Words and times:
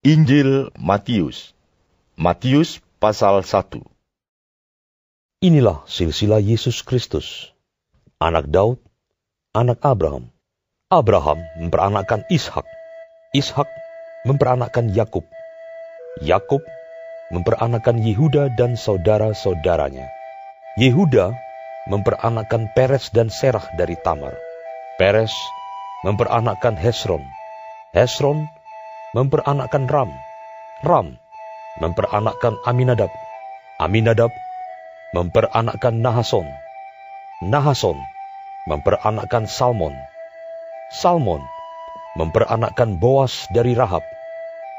Injil 0.00 0.72
Matius 0.80 1.52
Matius 2.16 2.80
pasal 2.96 3.44
1 3.44 3.84
Inilah 5.44 5.84
silsilah 5.84 6.40
Yesus 6.40 6.80
Kristus, 6.80 7.52
anak 8.16 8.48
Daud, 8.48 8.80
anak 9.52 9.76
Abraham. 9.84 10.32
Abraham 10.88 11.44
memperanakkan 11.60 12.24
Ishak, 12.32 12.64
Ishak 13.36 13.68
memperanakkan 14.24 14.88
Yakub, 14.88 15.28
Yakub 16.24 16.64
memperanakkan 17.28 18.00
Yehuda 18.00 18.56
dan 18.56 18.80
saudara-saudaranya. 18.80 20.08
Yehuda 20.80 21.36
memperanakkan 21.92 22.72
Peres 22.72 23.12
dan 23.12 23.28
Serah 23.28 23.68
dari 23.76 24.00
Tamar. 24.00 24.32
Peres 24.96 25.36
memperanakkan 26.08 26.80
Hesron. 26.80 27.20
Hesron 27.92 28.48
memperanakkan 29.10 29.90
Ram. 29.90 30.10
Ram 30.86 31.18
memperanakkan 31.82 32.54
Aminadab. 32.62 33.10
Aminadab 33.82 34.30
memperanakkan 35.16 35.98
Nahason. 35.98 36.46
Nahason 37.42 37.98
memperanakkan 38.70 39.50
Salmon. 39.50 39.94
Salmon 40.94 41.42
memperanakkan 42.14 43.00
Boas 43.02 43.50
dari 43.50 43.74
Rahab. 43.74 44.02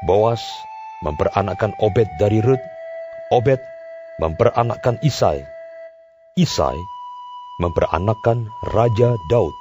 Boas 0.08 0.40
memperanakkan 1.04 1.76
Obed 1.82 2.08
dari 2.16 2.40
Rut. 2.40 2.60
Obed 3.32 3.60
memperanakkan 4.20 4.96
Isai. 5.04 5.44
Isai 6.38 6.76
memperanakkan 7.60 8.48
Raja 8.72 9.12
Daud. 9.28 9.56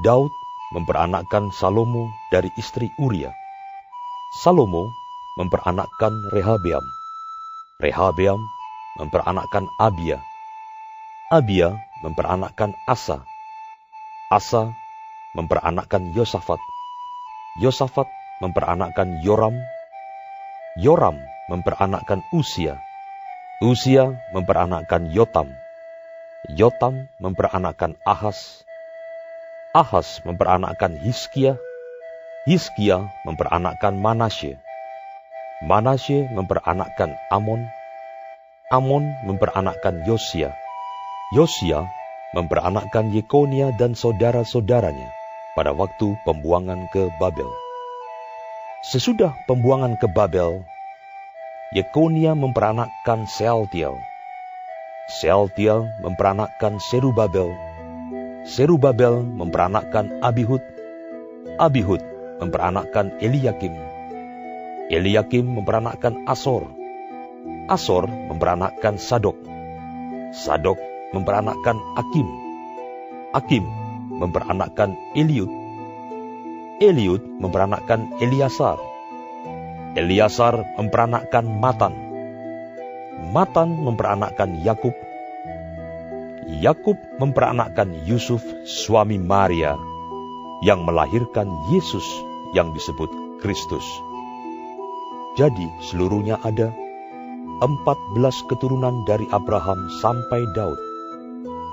Daud 0.00 0.32
memperanakkan 0.72 1.52
Salomo 1.52 2.08
dari 2.32 2.48
istri 2.56 2.88
Uria. 3.00 3.32
Salomo 4.36 4.92
memperanakkan 5.40 6.28
Rehabeam. 6.28 6.84
Rehabeam 7.80 8.36
memperanakkan 9.00 9.64
Abia. 9.80 10.20
Abia 11.32 11.80
memperanakkan 12.04 12.76
Asa. 12.84 13.24
Asa 14.28 14.76
memperanakkan 15.32 16.12
Yosafat. 16.12 16.60
Yosafat 17.64 18.04
memperanakkan 18.44 19.24
Yoram. 19.24 19.56
Yoram 20.76 21.16
memperanakkan 21.48 22.20
Usia. 22.36 22.76
Usia 23.64 24.20
memperanakkan 24.36 25.16
Yotam. 25.16 25.48
Yotam 26.52 27.08
memperanakkan 27.24 27.96
Ahas. 28.04 28.68
Ahas 29.72 30.20
memperanakkan 30.28 30.92
Hiskia. 31.00 31.56
Hiskia 32.46 33.10
memperanakkan 33.26 33.98
Manasye. 33.98 34.62
Manasye 35.66 36.30
memperanakkan 36.30 37.18
Amon. 37.26 37.66
Amon 38.70 39.02
memperanakkan 39.26 40.06
Yosia. 40.06 40.54
Yosia 41.34 41.90
memperanakkan 42.38 43.10
Yekonia 43.10 43.74
dan 43.74 43.98
saudara-saudaranya 43.98 45.10
pada 45.58 45.74
waktu 45.74 46.14
pembuangan 46.22 46.86
ke 46.94 47.10
Babel. 47.18 47.50
Sesudah 48.86 49.34
pembuangan 49.50 49.98
ke 49.98 50.06
Babel, 50.06 50.62
Yekonia 51.74 52.38
memperanakkan 52.38 53.26
Sealtiel. 53.26 53.98
Sealtiel 55.18 55.90
memperanakkan 55.98 56.78
Serubabel. 56.78 57.50
Serubabel 58.46 59.26
memperanakkan 59.34 60.22
Abihud. 60.22 60.62
Abihud 61.58 62.14
memperanakkan 62.40 63.16
Eliakim. 63.20 63.74
Eliakim 64.92 65.44
memperanakkan 65.50 66.24
Asor. 66.30 66.70
Asor 67.66 68.06
memperanakkan 68.06 69.00
Sadok. 69.00 69.34
Sadok 70.30 70.78
memperanakkan 71.10 71.78
Akim. 71.98 72.28
Akim 73.34 73.64
memperanakkan 74.16 74.94
Eliud. 75.18 75.50
Eliud 76.78 77.22
memperanakkan 77.40 78.20
Eliasar. 78.20 78.78
Eliasar 79.96 80.76
memperanakkan 80.76 81.44
Matan. 81.48 81.94
Matan 83.32 83.80
memperanakkan 83.80 84.60
Yakub. 84.60 84.92
Yakub 86.46 86.94
memperanakkan 87.18 87.90
Yusuf 88.06 88.44
suami 88.68 89.18
Maria 89.18 89.74
yang 90.62 90.86
melahirkan 90.86 91.48
Yesus 91.72 92.04
yang 92.52 92.70
disebut 92.76 93.08
Kristus. 93.42 93.84
Jadi 95.36 95.68
seluruhnya 95.84 96.40
ada 96.40 96.72
empat 97.60 97.98
belas 98.12 98.36
keturunan 98.48 99.04
dari 99.08 99.24
Abraham 99.32 99.88
sampai 100.04 100.44
Daud, 100.52 100.80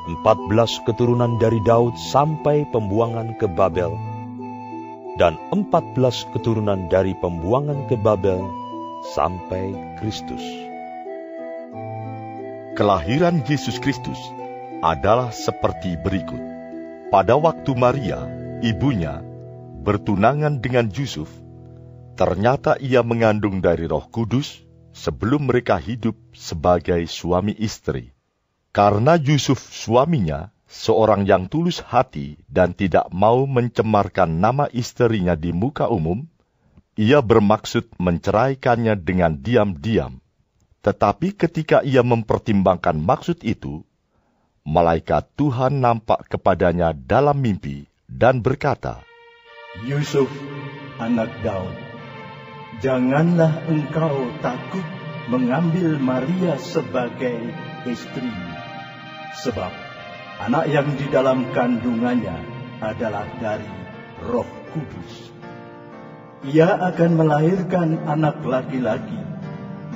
empat 0.07 0.37
belas 0.47 0.71
keturunan 0.87 1.39
dari 1.39 1.59
Daud 1.63 1.95
sampai 1.95 2.67
pembuangan 2.71 3.35
ke 3.39 3.47
Babel, 3.51 3.91
dan 5.19 5.35
empat 5.51 5.95
belas 5.95 6.23
keturunan 6.31 6.87
dari 6.87 7.15
pembuangan 7.19 7.87
ke 7.91 7.95
Babel 7.99 8.43
sampai 9.15 9.75
Kristus. 9.99 10.43
Kelahiran 12.73 13.45
Yesus 13.45 13.77
Kristus 13.77 14.17
adalah 14.81 15.29
seperti 15.29 15.95
berikut. 15.99 16.41
Pada 17.13 17.37
waktu 17.37 17.71
Maria, 17.77 18.25
ibunya, 18.65 19.21
bertunangan 19.83 20.63
dengan 20.63 20.87
Yusuf, 20.87 21.27
ternyata 22.15 22.79
ia 22.79 23.03
mengandung 23.03 23.59
dari 23.59 23.83
Roh 23.83 24.07
Kudus 24.07 24.63
sebelum 24.95 25.51
mereka 25.51 25.75
hidup 25.75 26.15
sebagai 26.31 27.03
suami 27.11 27.51
istri. 27.59 28.15
Karena 28.71 29.19
Yusuf 29.19 29.59
suaminya 29.59 30.49
seorang 30.65 31.29
yang 31.29 31.45
tulus 31.51 31.83
hati 31.83 32.41
dan 32.49 32.73
tidak 32.73 33.11
mau 33.13 33.45
mencemarkan 33.45 34.41
nama 34.41 34.65
istrinya 34.73 35.37
di 35.37 35.53
muka 35.53 35.91
umum, 35.91 36.25
ia 36.97 37.21
bermaksud 37.21 37.93
menceraikannya 38.01 38.97
dengan 38.97 39.37
diam-diam. 39.37 40.17
Tetapi 40.81 41.37
ketika 41.37 41.85
ia 41.85 42.01
mempertimbangkan 42.01 42.97
maksud 42.97 43.45
itu, 43.45 43.85
malaikat 44.65 45.29
Tuhan 45.37 45.79
nampak 45.79 46.27
kepadanya 46.33 46.91
dalam 46.97 47.39
mimpi 47.39 47.85
dan 48.09 48.41
berkata, 48.41 49.05
Yusuf, 49.81 50.29
anak 51.01 51.33
Daud, 51.41 51.73
janganlah 52.85 53.65
engkau 53.65 54.29
takut 54.45 54.85
mengambil 55.33 55.97
Maria 55.97 56.61
sebagai 56.61 57.49
istri, 57.89 58.29
sebab 59.41 59.73
anak 60.45 60.69
yang 60.69 60.93
di 60.93 61.09
dalam 61.09 61.49
kandungannya 61.57 62.37
adalah 62.85 63.25
dari 63.41 63.73
Roh 64.21 64.45
Kudus. 64.69 65.33
Ia 66.53 66.77
akan 66.93 67.17
melahirkan 67.17 68.05
anak 68.05 68.45
laki-laki, 68.45 69.25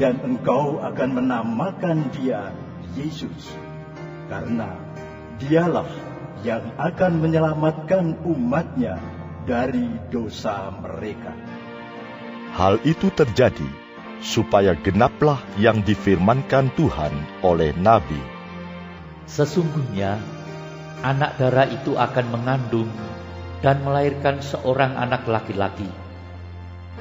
dan 0.01 0.17
engkau 0.25 0.81
akan 0.81 1.21
menamakan 1.21 2.09
dia 2.17 2.49
Yesus, 2.97 3.53
karena 4.25 4.73
dialah 5.37 5.85
yang 6.41 6.65
akan 6.81 7.21
menyelamatkan 7.21 8.25
umatnya 8.25 9.16
dari 9.47 9.87
dosa 10.11 10.67
mereka. 10.75 11.31
Hal 12.51 12.83
itu 12.83 13.07
terjadi 13.15 13.71
supaya 14.19 14.75
genaplah 14.75 15.39
yang 15.55 15.79
difirmankan 15.87 16.67
Tuhan 16.75 17.15
oleh 17.39 17.71
Nabi. 17.79 18.19
Sesungguhnya 19.23 20.19
anak 20.99 21.39
darah 21.39 21.67
itu 21.71 21.95
akan 21.95 22.25
mengandung 22.27 22.91
dan 23.63 23.87
melahirkan 23.87 24.43
seorang 24.43 24.99
anak 24.99 25.23
laki-laki. 25.23 25.87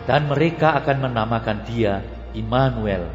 Dan 0.07 0.31
mereka 0.31 0.79
akan 0.79 1.11
menamakan 1.11 1.67
dia 1.67 1.99
Immanuel, 2.31 3.11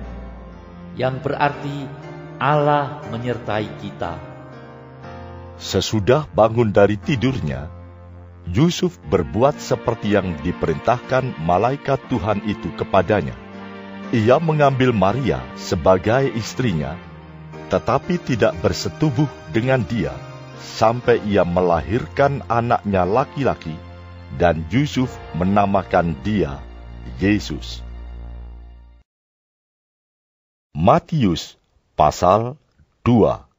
yang 1.00 1.24
berarti 1.24 1.88
Allah 2.36 3.00
menyertai 3.08 3.70
kita. 3.80 4.20
Sesudah 5.62 6.28
bangun 6.36 6.74
dari 6.74 6.98
tidurnya, 6.98 7.81
Yusuf 8.50 8.98
berbuat 9.14 9.62
seperti 9.62 10.18
yang 10.18 10.34
diperintahkan 10.42 11.38
malaikat 11.46 12.02
Tuhan 12.10 12.42
itu 12.50 12.74
kepadanya. 12.74 13.38
Ia 14.10 14.42
mengambil 14.42 14.90
Maria 14.92 15.40
sebagai 15.56 16.34
istrinya, 16.34 16.98
tetapi 17.70 18.18
tidak 18.20 18.58
bersetubuh 18.60 19.30
dengan 19.54 19.86
dia 19.86 20.12
sampai 20.62 21.22
ia 21.30 21.46
melahirkan 21.46 22.42
anaknya 22.50 23.06
laki-laki, 23.06 23.78
dan 24.42 24.66
Yusuf 24.74 25.14
menamakan 25.38 26.18
dia 26.26 26.58
Yesus. 27.22 27.86
Matius 30.74 31.62
pasal 31.94 32.58
2 33.06 33.51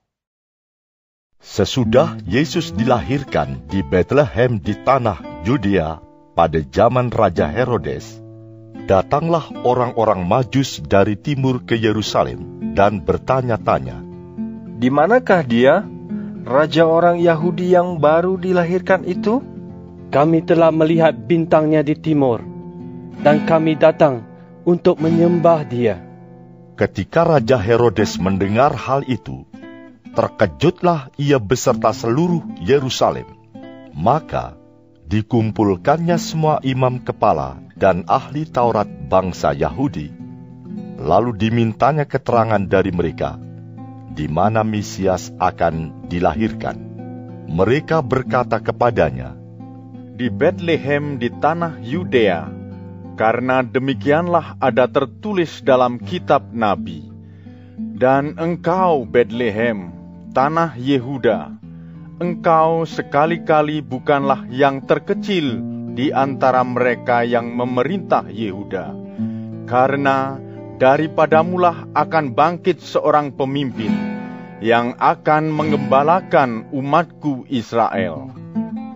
Sesudah 1.43 2.23
Yesus 2.23 2.71
dilahirkan 2.71 3.67
di 3.67 3.83
Bethlehem 3.83 4.63
di 4.63 4.79
tanah 4.79 5.43
Yudea 5.43 5.99
pada 6.39 6.63
zaman 6.63 7.11
Raja 7.11 7.51
Herodes, 7.51 8.23
datanglah 8.87 9.51
orang-orang 9.67 10.23
Majus 10.23 10.79
dari 10.79 11.19
timur 11.19 11.67
ke 11.67 11.75
Yerusalem 11.75 12.71
dan 12.79 13.03
bertanya-tanya, 13.03 14.07
Di 14.79 14.87
manakah 14.87 15.43
dia, 15.43 15.83
raja 16.47 16.87
orang 16.87 17.19
Yahudi 17.19 17.75
yang 17.75 17.99
baru 17.99 18.39
dilahirkan 18.39 19.03
itu? 19.03 19.43
Kami 20.15 20.47
telah 20.47 20.71
melihat 20.71 21.27
bintangnya 21.27 21.83
di 21.83 21.99
timur, 21.99 22.39
dan 23.19 23.43
kami 23.51 23.75
datang 23.75 24.23
untuk 24.63 25.03
menyembah 25.03 25.67
dia. 25.67 25.99
Ketika 26.79 27.27
Raja 27.27 27.59
Herodes 27.59 28.15
mendengar 28.23 28.71
hal 28.79 29.03
itu, 29.11 29.43
terkejutlah 30.13 31.09
ia 31.17 31.41
beserta 31.41 31.91
seluruh 31.97 32.45
Yerusalem. 32.61 33.27
Maka 33.93 34.57
dikumpulkannya 35.09 36.17
semua 36.17 36.61
imam 36.65 37.01
kepala 37.01 37.61
dan 37.77 38.05
ahli 38.09 38.49
Taurat 38.49 38.89
bangsa 38.89 39.53
Yahudi. 39.53 40.13
Lalu 41.03 41.35
dimintanya 41.35 42.07
keterangan 42.07 42.63
dari 42.63 42.95
mereka, 42.95 43.37
di 44.13 44.31
mana 44.31 44.63
Mesias 44.63 45.35
akan 45.41 46.07
dilahirkan. 46.07 46.79
Mereka 47.53 48.01
berkata 48.07 48.63
kepadanya, 48.63 49.35
Di 50.17 50.31
Bethlehem 50.31 51.19
di 51.19 51.29
tanah 51.29 51.83
Yudea, 51.83 52.49
karena 53.19 53.61
demikianlah 53.67 54.57
ada 54.63 54.89
tertulis 54.89 55.61
dalam 55.61 56.01
kitab 56.01 56.49
Nabi. 56.55 57.11
Dan 57.77 58.39
engkau, 58.39 59.05
Bethlehem, 59.05 60.02
tanah 60.33 60.81
Yehuda, 60.81 61.53
engkau 62.17 62.89
sekali-kali 62.89 63.85
bukanlah 63.85 64.49
yang 64.49 64.81
terkecil 64.89 65.61
di 65.93 66.09
antara 66.09 66.65
mereka 66.65 67.21
yang 67.21 67.53
memerintah 67.53 68.25
Yehuda, 68.33 68.97
karena 69.69 70.41
daripadamulah 70.81 71.85
akan 71.93 72.33
bangkit 72.33 72.81
seorang 72.81 73.37
pemimpin 73.37 73.93
yang 74.65 74.97
akan 74.97 75.53
mengembalakan 75.53 76.65
umatku 76.73 77.45
Israel. 77.53 78.33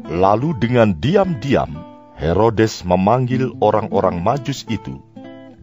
Lalu 0.08 0.56
dengan 0.56 0.96
diam-diam 0.96 1.68
Herodes 2.16 2.80
memanggil 2.88 3.52
orang-orang 3.60 4.24
Majus 4.24 4.64
itu 4.72 5.04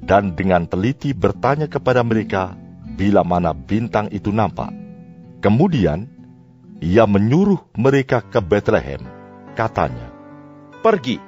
dan 0.05 0.37
dengan 0.37 0.69
teliti 0.69 1.17
bertanya 1.17 1.65
kepada 1.65 2.05
mereka 2.05 2.53
bila 2.93 3.25
mana 3.25 3.57
bintang 3.57 4.11
itu 4.13 4.29
nampak. 4.29 4.82
Kemudian 5.43 6.07
ia 6.79 7.03
menyuruh 7.03 7.59
mereka 7.75 8.23
ke 8.23 8.39
Bethlehem, 8.39 9.03
katanya, 9.59 10.07
Pergi 10.79 11.19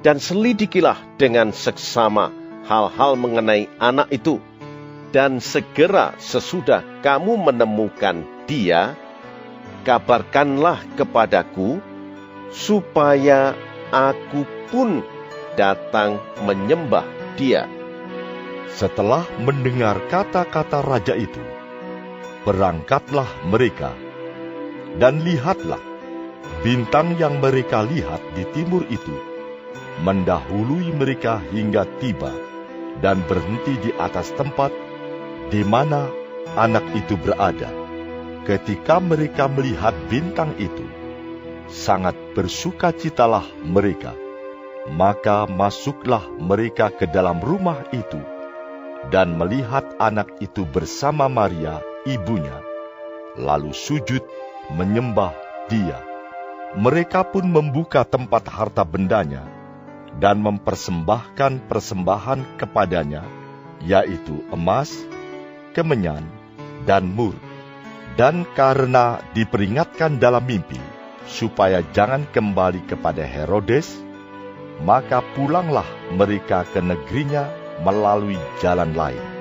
dan 0.00 0.16
selidikilah 0.16 0.96
dengan 1.20 1.52
seksama 1.52 2.32
hal-hal 2.64 3.20
mengenai 3.20 3.68
anak 3.76 4.08
itu, 4.08 4.40
dan 5.12 5.44
segera 5.44 6.16
sesudah 6.16 7.04
kamu 7.04 7.36
menemukan 7.36 8.24
dia, 8.48 8.96
kabarkanlah 9.84 10.80
kepadaku, 10.96 11.84
supaya 12.48 13.52
aku 13.92 14.48
pun 14.72 15.04
datang 15.60 16.16
menyembah 16.48 17.04
dia. 17.36 17.68
Setelah 18.72 19.28
mendengar 19.36 20.00
kata-kata 20.08 20.80
raja 20.80 21.12
itu, 21.12 21.53
berangkatlah 22.44 23.28
mereka, 23.48 23.96
dan 25.00 25.24
lihatlah, 25.24 25.80
bintang 26.62 27.16
yang 27.16 27.40
mereka 27.40 27.82
lihat 27.82 28.20
di 28.36 28.44
timur 28.52 28.84
itu 28.92 29.34
mendahului 30.02 30.90
mereka 30.90 31.38
hingga 31.54 31.86
tiba 32.02 32.34
dan 32.98 33.22
berhenti 33.26 33.78
di 33.78 33.90
atas 33.94 34.34
tempat 34.34 34.74
di 35.50 35.62
mana 35.62 36.10
anak 36.58 36.82
itu 36.98 37.14
berada. 37.18 37.70
Ketika 38.44 39.00
mereka 39.00 39.48
melihat 39.48 39.96
bintang 40.12 40.52
itu, 40.60 40.84
sangat 41.72 42.12
bersukacitalah 42.36 43.46
mereka. 43.64 44.12
Maka 44.84 45.48
masuklah 45.48 46.28
mereka 46.36 46.92
ke 46.92 47.08
dalam 47.08 47.40
rumah 47.40 47.88
itu 47.88 48.20
dan 49.08 49.40
melihat 49.40 49.96
anak 49.96 50.28
itu 50.44 50.68
bersama 50.68 51.24
Maria, 51.24 51.80
ibunya, 52.04 52.60
lalu 53.40 53.72
sujud 53.72 54.20
menyembah 54.72 55.32
dia. 55.68 56.00
Mereka 56.76 57.32
pun 57.32 57.48
membuka 57.48 58.04
tempat 58.04 58.44
harta 58.50 58.84
bendanya 58.84 59.46
dan 60.20 60.42
mempersembahkan 60.44 61.66
persembahan 61.66 62.60
kepadanya, 62.60 63.24
yaitu 63.82 64.44
emas, 64.52 64.92
kemenyan, 65.72 66.22
dan 66.84 67.08
mur. 67.08 67.34
Dan 68.14 68.46
karena 68.54 69.18
diperingatkan 69.34 70.22
dalam 70.22 70.46
mimpi, 70.46 70.78
supaya 71.26 71.82
jangan 71.90 72.22
kembali 72.30 72.86
kepada 72.86 73.26
Herodes, 73.26 73.90
maka 74.86 75.18
pulanglah 75.34 75.86
mereka 76.14 76.62
ke 76.62 76.78
negerinya 76.78 77.50
melalui 77.82 78.38
jalan 78.62 78.94
lain. 78.94 79.33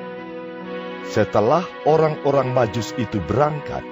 Setelah 1.04 1.68
orang-orang 1.84 2.56
Majus 2.56 2.96
itu 2.96 3.20
berangkat, 3.20 3.84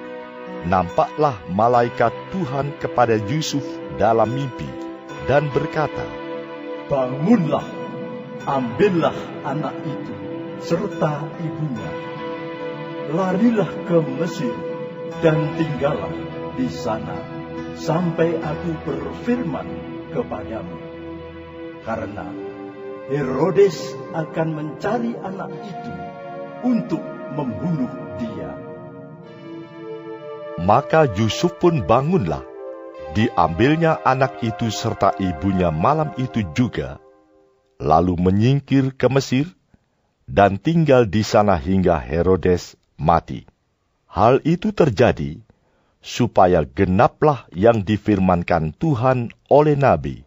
nampaklah 0.64 1.36
malaikat 1.52 2.14
Tuhan 2.32 2.72
kepada 2.80 3.20
Yusuf 3.28 3.64
dalam 4.00 4.32
mimpi 4.32 4.68
dan 5.28 5.52
berkata, 5.52 6.06
Bangunlah, 6.88 7.64
ambillah 8.48 9.16
anak 9.44 9.76
itu 9.84 10.14
serta 10.62 11.26
ibunya. 11.42 11.92
Larilah 13.12 13.70
ke 13.84 13.98
Mesir 14.18 14.54
dan 15.20 15.52
tinggallah 15.58 16.14
di 16.56 16.70
sana 16.70 17.18
sampai 17.76 18.38
aku 18.40 18.70
berfirman 18.86 19.68
kepadamu. 20.14 20.78
Karena 21.82 22.26
Herodes 23.10 23.98
akan 24.14 24.48
mencari 24.54 25.18
anak 25.18 25.50
itu 25.66 25.92
untuk 26.62 27.02
membunuh 27.34 27.90
dia. 28.16 28.50
Maka 30.62 31.10
Yusuf 31.18 31.58
pun 31.58 31.82
bangunlah. 31.82 32.46
Diambilnya 33.12 34.00
anak 34.08 34.40
itu 34.40 34.72
serta 34.72 35.12
ibunya 35.20 35.68
malam 35.68 36.16
itu 36.16 36.40
juga, 36.56 36.96
lalu 37.76 38.16
menyingkir 38.16 38.96
ke 38.96 39.04
Mesir 39.12 39.52
dan 40.24 40.56
tinggal 40.56 41.04
di 41.04 41.20
sana 41.20 41.60
hingga 41.60 42.00
Herodes 42.00 42.72
mati. 42.96 43.44
Hal 44.08 44.40
itu 44.48 44.72
terjadi 44.72 45.44
supaya 46.00 46.64
genaplah 46.64 47.44
yang 47.52 47.84
difirmankan 47.84 48.72
Tuhan 48.72 49.28
oleh 49.52 49.76
Nabi. 49.76 50.24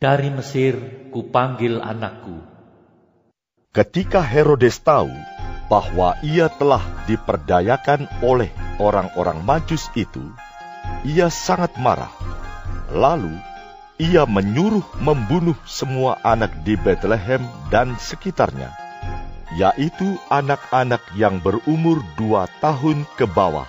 Dari 0.00 0.32
Mesir 0.32 1.08
kupanggil 1.12 1.82
anakku. 1.84 2.40
Ketika 3.68 4.24
Herodes 4.24 4.80
tahu 4.80 5.12
bahwa 5.68 6.16
ia 6.24 6.48
telah 6.48 6.80
diperdayakan 7.04 8.08
oleh 8.24 8.48
orang-orang 8.80 9.44
Majus 9.44 9.92
itu, 9.92 10.24
ia 11.04 11.28
sangat 11.28 11.76
marah. 11.76 12.10
Lalu 12.88 13.36
ia 14.00 14.24
menyuruh 14.24 14.84
membunuh 15.02 15.58
semua 15.68 16.16
anak 16.24 16.64
di 16.64 16.74
Bethlehem 16.80 17.44
dan 17.68 18.00
sekitarnya, 18.00 18.72
yaitu 19.60 20.16
anak-anak 20.32 21.04
yang 21.12 21.42
berumur 21.44 22.00
dua 22.16 22.48
tahun 22.64 23.04
ke 23.20 23.28
bawah, 23.28 23.68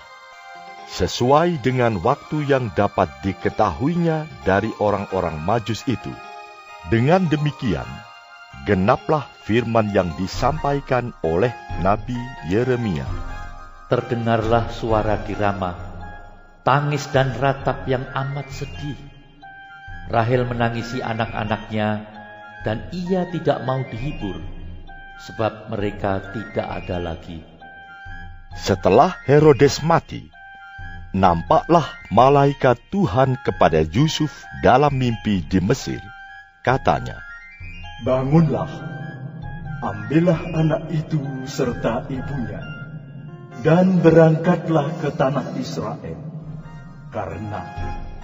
sesuai 0.88 1.60
dengan 1.60 2.00
waktu 2.00 2.48
yang 2.48 2.72
dapat 2.74 3.12
diketahuinya 3.28 4.30
dari 4.48 4.72
orang-orang 4.80 5.36
Majus 5.44 5.84
itu. 5.84 6.14
Dengan 6.88 7.28
demikian, 7.28 7.86
genaplah 8.70 9.26
firman 9.50 9.90
yang 9.90 10.14
disampaikan 10.14 11.10
oleh 11.26 11.50
Nabi 11.82 12.14
Yeremia. 12.54 13.10
Terdengarlah 13.90 14.70
suara 14.70 15.26
di 15.26 15.34
Rama, 15.34 15.74
tangis 16.62 17.10
dan 17.10 17.34
ratap 17.42 17.90
yang 17.90 18.06
amat 18.14 18.46
sedih. 18.54 18.94
Rahel 20.14 20.46
menangisi 20.46 21.02
anak-anaknya, 21.02 22.06
dan 22.62 22.86
ia 22.94 23.26
tidak 23.34 23.66
mau 23.66 23.82
dihibur, 23.90 24.38
sebab 25.26 25.74
mereka 25.74 26.30
tidak 26.30 26.70
ada 26.70 27.02
lagi. 27.02 27.42
Setelah 28.54 29.18
Herodes 29.26 29.82
mati, 29.82 30.30
nampaklah 31.10 31.90
malaikat 32.14 32.78
Tuhan 32.94 33.34
kepada 33.42 33.82
Yusuf 33.82 34.46
dalam 34.62 34.94
mimpi 34.94 35.42
di 35.42 35.58
Mesir. 35.58 36.02
Katanya, 36.62 37.29
Bangunlah, 38.00 38.72
ambillah 39.84 40.40
anak 40.56 40.88
itu 40.88 41.20
serta 41.44 42.08
ibunya, 42.08 42.64
dan 43.60 44.00
berangkatlah 44.00 45.04
ke 45.04 45.12
tanah 45.12 45.52
Israel, 45.60 46.16
karena 47.12 47.62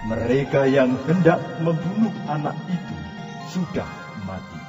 mereka 0.08 0.64
yang 0.64 0.96
hendak 1.04 1.60
membunuh 1.60 2.16
anak 2.24 2.56
itu 2.72 2.96
sudah 3.52 3.84
mati. 4.24 4.60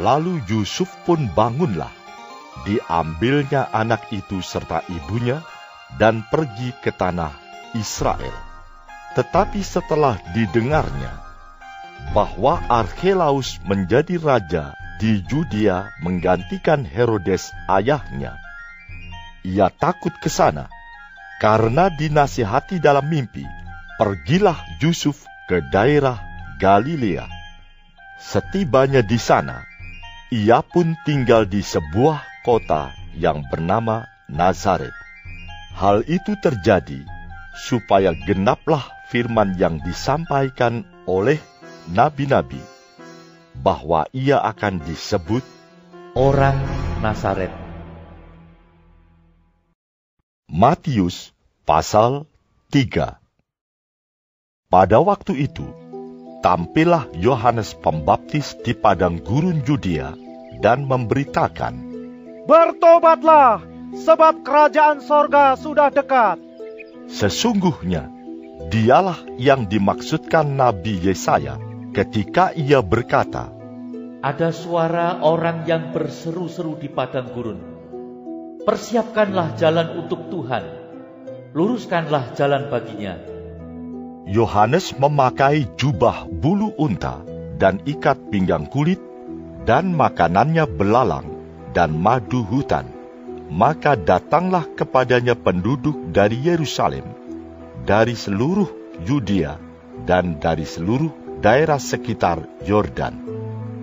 Lalu 0.00 0.40
Yusuf 0.48 0.88
pun 1.04 1.28
bangunlah. 1.36 1.92
Diambilnya 2.64 3.68
anak 3.68 4.08
itu 4.16 4.40
serta 4.40 4.80
ibunya 4.88 5.44
dan 6.00 6.24
pergi 6.24 6.72
ke 6.80 6.88
tanah 6.92 7.36
Israel. 7.76 8.36
Tetapi 9.12 9.60
setelah 9.60 10.16
didengarnya 10.32 11.29
bahwa 12.10 12.58
Archelaus 12.66 13.62
menjadi 13.62 14.18
raja 14.18 14.74
di 14.98 15.22
Judea 15.24 15.94
menggantikan 16.02 16.82
Herodes 16.82 17.54
ayahnya, 17.70 18.34
ia 19.46 19.70
takut 19.70 20.12
ke 20.18 20.28
sana 20.28 20.66
karena 21.40 21.88
dinasihati 21.88 22.82
dalam 22.82 23.08
mimpi, 23.08 23.46
pergilah 23.96 24.58
Yusuf 24.82 25.24
ke 25.48 25.64
daerah 25.72 26.20
Galilea. 26.60 27.24
Setibanya 28.20 29.00
di 29.00 29.16
sana, 29.16 29.64
ia 30.28 30.60
pun 30.60 30.92
tinggal 31.08 31.48
di 31.48 31.64
sebuah 31.64 32.44
kota 32.44 32.92
yang 33.16 33.46
bernama 33.48 34.04
Nazaret. 34.28 34.92
Hal 35.72 36.04
itu 36.04 36.36
terjadi 36.36 37.00
supaya 37.56 38.12
genaplah 38.28 38.84
firman 39.08 39.56
yang 39.56 39.80
disampaikan 39.80 40.84
oleh 41.08 41.40
nabi-nabi 41.90 42.62
bahwa 43.58 44.06
ia 44.14 44.38
akan 44.38 44.78
disebut 44.86 45.42
orang 46.14 46.56
Nazaret. 47.02 47.50
Matius 50.46 51.34
pasal 51.66 52.30
3 52.70 53.18
Pada 54.70 54.98
waktu 55.02 55.50
itu, 55.50 55.66
tampillah 56.46 57.10
Yohanes 57.18 57.74
Pembaptis 57.74 58.54
di 58.62 58.70
padang 58.74 59.18
gurun 59.18 59.66
Judea 59.66 60.14
dan 60.62 60.86
memberitakan, 60.86 61.74
Bertobatlah, 62.46 63.62
sebab 63.94 64.46
kerajaan 64.46 65.02
sorga 65.02 65.58
sudah 65.58 65.90
dekat. 65.90 66.38
Sesungguhnya, 67.10 68.10
dialah 68.70 69.18
yang 69.38 69.66
dimaksudkan 69.66 70.54
Nabi 70.54 70.98
Yesaya 71.02 71.69
ketika 71.90 72.54
ia 72.54 72.80
berkata, 72.82 73.50
Ada 74.20 74.52
suara 74.52 75.24
orang 75.24 75.64
yang 75.64 75.90
berseru-seru 75.90 76.76
di 76.78 76.92
padang 76.92 77.32
gurun. 77.32 77.60
Persiapkanlah 78.62 79.56
jalan 79.56 80.04
untuk 80.04 80.28
Tuhan, 80.28 80.64
luruskanlah 81.56 82.36
jalan 82.36 82.68
baginya. 82.68 83.16
Yohanes 84.28 84.94
memakai 84.94 85.66
jubah 85.74 86.28
bulu 86.28 86.70
unta 86.76 87.24
dan 87.56 87.80
ikat 87.82 88.30
pinggang 88.30 88.68
kulit, 88.68 89.00
dan 89.64 89.92
makanannya 89.96 90.68
belalang 90.68 91.26
dan 91.72 91.96
madu 91.96 92.44
hutan. 92.46 92.86
Maka 93.50 93.98
datanglah 93.98 94.62
kepadanya 94.78 95.34
penduduk 95.34 96.14
dari 96.14 96.38
Yerusalem, 96.38 97.02
dari 97.82 98.14
seluruh 98.14 98.70
Yudea, 99.02 99.58
dan 100.06 100.38
dari 100.38 100.62
seluruh 100.62 101.10
daerah 101.40 101.80
sekitar 101.80 102.44
Yordan. 102.68 103.16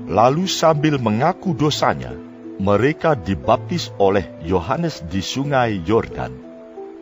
Lalu 0.07 0.45
sambil 0.47 1.01
mengaku 1.01 1.57
dosanya, 1.57 2.13
mereka 2.61 3.17
dibaptis 3.17 3.91
oleh 3.97 4.23
Yohanes 4.45 5.03
di 5.03 5.19
sungai 5.19 5.81
Yordan. 5.83 6.31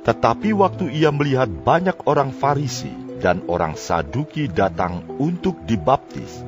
Tetapi 0.01 0.55
waktu 0.55 0.89
ia 0.95 1.11
melihat 1.11 1.51
banyak 1.51 2.07
orang 2.07 2.31
Farisi 2.31 2.89
dan 3.19 3.45
orang 3.51 3.75
Saduki 3.77 4.47
datang 4.49 5.05
untuk 5.21 5.59
dibaptis, 5.67 6.41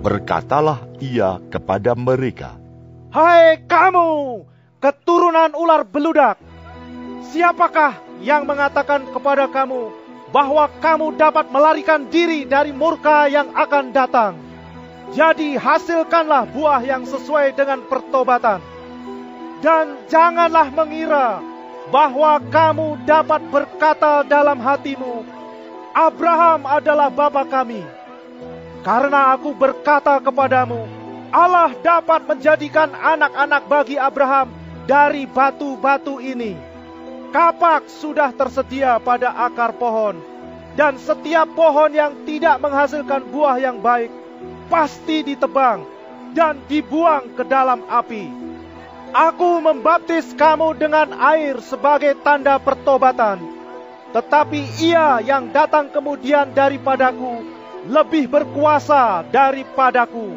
berkatalah 0.00 0.82
ia 0.98 1.38
kepada 1.52 1.94
mereka, 1.94 2.56
Hai 3.10 3.62
kamu, 3.66 4.42
keturunan 4.78 5.50
ular 5.54 5.82
beludak! 5.82 6.38
Siapakah 7.30 7.98
yang 8.22 8.46
mengatakan 8.46 9.06
kepada 9.10 9.50
kamu 9.50 9.99
bahwa 10.30 10.70
kamu 10.78 11.18
dapat 11.18 11.50
melarikan 11.50 12.06
diri 12.06 12.46
dari 12.46 12.70
murka 12.70 13.26
yang 13.26 13.50
akan 13.54 13.90
datang? 13.90 14.34
Jadi 15.10 15.58
hasilkanlah 15.58 16.46
buah 16.54 16.80
yang 16.86 17.02
sesuai 17.02 17.58
dengan 17.58 17.82
pertobatan. 17.90 18.62
Dan 19.60 19.98
janganlah 20.06 20.70
mengira 20.70 21.42
bahwa 21.90 22.38
kamu 22.48 23.02
dapat 23.02 23.42
berkata 23.50 24.22
dalam 24.22 24.56
hatimu, 24.62 25.26
Abraham 25.90 26.62
adalah 26.64 27.10
bapa 27.10 27.42
kami. 27.42 27.82
Karena 28.86 29.34
aku 29.34 29.52
berkata 29.52 30.16
kepadamu, 30.22 30.86
Allah 31.34 31.74
dapat 31.82 32.24
menjadikan 32.24 32.94
anak-anak 32.94 33.62
bagi 33.66 33.98
Abraham 33.98 34.48
dari 34.86 35.26
batu-batu 35.26 36.22
ini. 36.22 36.69
Kapak 37.30 37.86
sudah 37.86 38.34
tersedia 38.34 38.98
pada 38.98 39.30
akar 39.30 39.70
pohon, 39.78 40.18
dan 40.74 40.98
setiap 40.98 41.46
pohon 41.54 41.94
yang 41.94 42.26
tidak 42.26 42.58
menghasilkan 42.58 43.22
buah 43.30 43.54
yang 43.62 43.78
baik 43.78 44.10
pasti 44.66 45.22
ditebang 45.22 45.86
dan 46.34 46.58
dibuang 46.66 47.30
ke 47.38 47.46
dalam 47.46 47.86
api. 47.86 48.26
Aku 49.14 49.62
membaptis 49.62 50.34
kamu 50.34 50.74
dengan 50.74 51.14
air 51.22 51.62
sebagai 51.62 52.18
tanda 52.22 52.58
pertobatan, 52.58 53.38
tetapi 54.10 54.66
Ia 54.90 55.22
yang 55.22 55.54
datang 55.54 55.86
kemudian 55.90 56.50
daripadaku 56.50 57.46
lebih 57.86 58.26
berkuasa 58.26 59.22
daripadaku, 59.30 60.34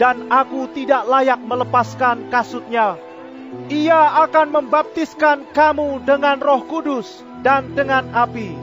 dan 0.00 0.32
aku 0.32 0.72
tidak 0.72 1.04
layak 1.04 1.40
melepaskan 1.44 2.32
kasutnya. 2.32 3.09
Ia 3.50 4.22
akan 4.26 4.46
membaptiskan 4.54 5.50
kamu 5.50 6.06
dengan 6.06 6.38
Roh 6.38 6.62
Kudus 6.70 7.26
dan 7.42 7.74
dengan 7.74 8.06
api. 8.14 8.54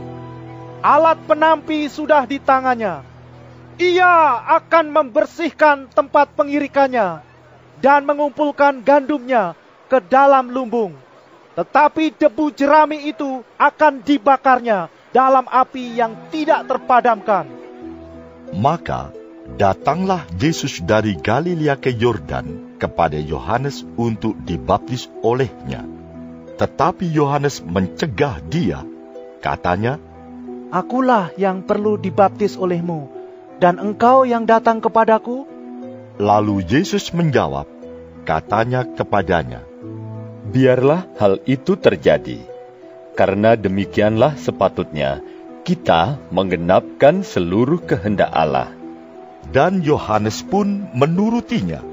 Alat 0.80 1.20
penampi 1.28 1.92
sudah 1.92 2.24
di 2.24 2.40
tangannya. 2.40 3.04
Ia 3.78 4.42
akan 4.58 4.86
membersihkan 4.90 5.92
tempat 5.92 6.32
pengirikannya 6.40 7.20
dan 7.84 8.08
mengumpulkan 8.08 8.80
gandumnya 8.80 9.60
ke 9.92 10.00
dalam 10.08 10.56
lumbung. 10.56 10.96
Tetapi 11.60 12.16
debu 12.16 12.54
jerami 12.56 13.12
itu 13.12 13.44
akan 13.60 14.06
dibakarnya 14.08 14.88
dalam 15.12 15.52
api 15.52 16.00
yang 16.00 16.16
tidak 16.32 16.64
terpadamkan. 16.64 17.50
Maka 18.56 19.12
datanglah 19.60 20.24
Yesus 20.40 20.80
dari 20.80 21.20
Galilea 21.20 21.76
ke 21.76 21.92
Yordan 21.92 22.67
kepada 22.78 23.18
Yohanes 23.18 23.82
untuk 23.98 24.38
dibaptis 24.46 25.10
olehnya. 25.26 25.84
Tetapi 26.58 27.06
Yohanes 27.10 27.62
mencegah 27.62 28.42
dia, 28.46 28.82
katanya, 29.42 30.02
Akulah 30.74 31.34
yang 31.38 31.66
perlu 31.66 31.98
dibaptis 31.98 32.58
olehmu, 32.58 33.10
dan 33.62 33.78
engkau 33.78 34.26
yang 34.26 34.46
datang 34.46 34.82
kepadaku? 34.82 35.46
Lalu 36.18 36.66
Yesus 36.66 37.14
menjawab, 37.14 37.70
katanya 38.26 38.86
kepadanya, 38.86 39.62
Biarlah 40.48 41.06
hal 41.22 41.44
itu 41.46 41.78
terjadi, 41.78 42.42
karena 43.14 43.54
demikianlah 43.54 44.40
sepatutnya 44.40 45.22
kita 45.68 46.16
menggenapkan 46.32 47.28
seluruh 47.28 47.84
kehendak 47.84 48.32
Allah. 48.32 48.72
Dan 49.52 49.84
Yohanes 49.84 50.40
pun 50.40 50.88
menurutinya. 50.96 51.84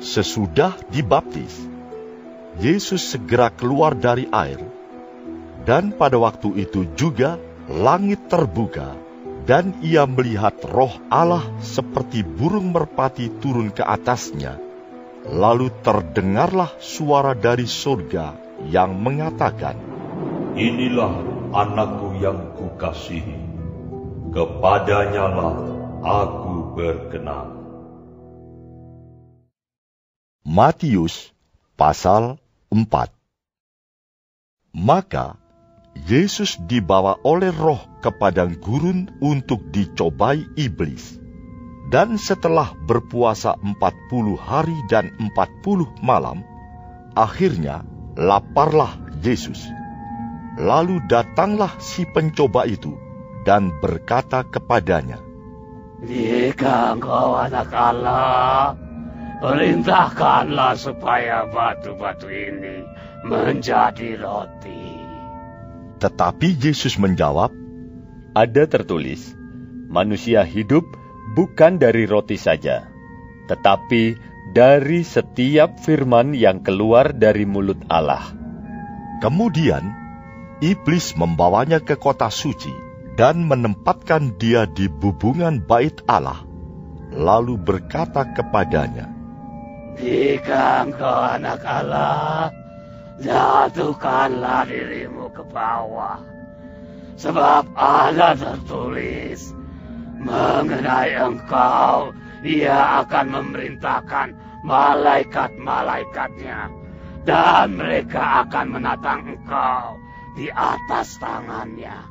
Sesudah 0.00 0.80
dibaptis, 0.88 1.60
Yesus 2.56 3.04
segera 3.04 3.52
keluar 3.52 3.92
dari 3.92 4.24
air, 4.32 4.56
dan 5.68 5.92
pada 5.92 6.16
waktu 6.16 6.64
itu 6.64 6.88
juga 6.96 7.36
langit 7.68 8.24
terbuka, 8.32 8.96
dan 9.44 9.76
ia 9.84 10.08
melihat 10.08 10.56
roh 10.72 10.96
Allah 11.12 11.44
seperti 11.60 12.24
burung 12.24 12.72
merpati 12.72 13.28
turun 13.44 13.68
ke 13.68 13.84
atasnya. 13.84 14.56
Lalu 15.28 15.68
terdengarlah 15.84 16.72
suara 16.80 17.36
dari 17.36 17.68
surga 17.68 18.40
yang 18.72 18.96
mengatakan, 18.96 19.76
Inilah 20.56 21.12
anakku 21.52 22.16
yang 22.24 22.56
kukasihi, 22.56 23.36
kepadanya 24.32 25.26
lah 25.28 25.56
aku 26.00 26.72
berkenan. 26.72 27.59
Matius 30.40 31.36
pasal 31.76 32.40
4 32.72 33.12
Maka 34.72 35.36
Yesus 36.08 36.56
dibawa 36.64 37.20
oleh 37.28 37.52
roh 37.52 37.84
ke 38.00 38.08
gurun 38.56 39.12
untuk 39.20 39.60
dicobai 39.68 40.40
iblis. 40.56 41.20
Dan 41.92 42.16
setelah 42.16 42.72
berpuasa 42.88 43.60
empat 43.60 43.92
puluh 44.08 44.40
hari 44.40 44.72
dan 44.88 45.12
empat 45.20 45.60
puluh 45.60 45.92
malam, 46.00 46.40
akhirnya 47.12 47.84
laparlah 48.16 48.96
Yesus. 49.20 49.60
Lalu 50.56 51.04
datanglah 51.04 51.76
si 51.84 52.08
pencoba 52.08 52.64
itu 52.64 52.96
dan 53.44 53.76
berkata 53.84 54.40
kepadanya, 54.48 55.20
Jika 56.00 56.96
engkau 56.96 57.36
anak 57.36 57.68
Allah, 57.76 58.88
perintahkanlah 59.40 60.76
supaya 60.76 61.48
batu-batu 61.48 62.28
ini 62.28 62.84
menjadi 63.24 64.20
roti. 64.20 64.84
Tetapi 66.00 66.48
Yesus 66.60 67.00
menjawab, 67.00 67.52
Ada 68.30 68.70
tertulis, 68.70 69.34
manusia 69.90 70.46
hidup 70.46 70.86
bukan 71.34 71.82
dari 71.82 72.06
roti 72.06 72.38
saja, 72.38 72.86
tetapi 73.50 74.14
dari 74.54 75.02
setiap 75.02 75.82
firman 75.82 76.30
yang 76.32 76.62
keluar 76.62 77.10
dari 77.10 77.42
mulut 77.42 77.82
Allah. 77.90 78.22
Kemudian, 79.18 79.82
iblis 80.62 81.18
membawanya 81.18 81.82
ke 81.82 81.98
kota 81.98 82.30
suci 82.30 82.70
dan 83.18 83.44
menempatkan 83.44 84.38
dia 84.38 84.64
di 84.64 84.86
bubungan 84.86 85.58
bait 85.60 86.00
Allah, 86.06 86.46
lalu 87.10 87.58
berkata 87.58 88.30
kepadanya, 88.30 89.19
Jika 89.98 90.86
engkau 90.86 91.18
anak 91.38 91.62
Allah, 91.66 92.50
jatuhkanlah 93.20 94.64
dirimu 94.68 95.28
ke 95.34 95.42
bawah. 95.50 96.20
Sebab 97.20 97.68
ada 97.76 98.32
tertulis, 98.32 99.52
mengenai 100.16 101.20
engkau, 101.20 102.16
ia 102.40 103.04
akan 103.04 103.26
memerintahkan 103.28 104.32
malaikat-malaikatnya, 104.64 106.72
dan 107.28 107.76
mereka 107.76 108.48
akan 108.48 108.66
menatang 108.72 109.36
engkau 109.36 110.00
di 110.40 110.48
atas 110.48 111.20
tangannya, 111.20 112.08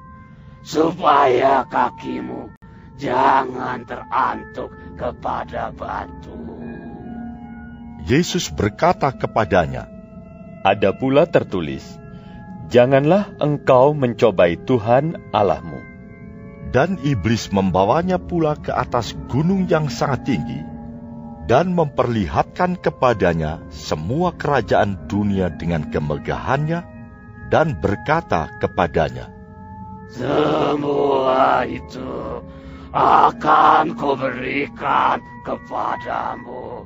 supaya 0.61 1.65
kakimu 1.73 2.53
jangan 3.01 3.81
terantuk 3.89 4.69
kepada 4.93 5.73
batu. 5.73 6.58
Yesus 8.07 8.47
berkata 8.53 9.11
kepadanya, 9.11 9.91
Ada 10.63 10.95
pula 10.95 11.27
tertulis, 11.27 11.99
Janganlah 12.69 13.33
engkau 13.41 13.97
mencobai 13.97 14.61
Tuhan 14.61 15.33
Allahmu. 15.33 15.81
Dan 16.69 17.01
iblis 17.01 17.49
membawanya 17.49 18.21
pula 18.21 18.53
ke 18.53 18.69
atas 18.69 19.17
gunung 19.25 19.65
yang 19.65 19.89
sangat 19.89 20.29
tinggi, 20.29 20.61
dan 21.49 21.73
memperlihatkan 21.73 22.77
kepadanya 22.77 23.65
semua 23.73 24.37
kerajaan 24.37 25.09
dunia 25.09 25.49
dengan 25.49 25.89
kemegahannya, 25.89 26.85
dan 27.49 27.73
berkata 27.81 28.53
kepadanya, 28.61 29.33
Semua 30.13 31.65
itu 31.65 32.45
akan 32.93 33.97
kuberikan 33.97 35.17
kepadamu 35.41 36.78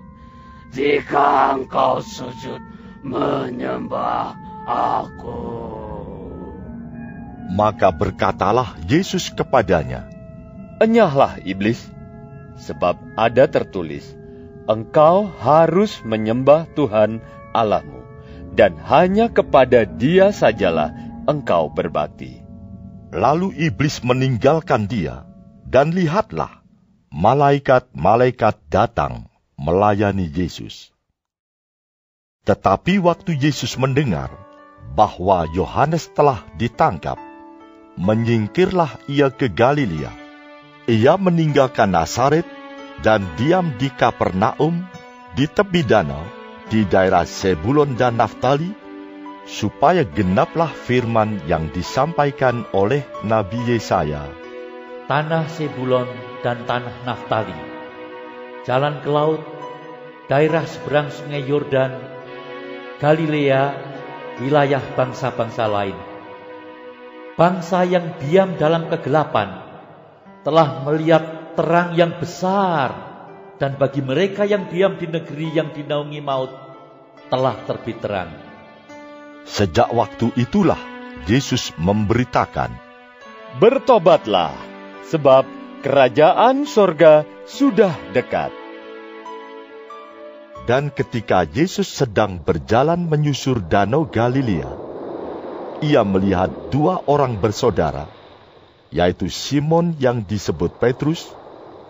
jika 0.73 1.53
engkau 1.53 2.01
sujud 2.01 2.57
menyembah 3.05 4.33
aku. 4.65 5.41
Maka 7.53 7.93
berkatalah 7.93 8.73
Yesus 8.89 9.29
kepadanya, 9.29 10.09
Enyahlah 10.81 11.37
iblis, 11.45 11.85
sebab 12.57 12.97
ada 13.13 13.45
tertulis, 13.45 14.17
Engkau 14.65 15.29
harus 15.43 16.01
menyembah 16.01 16.65
Tuhan 16.73 17.21
Allahmu, 17.53 18.01
dan 18.57 18.79
hanya 18.89 19.29
kepada 19.29 19.85
dia 19.85 20.33
sajalah 20.33 20.95
engkau 21.29 21.69
berbakti. 21.69 22.41
Lalu 23.13 23.69
iblis 23.69 24.01
meninggalkan 24.01 24.89
dia, 24.89 25.27
dan 25.69 25.93
lihatlah, 25.93 26.63
malaikat-malaikat 27.13 28.57
datang 28.71 29.32
melayani 29.59 30.29
Yesus. 30.29 30.93
Tetapi 32.43 32.99
waktu 32.99 33.39
Yesus 33.39 33.79
mendengar 33.79 34.29
bahwa 34.93 35.47
Yohanes 35.55 36.11
telah 36.11 36.43
ditangkap, 36.59 37.15
menyingkirlah 37.95 38.99
ia 39.07 39.31
ke 39.31 39.47
Galilea. 39.47 40.11
Ia 40.83 41.15
meninggalkan 41.15 41.95
Nazaret 41.95 42.43
dan 42.99 43.23
diam 43.39 43.71
di 43.79 43.87
Kapernaum 43.87 44.83
di 45.33 45.47
tepi 45.47 45.81
danau 45.87 46.21
di 46.67 46.83
daerah 46.83 47.23
Sebulon 47.23 47.95
dan 47.95 48.19
Naftali, 48.19 48.71
supaya 49.47 50.03
genaplah 50.07 50.71
firman 50.71 51.43
yang 51.47 51.71
disampaikan 51.71 52.63
oleh 52.71 53.03
Nabi 53.23 53.59
Yesaya. 53.67 54.27
Tanah 55.07 55.47
Sebulon 55.51 56.07
dan 56.41 56.63
tanah 56.63 57.03
Naftali, 57.03 57.72
jalan 58.63 59.03
ke 59.03 59.09
laut, 59.11 59.43
daerah 60.31 60.63
seberang 60.63 61.11
sungai 61.11 61.43
Yordan, 61.43 61.91
Galilea, 62.99 63.63
wilayah 64.39 64.83
bangsa-bangsa 64.95 65.67
lain. 65.67 65.97
Bangsa 67.33 67.83
yang 67.83 68.15
diam 68.21 68.55
dalam 68.55 68.87
kegelapan 68.87 69.59
telah 70.45 70.85
melihat 70.85 71.55
terang 71.59 71.97
yang 71.97 72.15
besar, 72.17 72.93
dan 73.57 73.75
bagi 73.75 73.99
mereka 73.99 74.47
yang 74.47 74.71
diam 74.71 74.95
di 74.95 75.07
negeri 75.07 75.47
yang 75.53 75.71
dinaungi 75.71 76.21
maut 76.23 76.51
telah 77.27 77.55
terbit 77.65 77.99
terang. 77.99 78.31
Sejak 79.43 79.91
waktu 79.91 80.31
itulah 80.39 80.79
Yesus 81.27 81.75
memberitakan, 81.75 82.71
Bertobatlah, 83.59 84.55
sebab 85.07 85.45
kerajaan 85.85 86.65
sorga 86.65 87.27
sudah 87.43 87.91
dekat. 88.15 88.51
Dan 90.63 90.95
ketika 90.95 91.43
Yesus 91.43 91.91
sedang 91.91 92.39
berjalan 92.39 93.03
menyusur 93.03 93.59
danau 93.59 94.07
Galilea, 94.07 94.71
ia 95.83 96.07
melihat 96.07 96.47
dua 96.71 97.03
orang 97.03 97.35
bersaudara, 97.35 98.07
yaitu 98.87 99.27
Simon 99.27 99.99
yang 99.99 100.23
disebut 100.23 100.79
Petrus 100.79 101.27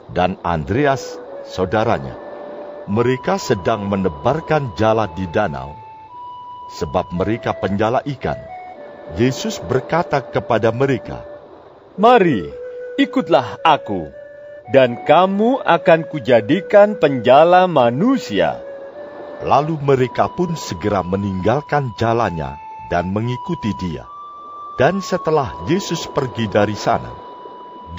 dan 0.09 0.41
Andreas 0.41 1.21
saudaranya. 1.45 2.17
Mereka 2.89 3.37
sedang 3.37 3.85
menebarkan 3.85 4.73
jala 4.73 5.05
di 5.13 5.29
danau, 5.29 5.77
sebab 6.81 7.13
mereka 7.13 7.53
penjala 7.53 8.01
ikan. 8.17 8.35
Yesus 9.21 9.61
berkata 9.61 10.19
kepada 10.25 10.73
mereka, 10.73 11.21
Mari, 11.93 12.49
ikutlah 12.97 13.61
aku, 13.61 14.22
dan 14.71 15.03
kamu 15.03 15.59
akan 15.59 16.07
kujadikan 16.07 16.95
penjala 16.95 17.67
manusia. 17.67 18.63
Lalu 19.43 19.75
mereka 19.83 20.31
pun 20.31 20.55
segera 20.55 21.03
meninggalkan 21.03 21.91
jalannya 21.99 22.55
dan 22.87 23.11
mengikuti 23.11 23.75
dia. 23.75 24.07
Dan 24.79 25.03
setelah 25.03 25.51
Yesus 25.67 26.07
pergi 26.07 26.47
dari 26.47 26.73
sana, 26.73 27.11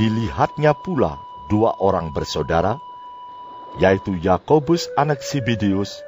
dilihatnya 0.00 0.72
pula 0.74 1.20
dua 1.52 1.76
orang 1.78 2.10
bersaudara, 2.10 2.80
yaitu 3.78 4.16
Yakobus 4.16 4.88
anak 4.96 5.20
Sibidius 5.20 6.00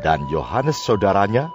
dan 0.00 0.26
Yohanes 0.32 0.80
saudaranya, 0.80 1.52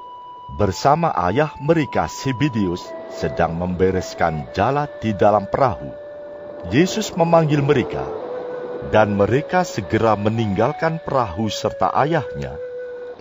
bersama 0.56 1.10
ayah 1.28 1.52
mereka 1.58 2.06
Sibidius 2.06 2.86
sedang 3.10 3.58
membereskan 3.58 4.48
jala 4.54 4.86
di 5.02 5.12
dalam 5.18 5.50
perahu. 5.50 5.90
Yesus 6.70 7.12
memanggil 7.18 7.60
mereka, 7.60 8.06
dan 8.94 9.18
mereka 9.18 9.66
segera 9.66 10.14
meninggalkan 10.18 11.02
perahu 11.02 11.50
serta 11.50 11.94
ayahnya, 12.06 12.58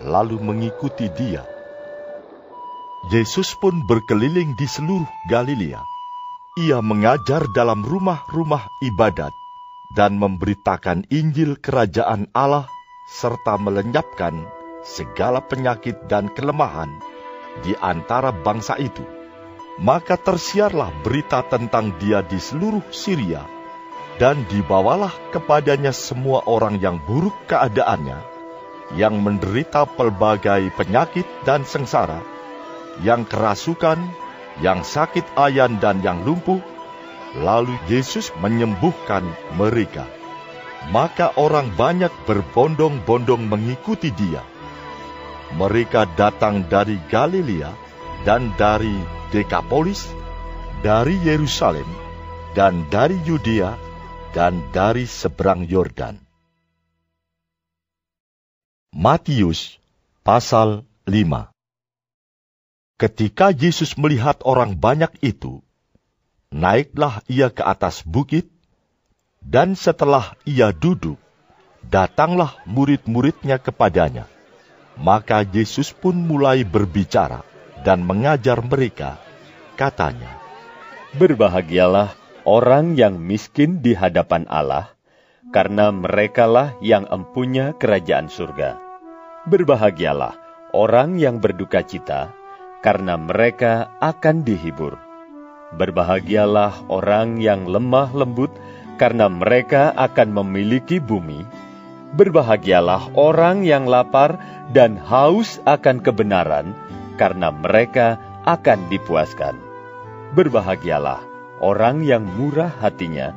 lalu 0.03 0.37
mengikuti 0.41 1.09
dia. 1.13 1.45
Yesus 3.13 3.53
pun 3.61 3.85
berkeliling 3.85 4.57
di 4.57 4.65
seluruh 4.65 5.05
Galilea. 5.29 5.81
Ia 6.55 6.79
mengajar 6.81 7.45
dalam 7.53 7.85
rumah-rumah 7.85 8.65
ibadat 8.81 9.29
dan 9.93 10.17
memberitakan 10.17 11.05
Injil 11.13 11.59
Kerajaan 11.61 12.31
Allah 12.33 12.65
serta 13.05 13.61
melenyapkan 13.61 14.47
segala 14.81 15.43
penyakit 15.45 16.09
dan 16.09 16.33
kelemahan 16.33 16.89
di 17.61 17.77
antara 17.77 18.33
bangsa 18.33 18.75
itu. 18.81 19.03
Maka 19.75 20.15
tersiarlah 20.15 20.89
berita 21.03 21.43
tentang 21.45 21.93
dia 21.99 22.23
di 22.23 22.39
seluruh 22.39 22.83
Syria, 22.95 23.43
dan 24.15 24.47
dibawalah 24.47 25.11
kepadanya 25.35 25.91
semua 25.91 26.43
orang 26.47 26.79
yang 26.79 27.01
buruk 27.03 27.35
keadaannya, 27.51 28.19
yang 28.95 29.19
menderita 29.19 29.83
pelbagai 29.83 30.71
penyakit 30.79 31.27
dan 31.43 31.67
sengsara, 31.67 32.23
yang 33.03 33.27
kerasukan, 33.27 33.99
yang 34.63 34.87
sakit 34.87 35.25
ayan 35.35 35.83
dan 35.83 35.99
yang 35.99 36.23
lumpuh, 36.23 36.63
lalu 37.35 37.75
Yesus 37.91 38.31
menyembuhkan 38.39 39.27
mereka. 39.59 40.07
Maka 40.93 41.33
orang 41.35 41.73
banyak 41.73 42.13
berbondong-bondong 42.29 43.49
mengikuti 43.49 44.13
dia. 44.13 44.45
Mereka 45.57 46.13
datang 46.13 46.69
dari 46.69 47.01
Galilea 47.09 47.73
dan 48.23 48.53
dari 48.55 48.93
Dekapolis, 49.33 50.07
dari 50.85 51.17
Yerusalem, 51.25 51.89
dan 52.53 52.85
dari 52.87 53.17
Yudea, 53.25 53.84
dan 54.35 54.59
dari 54.75 55.07
seberang 55.07 55.63
Yordan. 55.63 56.19
Matius 58.91 59.79
pasal 60.27 60.83
5 61.07 61.55
Ketika 62.99 63.55
Yesus 63.55 63.95
melihat 63.95 64.43
orang 64.43 64.75
banyak 64.75 65.11
itu, 65.23 65.63
naiklah 66.51 67.23
ia 67.31 67.47
ke 67.47 67.63
atas 67.63 68.03
bukit, 68.03 68.51
dan 69.39 69.79
setelah 69.79 70.35
ia 70.43 70.75
duduk, 70.75 71.15
datanglah 71.87 72.59
murid-muridnya 72.67 73.59
kepadanya. 73.59 74.27
Maka 74.95 75.43
Yesus 75.43 75.91
pun 75.91 76.15
mulai 76.15 76.63
berbicara 76.63 77.43
dan 77.83 78.03
mengajar 78.03 78.63
mereka, 78.63 79.19
katanya, 79.75 80.39
Berbahagialah 81.15 82.24
orang 82.45 82.93
yang 82.93 83.17
miskin 83.17 83.81
di 83.81 83.97
hadapan 83.97 84.45
Allah, 84.45 84.93
karena 85.49 85.89
merekalah 85.89 86.77
yang 86.77 87.09
empunya 87.09 87.73
kerajaan 87.73 88.29
surga. 88.29 88.77
Berbahagialah 89.49 90.37
orang 90.73 91.17
yang 91.17 91.41
berduka 91.41 91.81
cita, 91.81 92.29
karena 92.85 93.17
mereka 93.17 93.89
akan 93.97 94.45
dihibur. 94.45 94.93
Berbahagialah 95.73 96.85
orang 96.85 97.41
yang 97.41 97.65
lemah 97.65 98.13
lembut, 98.13 98.53
karena 99.01 99.25
mereka 99.25 99.91
akan 99.97 100.29
memiliki 100.31 101.01
bumi. 101.01 101.41
Berbahagialah 102.13 103.11
orang 103.17 103.65
yang 103.65 103.89
lapar 103.89 104.37
dan 104.71 105.01
haus 105.01 105.57
akan 105.65 105.99
kebenaran, 105.99 106.77
karena 107.17 107.49
mereka 107.49 108.21
akan 108.45 108.85
dipuaskan. 108.93 109.57
Berbahagialah 110.37 111.24
orang 111.65 112.05
yang 112.05 112.21
murah 112.21 112.69
hatinya, 112.77 113.33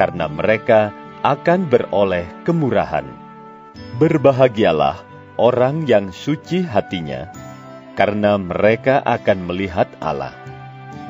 karena 0.00 0.32
mereka 0.32 0.96
akan 1.20 1.68
beroleh 1.68 2.24
kemurahan. 2.48 3.04
Berbahagialah 4.00 5.04
orang 5.36 5.84
yang 5.84 6.08
suci 6.08 6.64
hatinya, 6.64 7.28
karena 7.92 8.40
mereka 8.40 9.04
akan 9.04 9.44
melihat 9.44 9.92
Allah. 10.00 10.32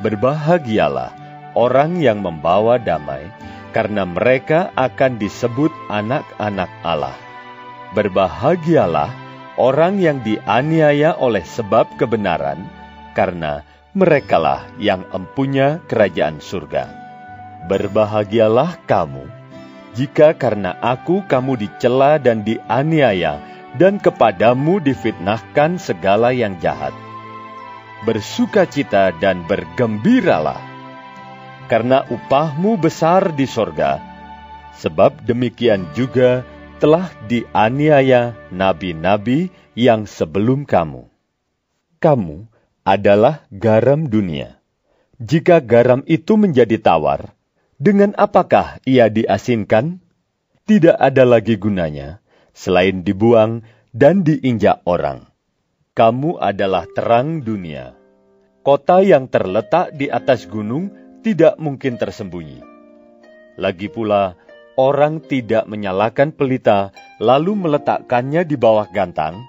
Berbahagialah 0.03 1.15
orang 1.55 2.03
yang 2.03 2.19
membawa 2.19 2.83
damai, 2.83 3.31
karena 3.71 4.03
mereka 4.03 4.75
akan 4.75 5.23
disebut 5.23 5.71
anak-anak 5.87 6.71
Allah. 6.83 7.15
Berbahagialah 7.95 9.15
orang 9.55 10.03
yang 10.03 10.19
dianiaya 10.27 11.15
oleh 11.15 11.47
sebab 11.47 11.87
kebenaran, 11.95 12.67
karena 13.15 13.63
merekalah 13.97 14.69
yang 14.77 15.09
empunya 15.09 15.81
kerajaan 15.89 16.37
surga. 16.45 16.93
Berbahagialah 17.65 18.85
kamu, 18.85 19.25
jika 19.97 20.37
karena 20.37 20.77
aku 20.85 21.25
kamu 21.25 21.57
dicela 21.57 22.21
dan 22.21 22.45
dianiaya, 22.45 23.41
dan 23.81 23.97
kepadamu 23.97 24.85
difitnahkan 24.85 25.81
segala 25.81 26.37
yang 26.37 26.61
jahat. 26.61 26.93
Bersukacita 28.05 29.17
dan 29.17 29.49
bergembiralah, 29.49 30.61
karena 31.73 32.05
upahmu 32.13 32.77
besar 32.77 33.33
di 33.33 33.49
sorga, 33.49 33.97
sebab 34.77 35.25
demikian 35.25 35.89
juga 35.97 36.45
telah 36.77 37.09
dianiaya 37.25 38.37
nabi-nabi 38.53 39.49
yang 39.73 40.05
sebelum 40.05 40.69
kamu. 40.69 41.09
Kamu 41.97 42.56
adalah 42.87 43.43
garam 43.51 44.07
dunia. 44.07 44.63
Jika 45.19 45.59
garam 45.59 46.07
itu 46.07 46.39
menjadi 46.39 46.79
tawar, 46.79 47.35
dengan 47.83 48.15
apakah 48.15 48.79
ia 48.87 49.11
diasinkan? 49.11 49.99
Tidak 50.67 50.95
ada 50.95 51.27
lagi 51.27 51.59
gunanya 51.59 52.23
selain 52.57 53.03
dibuang 53.05 53.67
dan 53.91 54.23
diinjak 54.23 54.83
orang. 54.89 55.29
Kamu 55.93 56.39
adalah 56.41 56.89
terang 56.91 57.43
dunia. 57.43 57.93
Kota 58.65 58.99
yang 59.03 59.31
terletak 59.31 59.95
di 59.95 60.11
atas 60.11 60.47
gunung 60.51 60.91
tidak 61.23 61.55
mungkin 61.63 61.99
tersembunyi. 62.01 62.61
Lagi 63.57 63.89
pula, 63.89 64.37
orang 64.77 65.23
tidak 65.23 65.65
menyalakan 65.71 66.35
pelita 66.35 66.91
lalu 67.23 67.57
meletakkannya 67.57 68.45
di 68.45 68.57
bawah 68.59 68.91
gantang, 68.91 69.41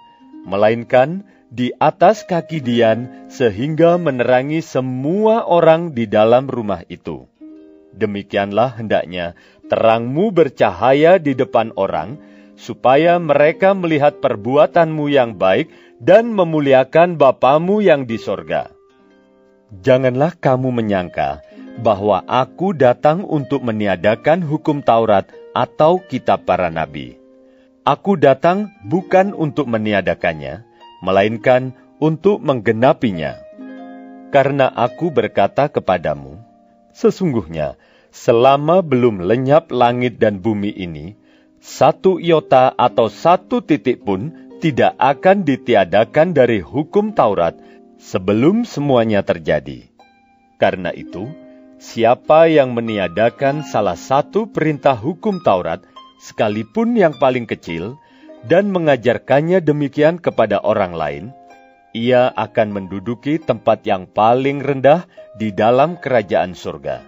melainkan 0.48 1.28
di 1.48 1.72
atas 1.80 2.28
kaki 2.28 2.60
Dian 2.60 3.30
sehingga 3.32 3.96
menerangi 3.96 4.60
semua 4.60 5.48
orang 5.48 5.96
di 5.96 6.06
dalam 6.08 6.48
rumah 6.52 6.84
itu. 6.92 7.28
Demikianlah 7.96 8.78
hendaknya 8.78 9.34
terangmu 9.68 10.32
bercahaya 10.32 11.20
di 11.20 11.36
depan 11.36 11.76
orang, 11.76 12.20
supaya 12.58 13.22
mereka 13.22 13.78
melihat 13.78 14.18
perbuatanmu 14.24 15.06
yang 15.12 15.38
baik 15.38 15.70
dan 16.02 16.34
memuliakan 16.34 17.16
Bapamu 17.18 17.84
yang 17.84 18.06
di 18.10 18.18
sorga. 18.18 18.70
Janganlah 19.70 20.34
kamu 20.40 20.72
menyangka 20.72 21.44
bahwa 21.84 22.24
aku 22.26 22.74
datang 22.74 23.28
untuk 23.28 23.62
meniadakan 23.62 24.42
hukum 24.42 24.82
Taurat 24.82 25.30
atau 25.54 26.02
kitab 26.02 26.48
para 26.48 26.72
nabi. 26.74 27.20
Aku 27.84 28.20
datang 28.20 28.74
bukan 28.84 29.32
untuk 29.32 29.70
meniadakannya, 29.70 30.66
melainkan 31.02 31.76
untuk 31.98 32.42
menggenapinya. 32.42 33.38
Karena 34.30 34.68
aku 34.70 35.10
berkata 35.10 35.72
kepadamu, 35.72 36.38
sesungguhnya 36.92 37.80
selama 38.12 38.84
belum 38.84 39.24
lenyap 39.24 39.72
langit 39.72 40.20
dan 40.20 40.42
bumi 40.42 40.74
ini, 40.74 41.16
satu 41.62 42.18
iota 42.22 42.74
atau 42.76 43.08
satu 43.08 43.64
titik 43.64 44.04
pun 44.04 44.34
tidak 44.58 44.98
akan 44.98 45.46
ditiadakan 45.46 46.34
dari 46.34 46.60
hukum 46.62 47.14
Taurat 47.14 47.54
sebelum 48.02 48.66
semuanya 48.66 49.22
terjadi. 49.22 49.86
Karena 50.58 50.90
itu, 50.94 51.30
siapa 51.78 52.50
yang 52.50 52.74
meniadakan 52.74 53.62
salah 53.62 53.98
satu 53.98 54.50
perintah 54.50 54.98
hukum 54.98 55.38
Taurat, 55.46 55.86
sekalipun 56.18 56.98
yang 56.98 57.14
paling 57.14 57.46
kecil, 57.46 58.02
dan 58.46 58.70
mengajarkannya 58.70 59.64
demikian 59.66 60.22
kepada 60.22 60.62
orang 60.62 60.94
lain, 60.94 61.26
ia 61.98 62.30
akan 62.36 62.70
menduduki 62.70 63.42
tempat 63.42 63.82
yang 63.88 64.06
paling 64.06 64.62
rendah 64.62 65.10
di 65.40 65.50
dalam 65.50 65.98
kerajaan 65.98 66.54
surga. 66.54 67.02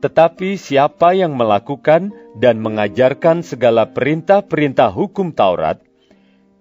Tetapi 0.00 0.60
siapa 0.60 1.16
yang 1.16 1.32
melakukan 1.32 2.12
dan 2.36 2.60
mengajarkan 2.60 3.40
segala 3.40 3.88
perintah-perintah 3.88 4.92
hukum 4.92 5.32
Taurat, 5.32 5.80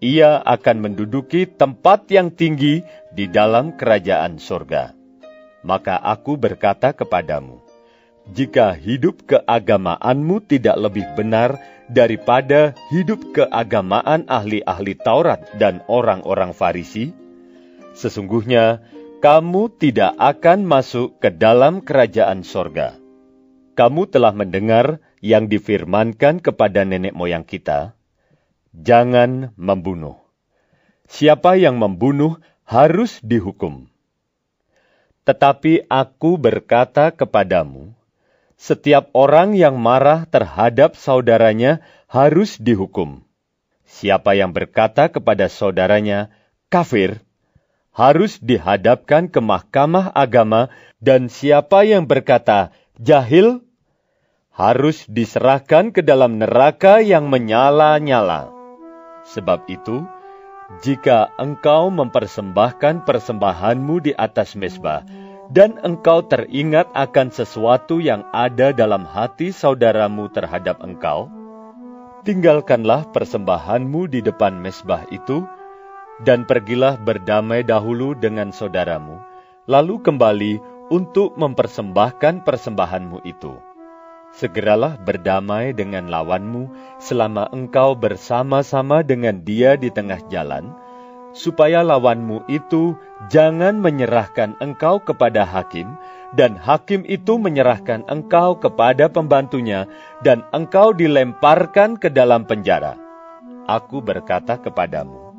ia 0.04 0.40
akan 0.44 0.84
menduduki 0.84 1.48
tempat 1.48 2.08
yang 2.12 2.32
tinggi 2.32 2.84
di 3.12 3.28
dalam 3.28 3.76
kerajaan 3.76 4.40
surga. 4.40 4.96
Maka 5.64 5.96
aku 5.96 6.36
berkata 6.36 6.92
kepadamu, 6.92 7.64
jika 8.32 8.72
hidup 8.72 9.28
keagamaanmu 9.28 10.48
tidak 10.48 10.80
lebih 10.80 11.04
benar 11.20 11.60
daripada 11.92 12.72
hidup 12.88 13.36
keagamaan 13.36 14.24
ahli-ahli 14.32 14.96
Taurat 14.96 15.44
dan 15.60 15.84
orang-orang 15.92 16.56
Farisi, 16.56 17.12
sesungguhnya 17.92 18.80
kamu 19.20 19.76
tidak 19.80 20.16
akan 20.16 20.64
masuk 20.64 21.20
ke 21.20 21.32
dalam 21.32 21.84
kerajaan 21.84 22.48
sorga. 22.48 22.96
Kamu 23.74 24.08
telah 24.08 24.32
mendengar 24.32 25.02
yang 25.24 25.50
difirmankan 25.50 26.40
kepada 26.40 26.86
nenek 26.86 27.16
moyang 27.16 27.44
kita, 27.44 27.98
jangan 28.76 29.52
membunuh. 29.56 30.20
Siapa 31.10 31.60
yang 31.60 31.80
membunuh 31.80 32.40
harus 32.64 33.20
dihukum. 33.24 33.88
Tetapi 35.24 35.88
aku 35.88 36.36
berkata 36.36 37.16
kepadamu, 37.16 37.96
setiap 38.64 39.12
orang 39.12 39.60
yang 39.60 39.76
marah 39.76 40.24
terhadap 40.24 40.96
saudaranya 40.96 41.84
harus 42.08 42.56
dihukum. 42.56 43.20
Siapa 43.84 44.40
yang 44.40 44.56
berkata 44.56 45.12
kepada 45.12 45.52
saudaranya, 45.52 46.32
kafir, 46.72 47.20
harus 47.92 48.40
dihadapkan 48.40 49.28
ke 49.28 49.44
mahkamah 49.44 50.16
agama, 50.16 50.72
dan 51.04 51.28
siapa 51.28 51.84
yang 51.84 52.08
berkata, 52.08 52.72
jahil 52.96 53.60
harus 54.56 55.04
diserahkan 55.12 55.92
ke 55.92 56.00
dalam 56.00 56.40
neraka 56.40 57.04
yang 57.04 57.28
menyala-nyala. 57.28 58.48
Sebab 59.28 59.68
itu, 59.68 60.08
jika 60.80 61.36
engkau 61.36 61.92
mempersembahkan 61.92 63.04
persembahanmu 63.04 64.08
di 64.08 64.12
atas 64.16 64.56
mesbah, 64.56 65.04
dan 65.52 65.76
engkau 65.84 66.24
teringat 66.24 66.88
akan 66.96 67.28
sesuatu 67.34 68.00
yang 68.00 68.24
ada 68.32 68.72
dalam 68.72 69.04
hati 69.04 69.52
saudaramu 69.52 70.32
terhadap 70.32 70.80
engkau, 70.80 71.28
tinggalkanlah 72.24 73.10
persembahanmu 73.12 74.08
di 74.08 74.24
depan 74.24 74.56
mesbah 74.56 75.04
itu, 75.12 75.44
dan 76.24 76.48
pergilah 76.48 76.96
berdamai 76.96 77.66
dahulu 77.66 78.16
dengan 78.16 78.56
saudaramu, 78.56 79.20
lalu 79.68 80.00
kembali 80.00 80.54
untuk 80.94 81.36
mempersembahkan 81.36 82.48
persembahanmu 82.48 83.26
itu. 83.28 83.58
segeralah 84.34 84.98
berdamai 84.98 85.78
dengan 85.78 86.10
lawanmu 86.10 86.98
selama 86.98 87.54
engkau 87.54 87.94
bersama-sama 87.94 89.06
dengan 89.06 89.46
dia 89.46 89.78
di 89.78 89.94
tengah 89.94 90.26
jalan, 90.34 90.74
supaya 91.34 91.82
lawanmu 91.82 92.46
itu 92.48 92.96
jangan 93.28 93.82
menyerahkan 93.82 94.56
engkau 94.62 95.02
kepada 95.02 95.44
hakim, 95.44 95.98
dan 96.34 96.58
hakim 96.58 97.06
itu 97.06 97.38
menyerahkan 97.38 98.06
engkau 98.10 98.58
kepada 98.58 99.10
pembantunya, 99.10 99.90
dan 100.22 100.46
engkau 100.54 100.94
dilemparkan 100.94 101.98
ke 101.98 102.10
dalam 102.14 102.46
penjara. 102.46 102.96
Aku 103.66 104.00
berkata 104.00 104.62
kepadamu, 104.62 105.34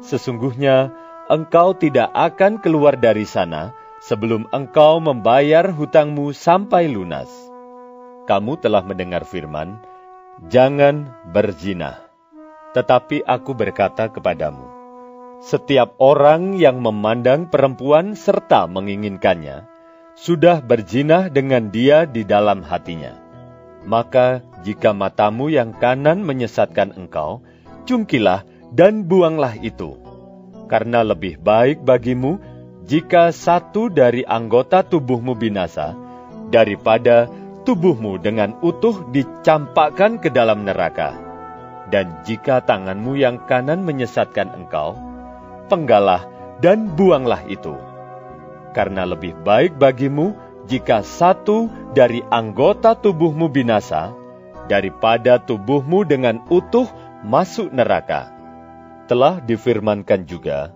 sesungguhnya 0.00 0.92
engkau 1.28 1.76
tidak 1.76 2.10
akan 2.12 2.58
keluar 2.58 2.96
dari 2.96 3.28
sana 3.28 3.76
sebelum 4.00 4.48
engkau 4.50 5.00
membayar 5.00 5.68
hutangmu 5.72 6.32
sampai 6.32 6.88
lunas 6.88 7.28
kamu 8.26 8.58
telah 8.58 8.82
mendengar 8.82 9.22
firman, 9.22 9.78
"Jangan 10.50 11.06
berzina." 11.30 12.02
Tetapi 12.74 13.24
aku 13.24 13.56
berkata 13.56 14.10
kepadamu, 14.10 14.66
setiap 15.46 15.94
orang 16.02 16.58
yang 16.58 16.82
memandang 16.82 17.46
perempuan 17.46 18.18
serta 18.18 18.66
menginginkannya, 18.66 19.62
sudah 20.18 20.58
berzina 20.58 21.30
dengan 21.30 21.70
dia 21.70 22.02
di 22.02 22.26
dalam 22.26 22.66
hatinya. 22.66 23.14
Maka 23.86 24.42
jika 24.66 24.90
matamu 24.90 25.46
yang 25.46 25.70
kanan 25.70 26.26
menyesatkan 26.26 26.98
engkau, 26.98 27.46
cungkilah 27.86 28.42
dan 28.74 29.06
buanglah 29.06 29.54
itu. 29.62 29.94
Karena 30.66 31.06
lebih 31.06 31.38
baik 31.38 31.86
bagimu 31.86 32.42
jika 32.82 33.30
satu 33.30 33.86
dari 33.86 34.26
anggota 34.26 34.82
tubuhmu 34.82 35.38
binasa, 35.38 35.94
daripada 36.50 37.30
tubuhmu 37.62 38.18
dengan 38.18 38.58
utuh 38.66 39.06
dicampakkan 39.14 40.18
ke 40.18 40.26
dalam 40.26 40.66
neraka. 40.66 41.14
Dan 41.86 42.18
jika 42.26 42.66
tanganmu 42.66 43.14
yang 43.14 43.46
kanan 43.46 43.86
menyesatkan 43.86 44.50
engkau, 44.50 45.05
penggalah 45.66 46.24
dan 46.64 46.94
buanglah 46.94 47.44
itu. 47.46 47.76
Karena 48.72 49.08
lebih 49.08 49.36
baik 49.44 49.76
bagimu 49.80 50.36
jika 50.66 51.00
satu 51.06 51.70
dari 51.94 52.20
anggota 52.28 52.98
tubuhmu 52.98 53.48
binasa, 53.48 54.12
daripada 54.66 55.38
tubuhmu 55.38 56.02
dengan 56.04 56.42
utuh 56.50 56.86
masuk 57.22 57.70
neraka. 57.70 58.34
Telah 59.06 59.38
difirmankan 59.38 60.26
juga, 60.26 60.74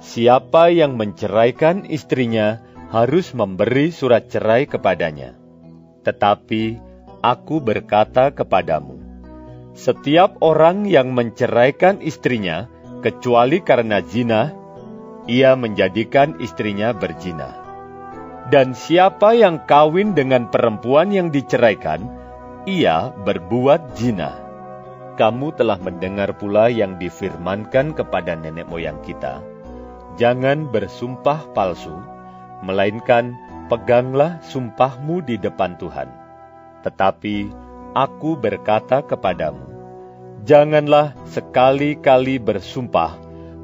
siapa 0.00 0.72
yang 0.72 0.96
menceraikan 0.96 1.84
istrinya 1.84 2.64
harus 2.88 3.36
memberi 3.36 3.92
surat 3.92 4.32
cerai 4.32 4.64
kepadanya. 4.64 5.36
Tetapi 6.08 6.80
aku 7.20 7.60
berkata 7.60 8.32
kepadamu, 8.32 8.96
setiap 9.76 10.40
orang 10.40 10.88
yang 10.88 11.12
menceraikan 11.12 12.00
istrinya 12.00 12.72
kecuali 13.04 13.62
karena 13.62 14.02
zina, 14.02 14.54
ia 15.28 15.52
menjadikan 15.54 16.40
istrinya 16.40 16.96
berzina. 16.96 17.54
Dan 18.48 18.72
siapa 18.72 19.36
yang 19.36 19.68
kawin 19.68 20.16
dengan 20.16 20.48
perempuan 20.48 21.12
yang 21.12 21.28
diceraikan, 21.28 22.08
ia 22.64 23.12
berbuat 23.12 23.92
zina. 23.92 24.32
Kamu 25.20 25.52
telah 25.52 25.76
mendengar 25.76 26.32
pula 26.40 26.72
yang 26.72 26.96
difirmankan 26.96 27.92
kepada 27.92 28.38
nenek 28.38 28.64
moyang 28.70 28.96
kita, 29.04 29.44
jangan 30.16 30.64
bersumpah 30.72 31.44
palsu, 31.52 31.92
melainkan 32.64 33.36
peganglah 33.68 34.40
sumpahmu 34.48 35.20
di 35.28 35.36
depan 35.36 35.76
Tuhan. 35.76 36.08
Tetapi 36.88 37.52
aku 37.92 38.38
berkata 38.40 39.04
kepadamu, 39.04 39.67
janganlah 40.44 41.14
sekali-kali 41.30 42.38
bersumpah, 42.38 43.18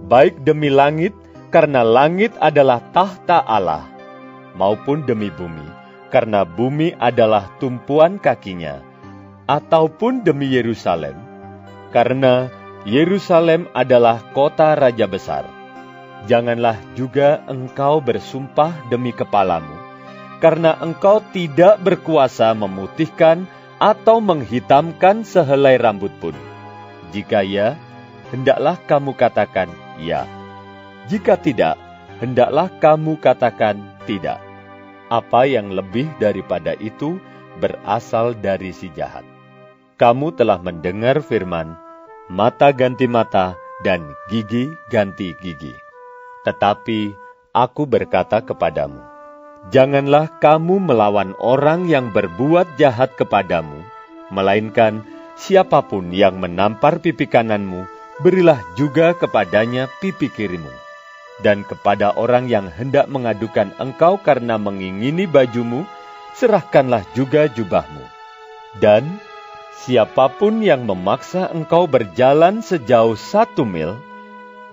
baik 0.06 0.42
demi 0.42 0.70
langit, 0.72 1.14
karena 1.54 1.86
langit 1.86 2.34
adalah 2.42 2.82
tahta 2.90 3.38
Allah, 3.42 3.86
maupun 4.58 5.06
demi 5.06 5.30
bumi, 5.30 5.66
karena 6.10 6.42
bumi 6.42 6.94
adalah 6.98 7.50
tumpuan 7.62 8.18
kakinya, 8.18 8.82
ataupun 9.46 10.26
demi 10.26 10.50
Yerusalem, 10.50 11.14
karena 11.94 12.50
Yerusalem 12.84 13.70
adalah 13.72 14.20
kota 14.34 14.74
raja 14.74 15.06
besar. 15.08 15.46
Janganlah 16.24 16.80
juga 16.96 17.44
engkau 17.44 18.00
bersumpah 18.00 18.88
demi 18.88 19.12
kepalamu, 19.12 19.76
karena 20.40 20.72
engkau 20.80 21.20
tidak 21.32 21.80
berkuasa 21.84 22.56
memutihkan 22.56 23.44
atau 23.76 24.24
menghitamkan 24.24 25.24
sehelai 25.24 25.76
rambut 25.76 26.12
pun. 26.20 26.53
Jika 27.14 27.46
ya, 27.46 27.78
hendaklah 28.34 28.74
kamu 28.90 29.14
katakan 29.14 29.70
ya. 30.02 30.26
Jika 31.06 31.38
tidak, 31.38 31.78
hendaklah 32.18 32.66
kamu 32.82 33.14
katakan 33.22 33.78
tidak. 34.02 34.42
Apa 35.06 35.46
yang 35.46 35.70
lebih 35.70 36.10
daripada 36.18 36.74
itu 36.82 37.22
berasal 37.62 38.34
dari 38.34 38.74
si 38.74 38.90
jahat. 38.90 39.22
Kamu 39.94 40.34
telah 40.34 40.58
mendengar 40.58 41.22
firman, 41.22 41.78
mata 42.26 42.74
ganti 42.74 43.06
mata 43.06 43.54
dan 43.86 44.02
gigi 44.26 44.74
ganti 44.90 45.38
gigi. 45.38 45.70
Tetapi 46.42 47.14
aku 47.54 47.86
berkata 47.86 48.42
kepadamu, 48.42 48.98
Janganlah 49.70 50.42
kamu 50.42 50.82
melawan 50.82 51.32
orang 51.38 51.86
yang 51.86 52.10
berbuat 52.10 52.74
jahat 52.76 53.14
kepadamu, 53.14 53.80
melainkan 54.34 55.06
siapa 55.34 55.84
pun 55.84 56.10
yang 56.14 56.38
menampar 56.40 56.98
pipi 57.02 57.26
kananmu, 57.26 57.86
berilah 58.22 58.58
juga 58.78 59.12
kepadanya 59.14 59.90
pipi 59.98 60.30
kirimu. 60.30 60.70
Dan 61.42 61.66
kepada 61.66 62.14
orang 62.14 62.46
yang 62.46 62.70
hendak 62.70 63.10
mengadukan 63.10 63.74
engkau 63.82 64.22
karena 64.22 64.54
mengingini 64.54 65.26
bajumu, 65.26 65.82
serahkanlah 66.38 67.02
juga 67.18 67.50
jubahmu. 67.50 68.06
Dan 68.78 69.18
siapa 69.74 70.30
pun 70.30 70.62
yang 70.62 70.86
memaksa 70.86 71.50
engkau 71.50 71.90
berjalan 71.90 72.62
sejauh 72.62 73.18
satu 73.18 73.66
mil, 73.66 73.98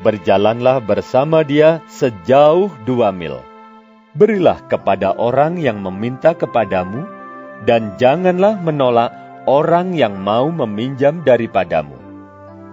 berjalanlah 0.05 0.81
bersama 0.81 1.41
dia 1.41 1.81
sejauh 1.89 2.69
dua 2.85 3.09
mil 3.09 3.41
berilah 4.15 4.59
kepada 4.67 5.15
orang 5.15 5.55
yang 5.55 5.79
meminta 5.79 6.35
kepadamu, 6.35 7.07
dan 7.63 7.95
janganlah 7.95 8.59
menolak 8.59 9.13
orang 9.49 9.97
yang 9.97 10.21
mau 10.21 10.53
meminjam 10.53 11.25
daripadamu. 11.25 11.97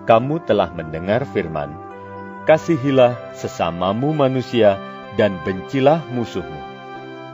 Kamu 0.05 0.45
telah 0.45 0.73
mendengar 0.73 1.25
firman, 1.29 1.73
kasihilah 2.45 3.37
sesamamu 3.37 4.13
manusia 4.13 4.77
dan 5.17 5.37
bencilah 5.45 6.01
musuhmu. 6.13 6.61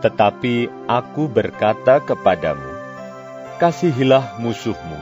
Tetapi 0.03 0.87
aku 0.87 1.27
berkata 1.31 2.03
kepadamu, 2.03 2.67
kasihilah 3.59 4.39
musuhmu 4.39 4.99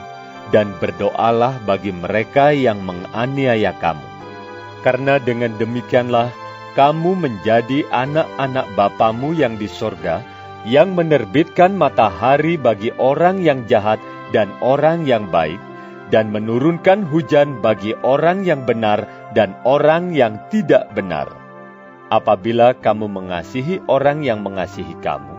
dan 0.53 0.73
berdoalah 0.81 1.61
bagi 1.65 1.93
mereka 1.93 2.53
yang 2.53 2.81
menganiaya 2.85 3.73
kamu. 3.81 4.09
Karena 4.85 5.17
dengan 5.21 5.57
demikianlah 5.57 6.29
kamu 6.73 7.17
menjadi 7.21 7.85
anak-anak 7.93 8.67
Bapamu 8.77 9.37
yang 9.37 9.57
di 9.57 9.69
sorga, 9.69 10.25
yang 10.69 10.93
menerbitkan 10.97 11.73
matahari 11.77 12.57
bagi 12.57 12.93
orang 12.97 13.41
yang 13.41 13.65
jahat 13.69 14.01
dan 14.33 14.51
orang 14.65 15.05
yang 15.05 15.29
baik, 15.29 15.61
dan 16.13 16.29
menurunkan 16.29 17.09
hujan 17.09 17.61
bagi 17.65 17.97
orang 18.05 18.45
yang 18.45 18.69
benar 18.69 19.09
dan 19.33 19.57
orang 19.65 20.13
yang 20.13 20.37
tidak 20.53 20.93
benar. 20.93 21.33
Apabila 22.13 22.77
kamu 22.77 23.09
mengasihi 23.09 23.81
orang 23.89 24.21
yang 24.21 24.45
mengasihi 24.45 24.93
kamu, 25.01 25.33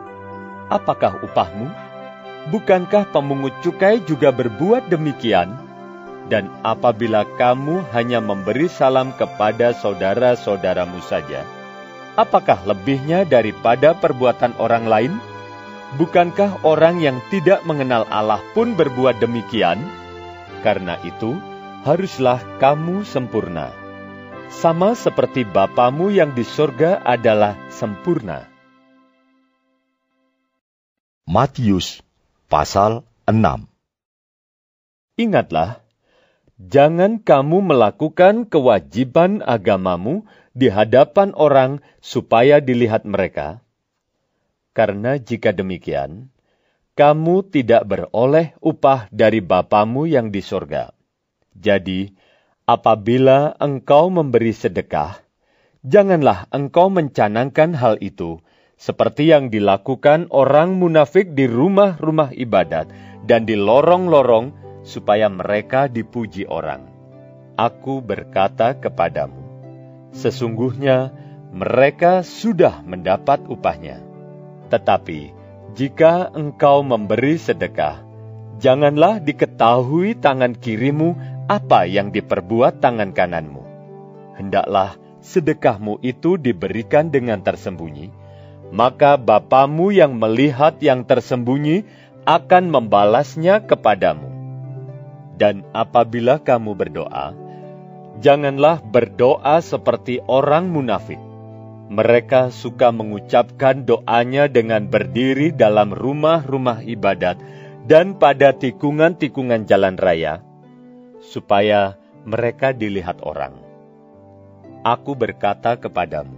apakah 0.74 1.22
upahmu? 1.22 1.70
Bukankah 2.50 3.14
pemungut 3.14 3.54
cukai 3.62 4.02
juga 4.04 4.34
berbuat 4.34 4.90
demikian? 4.90 5.54
Dan 6.28 6.50
apabila 6.66 7.28
kamu 7.38 7.86
hanya 7.94 8.24
memberi 8.24 8.66
salam 8.72 9.14
kepada 9.16 9.76
saudara-saudaramu 9.78 10.98
saja, 11.06 11.46
apakah 12.18 12.58
lebihnya 12.66 13.28
daripada 13.28 13.94
perbuatan 13.94 14.58
orang 14.58 14.90
lain? 14.90 15.14
Bukankah 15.94 16.66
orang 16.66 17.06
yang 17.06 17.22
tidak 17.30 17.62
mengenal 17.70 18.10
Allah 18.10 18.42
pun 18.58 18.74
berbuat 18.74 19.22
demikian? 19.22 19.78
Karena 20.66 20.98
itu, 21.06 21.38
haruslah 21.86 22.42
kamu 22.58 23.06
sempurna. 23.06 23.70
Sama 24.50 24.98
seperti 24.98 25.46
Bapamu 25.46 26.10
yang 26.10 26.34
di 26.34 26.42
sorga 26.42 26.98
adalah 27.06 27.54
sempurna. 27.70 28.50
Matius 31.30 32.02
pasal 32.50 33.06
6 33.30 33.70
Ingatlah, 35.22 35.84
Jangan 36.62 37.18
kamu 37.22 37.66
melakukan 37.66 38.46
kewajiban 38.46 39.42
agamamu 39.42 40.30
di 40.54 40.70
hadapan 40.70 41.34
orang 41.34 41.82
supaya 41.98 42.62
dilihat 42.62 43.10
mereka. 43.10 43.63
Karena 44.74 45.22
jika 45.22 45.54
demikian, 45.54 46.34
kamu 46.94 47.50
tidak 47.50 47.90
beroleh 47.90 48.54
upah 48.62 49.10
dari 49.10 49.42
Bapamu 49.42 50.06
yang 50.06 50.30
di 50.30 50.42
sorga. 50.42 50.94
Jadi, 51.58 52.14
apabila 52.70 53.58
engkau 53.58 54.14
memberi 54.14 54.54
sedekah, 54.54 55.22
janganlah 55.86 56.50
engkau 56.54 56.90
mencanangkan 56.90 57.78
hal 57.78 57.98
itu, 58.02 58.42
seperti 58.78 59.32
yang 59.32 59.48
dilakukan 59.48 60.28
orang 60.30 60.76
munafik 60.76 61.34
di 61.38 61.48
rumah-rumah 61.48 62.36
ibadat 62.36 62.92
dan 63.24 63.48
di 63.48 63.56
lorong-lorong, 63.56 64.52
supaya 64.84 65.32
mereka 65.32 65.88
dipuji 65.88 66.44
orang. 66.44 66.92
Aku 67.56 68.04
berkata 68.04 68.76
kepadamu, 68.76 69.40
sesungguhnya 70.12 71.16
mereka 71.56 72.20
sudah 72.20 72.84
mendapat 72.84 73.48
upahnya. 73.48 74.03
Tetapi, 74.74 75.30
jika 75.78 76.34
engkau 76.34 76.82
memberi 76.82 77.38
sedekah, 77.38 78.02
janganlah 78.58 79.22
diketahui 79.22 80.18
tangan 80.18 80.58
kirimu 80.58 81.14
apa 81.46 81.86
yang 81.86 82.10
diperbuat 82.10 82.82
tangan 82.82 83.14
kananmu. 83.14 83.62
Hendaklah 84.34 84.98
sedekahmu 85.22 86.02
itu 86.02 86.42
diberikan 86.42 87.14
dengan 87.14 87.46
tersembunyi, 87.46 88.10
maka 88.74 89.14
Bapamu 89.14 89.94
yang 89.94 90.18
melihat 90.18 90.82
yang 90.82 91.06
tersembunyi 91.06 91.86
akan 92.26 92.74
membalasnya 92.74 93.70
kepadamu. 93.70 94.34
Dan 95.38 95.62
apabila 95.70 96.42
kamu 96.42 96.74
berdoa, 96.74 97.38
janganlah 98.26 98.82
berdoa 98.82 99.62
seperti 99.62 100.18
orang 100.26 100.74
munafik 100.74 101.22
mereka 101.94 102.50
suka 102.50 102.90
mengucapkan 102.90 103.86
doanya 103.86 104.50
dengan 104.50 104.90
berdiri 104.90 105.54
dalam 105.54 105.94
rumah-rumah 105.94 106.82
ibadat 106.82 107.38
dan 107.86 108.18
pada 108.18 108.50
tikungan-tikungan 108.58 109.70
jalan 109.70 109.94
raya, 110.02 110.42
supaya 111.22 111.94
mereka 112.26 112.74
dilihat 112.74 113.22
orang. 113.22 113.54
Aku 114.82 115.14
berkata 115.14 115.78
kepadamu, 115.78 116.34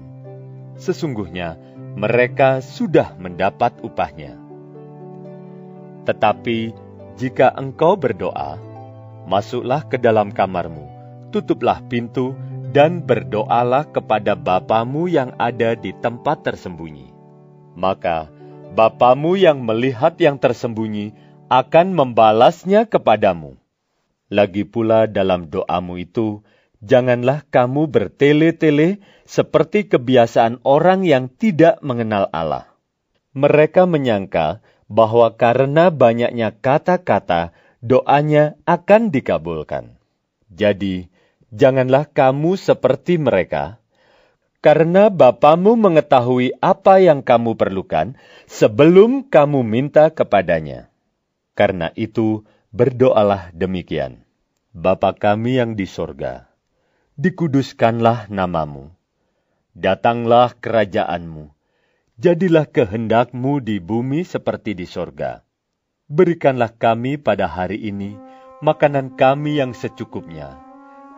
sesungguhnya 0.75 1.55
mereka 1.95 2.59
sudah 2.59 3.15
mendapat 3.15 3.79
upahnya. 3.79 4.35
Tetapi 6.03 6.75
jika 7.15 7.55
engkau 7.55 7.95
berdoa, 7.95 8.59
masuklah 9.23 9.87
ke 9.87 9.95
dalam 9.95 10.35
kamarmu, 10.35 10.83
tutuplah 11.31 11.79
pintu, 11.87 12.35
dan 12.75 13.07
berdoalah 13.07 13.87
kepada 13.87 14.35
Bapamu 14.35 15.07
yang 15.07 15.31
ada 15.39 15.79
di 15.79 15.95
tempat 15.95 16.43
tersembunyi. 16.43 17.07
Maka 17.79 18.27
Bapamu 18.75 19.39
yang 19.39 19.63
melihat 19.63 20.19
yang 20.19 20.35
tersembunyi 20.35 21.15
akan 21.47 21.95
membalasnya 21.95 22.83
kepadamu. 22.91 23.55
Lagi 24.27 24.67
pula 24.67 25.07
dalam 25.07 25.47
doamu 25.47 25.95
itu, 26.03 26.43
janganlah 26.83 27.47
kamu 27.47 27.87
bertele-tele 27.87 28.99
seperti 29.23 29.87
kebiasaan 29.87 30.59
orang 30.67 31.07
yang 31.07 31.31
tidak 31.31 31.79
mengenal 31.79 32.27
Allah. 32.35 32.67
Mereka 33.31 33.87
menyangka 33.87 34.59
bahwa 34.91 35.31
karena 35.39 35.87
banyaknya 35.87 36.51
kata-kata, 36.51 37.55
doanya 37.79 38.59
akan 38.67 39.15
dikabulkan. 39.15 39.95
Jadi, 40.51 41.14
janganlah 41.55 42.11
kamu 42.11 42.59
seperti 42.59 43.15
mereka, 43.15 43.79
karena 44.59 45.07
Bapamu 45.07 45.79
mengetahui 45.79 46.59
apa 46.59 46.99
yang 46.99 47.23
kamu 47.23 47.55
perlukan 47.55 48.19
sebelum 48.45 49.31
kamu 49.31 49.63
minta 49.63 50.11
kepadanya. 50.11 50.91
Karena 51.55 51.95
itu, 51.95 52.43
berdoalah 52.75 53.55
demikian. 53.55 54.27
Bapa 54.75 55.15
kami 55.15 55.63
yang 55.63 55.79
di 55.79 55.87
sorga, 55.87 56.51
dikuduskanlah 57.15 58.27
namamu. 58.27 58.91
Datanglah 59.71 60.51
kerajaanmu. 60.59 61.55
Jadilah 62.19 62.67
kehendakmu 62.67 63.63
di 63.63 63.79
bumi 63.79 64.27
seperti 64.27 64.75
di 64.75 64.87
sorga. 64.87 65.43
Berikanlah 66.11 66.75
kami 66.75 67.15
pada 67.19 67.47
hari 67.47 67.79
ini 67.87 68.15
makanan 68.63 69.19
kami 69.19 69.59
yang 69.59 69.75
secukupnya 69.75 70.64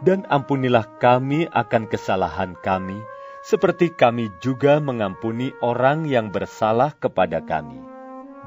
dan 0.05 0.25
ampunilah 0.29 0.85
kami 1.01 1.49
akan 1.49 1.89
kesalahan 1.89 2.53
kami, 2.61 3.01
seperti 3.41 3.95
kami 3.95 4.29
juga 4.43 4.77
mengampuni 4.83 5.55
orang 5.63 6.05
yang 6.05 6.29
bersalah 6.29 6.93
kepada 6.99 7.41
kami. 7.41 7.79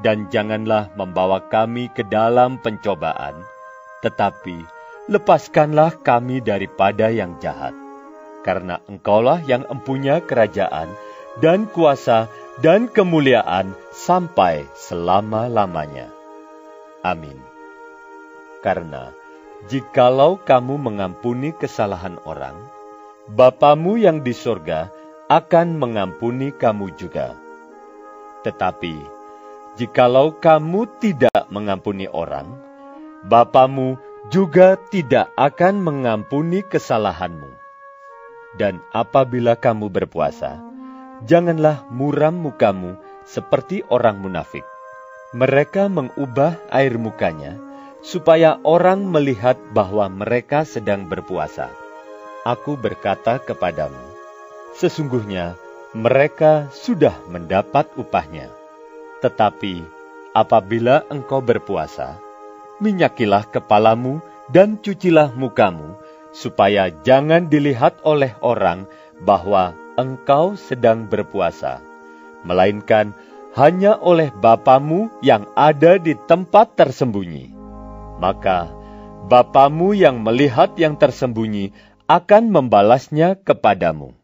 Dan 0.01 0.33
janganlah 0.33 0.93
membawa 0.97 1.45
kami 1.53 1.93
ke 1.93 2.07
dalam 2.09 2.57
pencobaan, 2.61 3.37
tetapi 4.01 4.65
lepaskanlah 5.13 6.01
kami 6.01 6.41
daripada 6.41 7.13
yang 7.13 7.37
jahat. 7.43 7.77
Karena 8.41 8.81
engkaulah 8.89 9.45
yang 9.45 9.69
empunya 9.69 10.25
kerajaan, 10.25 10.89
dan 11.45 11.69
kuasa, 11.69 12.33
dan 12.65 12.89
kemuliaan 12.89 13.77
sampai 13.93 14.65
selama-lamanya. 14.73 16.09
Amin. 17.05 17.37
Karena 18.65 19.20
Jikalau 19.69 20.41
kamu 20.41 20.81
mengampuni 20.81 21.53
kesalahan 21.53 22.17
orang, 22.25 22.57
Bapamu 23.29 24.01
yang 24.01 24.25
di 24.25 24.33
sorga 24.33 24.89
akan 25.29 25.77
mengampuni 25.77 26.49
kamu 26.49 26.97
juga. 26.97 27.37
Tetapi, 28.41 28.97
jikalau 29.77 30.33
kamu 30.41 30.89
tidak 30.97 31.45
mengampuni 31.53 32.09
orang, 32.09 32.49
Bapamu 33.29 34.01
juga 34.33 34.81
tidak 34.89 35.29
akan 35.37 35.77
mengampuni 35.77 36.65
kesalahanmu. 36.65 37.53
Dan 38.57 38.81
apabila 38.97 39.61
kamu 39.61 39.93
berpuasa, 39.93 40.57
janganlah 41.29 41.85
muram 41.93 42.33
mukamu 42.33 42.97
seperti 43.29 43.85
orang 43.93 44.25
munafik. 44.25 44.65
Mereka 45.37 45.93
mengubah 45.93 46.59
air 46.73 46.97
mukanya, 46.97 47.70
supaya 48.01 48.57
orang 48.65 49.05
melihat 49.05 49.61
bahwa 49.77 50.09
mereka 50.09 50.65
sedang 50.65 51.05
berpuasa. 51.05 51.69
Aku 52.49 52.81
berkata 52.81 53.37
kepadamu, 53.37 54.01
sesungguhnya 54.73 55.61
mereka 55.93 56.73
sudah 56.73 57.13
mendapat 57.29 57.85
upahnya. 58.01 58.49
Tetapi 59.21 59.85
apabila 60.33 61.05
engkau 61.13 61.45
berpuasa, 61.45 62.17
minyakilah 62.81 63.45
kepalamu 63.45 64.25
dan 64.49 64.81
cucilah 64.81 65.37
mukamu, 65.37 66.01
supaya 66.33 66.89
jangan 67.05 67.53
dilihat 67.53 68.01
oleh 68.01 68.33
orang 68.41 68.89
bahwa 69.21 69.77
engkau 70.01 70.57
sedang 70.57 71.05
berpuasa, 71.05 71.85
melainkan 72.49 73.13
hanya 73.53 74.01
oleh 74.01 74.33
Bapamu 74.33 75.13
yang 75.21 75.45
ada 75.53 76.01
di 76.01 76.17
tempat 76.17 76.79
tersembunyi 76.79 77.60
maka 78.21 78.81
Bapamu 79.31 79.95
yang 79.95 80.25
melihat 80.25 80.75
yang 80.81 80.99
tersembunyi 80.99 81.71
akan 82.11 82.51
membalasnya 82.51 83.39
kepadamu. 83.39 84.17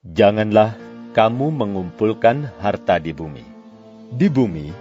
Janganlah 0.00 0.78
kamu 1.12 1.52
mengumpulkan 1.52 2.48
harta 2.56 2.96
di 2.96 3.12
bumi. 3.12 3.44
Di 4.14 4.32
bumi, 4.32 4.72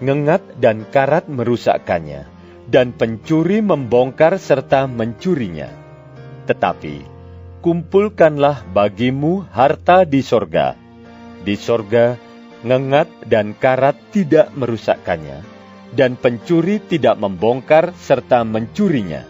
ngengat 0.00 0.62
dan 0.62 0.86
karat 0.88 1.28
merusakkannya, 1.28 2.24
dan 2.70 2.96
pencuri 2.96 3.60
membongkar 3.60 4.40
serta 4.40 4.88
mencurinya. 4.88 5.68
Tetapi, 6.48 7.04
kumpulkanlah 7.60 8.64
bagimu 8.72 9.44
harta 9.52 10.08
di 10.08 10.24
sorga. 10.24 10.78
Di 11.44 11.60
sorga, 11.60 12.16
ngengat 12.62 13.26
dan 13.28 13.52
karat 13.52 14.00
tidak 14.14 14.48
merusakkannya, 14.56 15.57
dan 15.92 16.16
pencuri 16.18 16.80
tidak 16.82 17.16
membongkar 17.16 17.96
serta 17.96 18.44
mencurinya. 18.44 19.24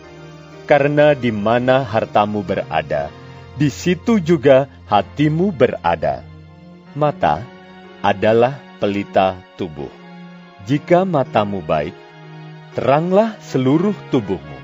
Karena 0.68 1.16
di 1.16 1.32
mana 1.32 1.80
hartamu 1.80 2.44
berada, 2.44 3.08
di 3.56 3.72
situ 3.72 4.20
juga 4.20 4.68
hatimu 4.86 5.50
berada. 5.50 6.20
Mata 6.92 7.40
adalah 8.04 8.58
pelita 8.78 9.38
tubuh. 9.56 9.90
Jika 10.68 11.08
matamu 11.08 11.64
baik, 11.64 11.96
teranglah 12.76 13.34
seluruh 13.40 13.96
tubuhmu. 14.12 14.58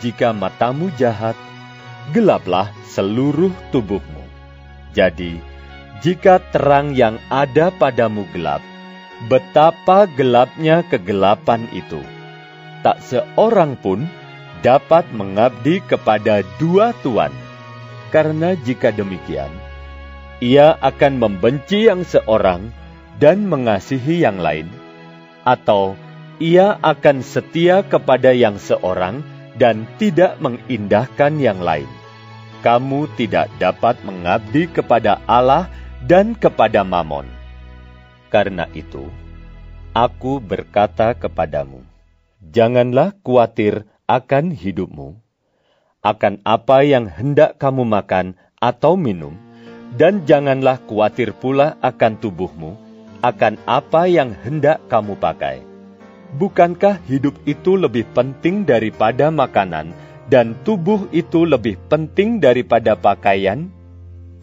Jika 0.00 0.32
matamu 0.32 0.88
jahat, 0.96 1.36
gelaplah 2.10 2.72
seluruh 2.88 3.52
tubuhmu. 3.70 4.24
Jadi, 4.96 5.36
jika 6.00 6.40
terang 6.52 6.96
yang 6.96 7.20
ada 7.28 7.68
padamu 7.68 8.24
gelap, 8.32 8.64
betapa 9.24 10.04
gelapnya 10.04 10.84
kegelapan 10.84 11.64
itu. 11.72 12.00
Tak 12.84 13.00
seorang 13.00 13.80
pun 13.80 14.04
dapat 14.60 15.08
mengabdi 15.16 15.80
kepada 15.84 16.44
dua 16.60 16.92
tuan, 17.00 17.32
karena 18.12 18.52
jika 18.60 18.92
demikian, 18.92 19.50
ia 20.38 20.76
akan 20.78 21.16
membenci 21.16 21.88
yang 21.88 22.04
seorang 22.04 22.70
dan 23.16 23.48
mengasihi 23.48 24.20
yang 24.20 24.36
lain, 24.36 24.68
atau 25.42 25.96
ia 26.36 26.76
akan 26.84 27.24
setia 27.24 27.80
kepada 27.80 28.36
yang 28.36 28.60
seorang 28.60 29.24
dan 29.56 29.88
tidak 29.96 30.36
mengindahkan 30.44 31.40
yang 31.40 31.64
lain. 31.64 31.88
Kamu 32.60 33.08
tidak 33.16 33.48
dapat 33.56 33.96
mengabdi 34.04 34.68
kepada 34.68 35.22
Allah 35.24 35.72
dan 36.04 36.36
kepada 36.36 36.84
Mamon. 36.84 37.24
Karena 38.36 38.68
itu, 38.76 39.08
aku 39.96 40.44
berkata 40.44 41.16
kepadamu, 41.16 41.80
janganlah 42.44 43.16
khawatir 43.24 43.88
akan 44.04 44.52
hidupmu, 44.52 45.16
akan 46.04 46.44
apa 46.44 46.84
yang 46.84 47.08
hendak 47.08 47.56
kamu 47.56 47.88
makan 47.88 48.36
atau 48.60 49.00
minum, 49.00 49.32
dan 49.96 50.28
janganlah 50.28 50.84
khawatir 50.84 51.32
pula 51.32 51.80
akan 51.80 52.20
tubuhmu, 52.20 52.76
akan 53.24 53.56
apa 53.64 54.04
yang 54.04 54.36
hendak 54.44 54.84
kamu 54.92 55.16
pakai. 55.16 55.64
Bukankah 56.36 57.00
hidup 57.08 57.40
itu 57.48 57.80
lebih 57.80 58.04
penting 58.12 58.68
daripada 58.68 59.32
makanan, 59.32 59.96
dan 60.28 60.52
tubuh 60.60 61.08
itu 61.08 61.48
lebih 61.48 61.80
penting 61.88 62.36
daripada 62.36 63.00
pakaian? 63.00 63.72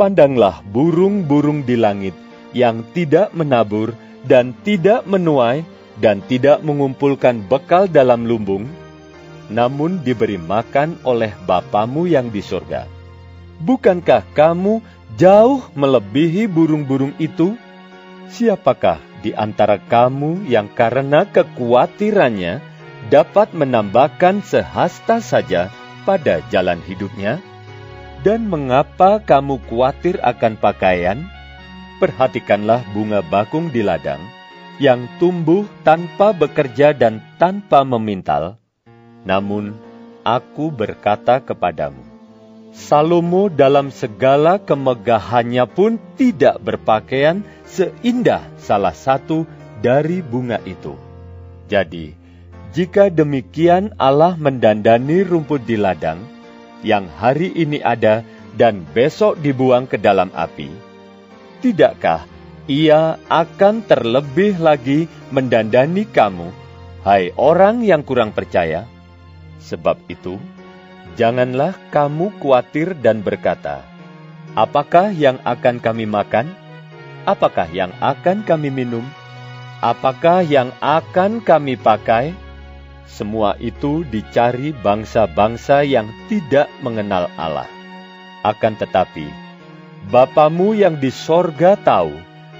Pandanglah 0.02 0.66
burung-burung 0.66 1.62
di 1.62 1.78
langit 1.78 2.23
yang 2.54 2.86
tidak 2.94 3.34
menabur 3.36 3.98
dan 4.24 4.56
tidak 4.64 5.04
menuai 5.04 5.68
dan 6.00 6.24
tidak 6.26 6.64
mengumpulkan 6.66 7.46
bekal 7.46 7.86
dalam 7.86 8.26
lumbung, 8.26 8.66
namun 9.52 10.02
diberi 10.02 10.40
makan 10.40 10.98
oleh 11.06 11.34
Bapamu 11.46 12.10
yang 12.10 12.34
di 12.34 12.42
surga. 12.42 12.90
Bukankah 13.62 14.26
kamu 14.34 14.82
jauh 15.20 15.62
melebihi 15.78 16.50
burung-burung 16.50 17.14
itu? 17.22 17.54
Siapakah 18.34 18.98
di 19.22 19.30
antara 19.38 19.78
kamu 19.78 20.50
yang 20.50 20.66
karena 20.74 21.30
kekhawatirannya 21.30 22.64
dapat 23.14 23.54
menambahkan 23.54 24.42
sehasta 24.42 25.22
saja 25.22 25.70
pada 26.02 26.42
jalan 26.50 26.82
hidupnya? 26.82 27.38
Dan 28.24 28.48
mengapa 28.48 29.20
kamu 29.20 29.60
khawatir 29.68 30.16
akan 30.24 30.56
pakaian? 30.56 31.28
Perhatikanlah 32.04 32.84
bunga 32.92 33.24
bakung 33.24 33.72
di 33.72 33.80
ladang 33.80 34.20
yang 34.76 35.08
tumbuh 35.24 35.64
tanpa 35.88 36.36
bekerja 36.36 36.92
dan 36.92 37.24
tanpa 37.40 37.88
memintal. 37.88 38.60
Namun, 39.24 39.72
aku 40.28 40.68
berkata 40.68 41.40
kepadamu, 41.40 42.04
Salomo 42.76 43.48
dalam 43.48 43.88
segala 43.88 44.60
kemegahannya 44.60 45.64
pun 45.64 45.96
tidak 46.20 46.60
berpakaian 46.60 47.40
seindah 47.64 48.52
salah 48.60 48.92
satu 48.92 49.48
dari 49.80 50.20
bunga 50.20 50.60
itu. 50.68 51.00
Jadi, 51.72 52.20
jika 52.76 53.08
demikian 53.08 53.96
Allah 53.96 54.36
mendandani 54.36 55.24
rumput 55.24 55.64
di 55.64 55.80
ladang, 55.80 56.20
yang 56.84 57.08
hari 57.08 57.56
ini 57.56 57.80
ada 57.80 58.28
dan 58.60 58.84
besok 58.92 59.40
dibuang 59.40 59.88
ke 59.88 59.96
dalam 59.96 60.28
api, 60.36 60.93
tidakkah 61.64 62.28
ia 62.68 63.16
akan 63.32 63.88
terlebih 63.88 64.60
lagi 64.60 65.08
mendandani 65.32 66.04
kamu, 66.04 66.52
hai 67.08 67.32
orang 67.40 67.84
yang 67.84 68.04
kurang 68.04 68.36
percaya? 68.36 68.84
Sebab 69.64 70.00
itu, 70.12 70.36
janganlah 71.16 71.76
kamu 71.92 72.36
khawatir 72.40 72.96
dan 73.00 73.24
berkata, 73.24 73.84
Apakah 74.54 75.10
yang 75.16 75.40
akan 75.44 75.80
kami 75.80 76.06
makan? 76.06 76.52
Apakah 77.24 77.66
yang 77.72 77.90
akan 78.04 78.44
kami 78.44 78.70
minum? 78.70 79.08
Apakah 79.80 80.44
yang 80.44 80.72
akan 80.84 81.44
kami 81.44 81.80
pakai? 81.80 82.32
Semua 83.08 83.60
itu 83.60 84.08
dicari 84.08 84.72
bangsa-bangsa 84.72 85.84
yang 85.84 86.08
tidak 86.32 86.72
mengenal 86.80 87.28
Allah. 87.36 87.68
Akan 88.46 88.80
tetapi, 88.80 89.43
Bapamu 90.12 90.76
yang 90.76 91.00
di 91.00 91.08
sorga 91.08 91.80
tahu 91.80 92.12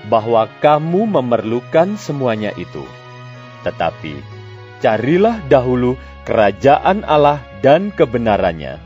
bahwa 0.08 0.48
kamu 0.64 1.08
memerlukan 1.20 2.00
semuanya 2.00 2.56
itu. 2.56 2.84
Tetapi, 3.68 4.20
carilah 4.84 5.40
dahulu 5.48 6.00
kerajaan 6.24 7.04
Allah 7.04 7.44
dan 7.60 7.92
kebenarannya, 7.92 8.80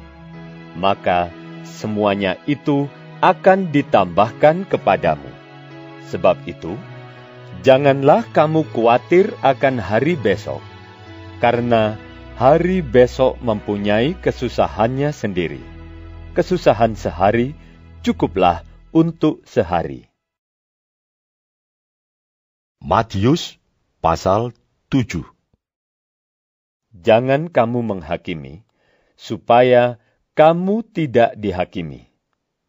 maka 0.78 1.30
semuanya 1.66 2.38
itu 2.50 2.90
akan 3.22 3.74
ditambahkan 3.74 4.66
kepadamu. 4.70 5.30
Sebab 6.10 6.38
itu, 6.46 6.78
janganlah 7.66 8.26
kamu 8.34 8.66
khawatir 8.74 9.34
akan 9.42 9.82
hari 9.82 10.14
besok, 10.14 10.62
karena 11.42 11.98
hari 12.38 12.86
besok 12.86 13.38
mempunyai 13.42 14.14
kesusahannya 14.22 15.10
sendiri. 15.10 15.62
Kesusahan 16.38 16.94
sehari 16.94 17.58
cukuplah 18.08 18.64
untuk 18.96 19.44
sehari. 19.44 20.08
Matius 22.80 23.60
pasal 24.00 24.56
7 24.88 25.28
Jangan 26.96 27.52
kamu 27.52 27.84
menghakimi, 27.84 28.64
supaya 29.20 30.00
kamu 30.40 30.88
tidak 30.96 31.36
dihakimi 31.36 32.08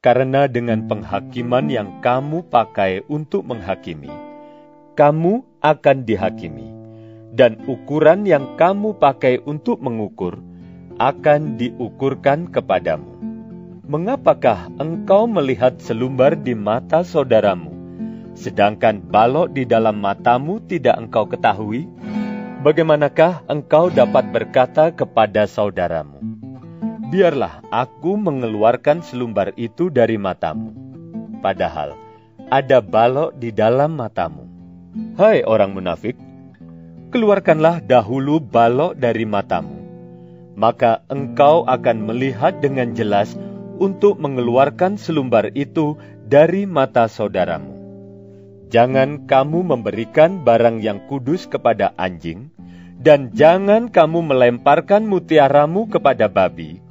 karena 0.03 0.51
dengan 0.51 0.91
penghakiman 0.91 1.71
yang 1.71 2.03
kamu 2.03 2.43
pakai 2.51 3.07
untuk 3.07 3.47
menghakimi, 3.47 4.11
kamu 4.99 5.47
akan 5.63 5.99
dihakimi, 6.03 6.67
dan 7.39 7.63
ukuran 7.71 8.27
yang 8.27 8.59
kamu 8.59 8.99
pakai 8.99 9.39
untuk 9.47 9.79
mengukur 9.87 10.43
akan 10.99 11.55
diukurkan 11.55 12.51
kepadamu. 12.51 13.18
Mengapakah 13.89 14.69
engkau 14.77 15.25
melihat 15.25 15.81
selumbar 15.81 16.37
di 16.37 16.53
mata 16.53 17.01
saudaramu, 17.01 17.73
sedangkan 18.37 19.01
balok 19.01 19.57
di 19.57 19.65
dalam 19.65 19.97
matamu 19.97 20.61
tidak 20.61 21.01
engkau 21.01 21.25
ketahui? 21.25 21.89
Bagaimanakah 22.61 23.49
engkau 23.49 23.89
dapat 23.89 24.29
berkata 24.29 24.93
kepada 24.93 25.49
saudaramu, 25.49 26.21
biarlah 27.09 27.65
aku 27.73 28.21
mengeluarkan 28.21 29.01
selumbar 29.01 29.57
itu 29.57 29.89
dari 29.89 30.21
matamu. 30.21 30.69
Padahal 31.41 31.97
ada 32.53 32.85
balok 32.85 33.41
di 33.41 33.57
dalam 33.57 33.97
matamu. 33.97 34.45
Hai 35.17 35.41
orang 35.49 35.73
munafik, 35.73 36.21
keluarkanlah 37.09 37.81
dahulu 37.81 38.37
balok 38.37 39.01
dari 39.01 39.25
matamu. 39.25 39.81
Maka 40.61 41.01
engkau 41.09 41.65
akan 41.65 42.05
melihat 42.05 42.61
dengan 42.61 42.93
jelas 42.93 43.33
untuk 43.79 44.19
mengeluarkan 44.19 44.99
selumbar 44.99 45.55
itu 45.55 45.95
dari 46.27 46.67
mata 46.67 47.07
saudaramu. 47.07 47.79
Jangan 48.69 49.25
kamu 49.25 49.65
memberikan 49.65 50.45
barang 50.45 50.85
yang 50.85 51.01
kudus 51.09 51.49
kepada 51.49 51.97
anjing, 51.97 52.53
dan 53.01 53.33
jangan 53.33 53.89
kamu 53.89 54.21
melemparkan 54.29 55.09
mutiaramu 55.09 55.89
kepada 55.89 56.29
babi, 56.29 56.83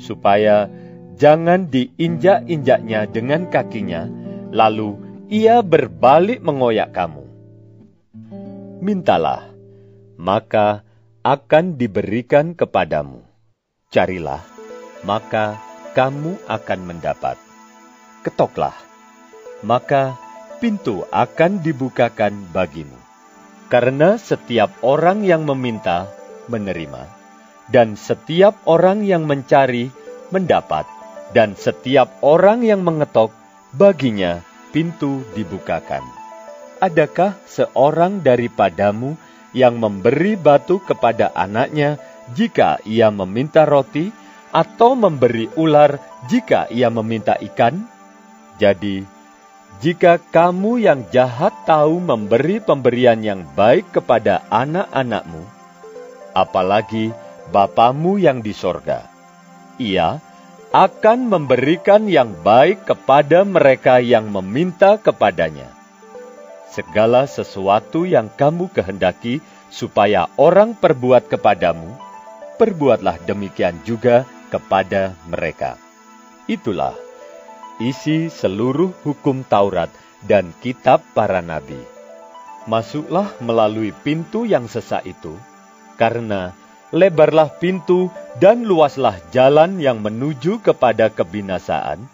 supaya 0.00 0.70
jangan 1.20 1.68
diinjak-injaknya 1.68 3.04
dengan 3.10 3.50
kakinya, 3.52 4.08
lalu 4.48 4.96
ia 5.28 5.60
berbalik 5.60 6.40
mengoyak 6.40 6.96
kamu. 6.96 7.26
Mintalah, 8.80 9.44
maka 10.16 10.86
akan 11.20 11.76
diberikan 11.76 12.56
kepadamu. 12.56 13.20
Carilah, 13.92 14.40
maka 15.04 15.69
kamu 15.96 16.38
akan 16.46 16.80
mendapat. 16.84 17.36
Ketoklah, 18.26 18.76
maka 19.64 20.16
pintu 20.60 21.06
akan 21.08 21.64
dibukakan 21.64 22.46
bagimu. 22.52 22.98
Karena 23.70 24.18
setiap 24.18 24.74
orang 24.82 25.22
yang 25.22 25.46
meminta, 25.46 26.10
menerima 26.50 27.20
dan 27.70 27.94
setiap 27.94 28.58
orang 28.66 29.06
yang 29.06 29.24
mencari 29.24 29.94
mendapat, 30.34 30.84
dan 31.30 31.54
setiap 31.54 32.10
orang 32.20 32.66
yang 32.66 32.82
mengetok 32.82 33.30
baginya 33.70 34.42
pintu 34.74 35.22
dibukakan. 35.38 36.02
Adakah 36.82 37.38
seorang 37.46 38.26
daripadamu 38.26 39.14
yang 39.54 39.78
memberi 39.78 40.34
batu 40.34 40.82
kepada 40.82 41.30
anaknya 41.34 42.02
jika 42.34 42.82
ia 42.82 43.10
meminta 43.14 43.62
roti, 43.62 44.10
atau 44.50 44.98
memberi 44.98 45.46
ular 45.54 45.98
jika 46.26 46.66
ia 46.70 46.90
meminta 46.90 47.38
ikan? 47.38 47.86
Jadi, 48.58 49.06
jika 49.80 50.20
kamu 50.20 50.84
yang 50.84 51.00
jahat 51.08 51.54
tahu 51.64 52.02
memberi 52.02 52.60
pemberian 52.60 53.24
yang 53.24 53.48
baik 53.56 53.88
kepada 53.94 54.44
anak-anakmu, 54.52 55.42
apalagi 56.36 57.14
Bapamu 57.50 58.14
yang 58.14 58.46
di 58.46 58.54
sorga. 58.54 59.10
Ia 59.82 60.22
akan 60.70 61.26
memberikan 61.26 62.06
yang 62.06 62.30
baik 62.46 62.86
kepada 62.86 63.42
mereka 63.42 63.98
yang 63.98 64.30
meminta 64.30 64.94
kepadanya. 65.02 65.66
segala 66.70 67.26
sesuatu 67.26 68.06
yang 68.06 68.30
kamu 68.38 68.70
kehendaki 68.70 69.42
supaya 69.74 70.30
orang 70.38 70.78
perbuat 70.78 71.26
kepadamu, 71.26 71.98
perbuatlah 72.62 73.18
demikian 73.26 73.82
juga 73.82 74.22
kepada 74.50 75.14
mereka. 75.30 75.78
Itulah 76.50 76.98
isi 77.80 78.28
seluruh 78.28 78.92
hukum 79.06 79.46
Taurat 79.46 79.88
dan 80.26 80.52
kitab 80.60 81.00
para 81.16 81.40
nabi. 81.40 81.78
Masuklah 82.68 83.32
melalui 83.40 83.94
pintu 84.04 84.44
yang 84.44 84.68
sesak 84.68 85.08
itu, 85.08 85.32
karena 85.96 86.52
lebarlah 86.92 87.48
pintu 87.56 88.12
dan 88.36 88.68
luaslah 88.68 89.16
jalan 89.32 89.80
yang 89.80 90.04
menuju 90.04 90.60
kepada 90.60 91.08
kebinasaan, 91.08 92.04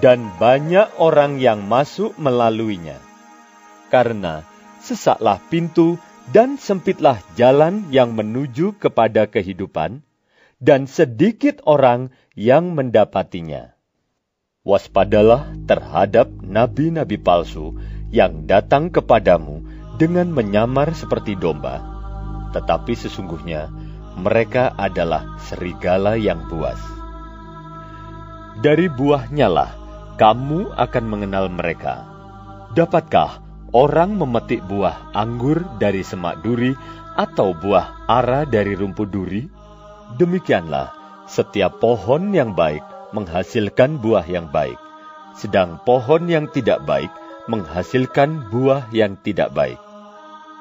dan 0.00 0.32
banyak 0.40 0.88
orang 0.96 1.36
yang 1.36 1.60
masuk 1.66 2.16
melaluinya. 2.16 2.96
Karena 3.92 4.42
sesaklah 4.80 5.38
pintu 5.52 6.00
dan 6.32 6.56
sempitlah 6.56 7.20
jalan 7.36 7.84
yang 7.92 8.16
menuju 8.16 8.80
kepada 8.80 9.28
kehidupan, 9.28 10.00
dan 10.62 10.90
sedikit 10.90 11.62
orang 11.64 12.14
yang 12.34 12.74
mendapatinya. 12.74 13.74
Waspadalah 14.64 15.52
terhadap 15.68 16.32
nabi-nabi 16.40 17.20
palsu 17.20 17.76
yang 18.08 18.48
datang 18.48 18.88
kepadamu 18.88 19.60
dengan 20.00 20.32
menyamar 20.32 20.96
seperti 20.96 21.36
domba, 21.36 21.84
tetapi 22.56 22.96
sesungguhnya 22.96 23.68
mereka 24.16 24.72
adalah 24.74 25.36
serigala 25.42 26.16
yang 26.16 26.46
buas. 26.48 26.78
Dari 28.62 28.86
buahnya 28.86 29.48
lah 29.50 29.70
kamu 30.14 30.72
akan 30.78 31.04
mengenal 31.10 31.50
mereka. 31.50 32.06
Dapatkah 32.72 33.42
orang 33.74 34.14
memetik 34.14 34.62
buah 34.64 35.10
anggur 35.10 35.66
dari 35.82 36.06
semak 36.06 36.42
duri 36.46 36.70
atau 37.18 37.54
buah 37.54 38.06
ara 38.06 38.46
dari 38.46 38.78
rumput 38.78 39.10
duri? 39.10 39.53
Demikianlah, 40.14 40.94
setiap 41.26 41.82
pohon 41.82 42.30
yang 42.30 42.54
baik 42.54 42.86
menghasilkan 43.10 43.98
buah 43.98 44.22
yang 44.30 44.46
baik, 44.46 44.78
sedang 45.34 45.82
pohon 45.82 46.30
yang 46.30 46.46
tidak 46.54 46.86
baik 46.86 47.10
menghasilkan 47.50 48.46
buah 48.46 48.86
yang 48.94 49.18
tidak 49.26 49.50
baik. 49.50 49.74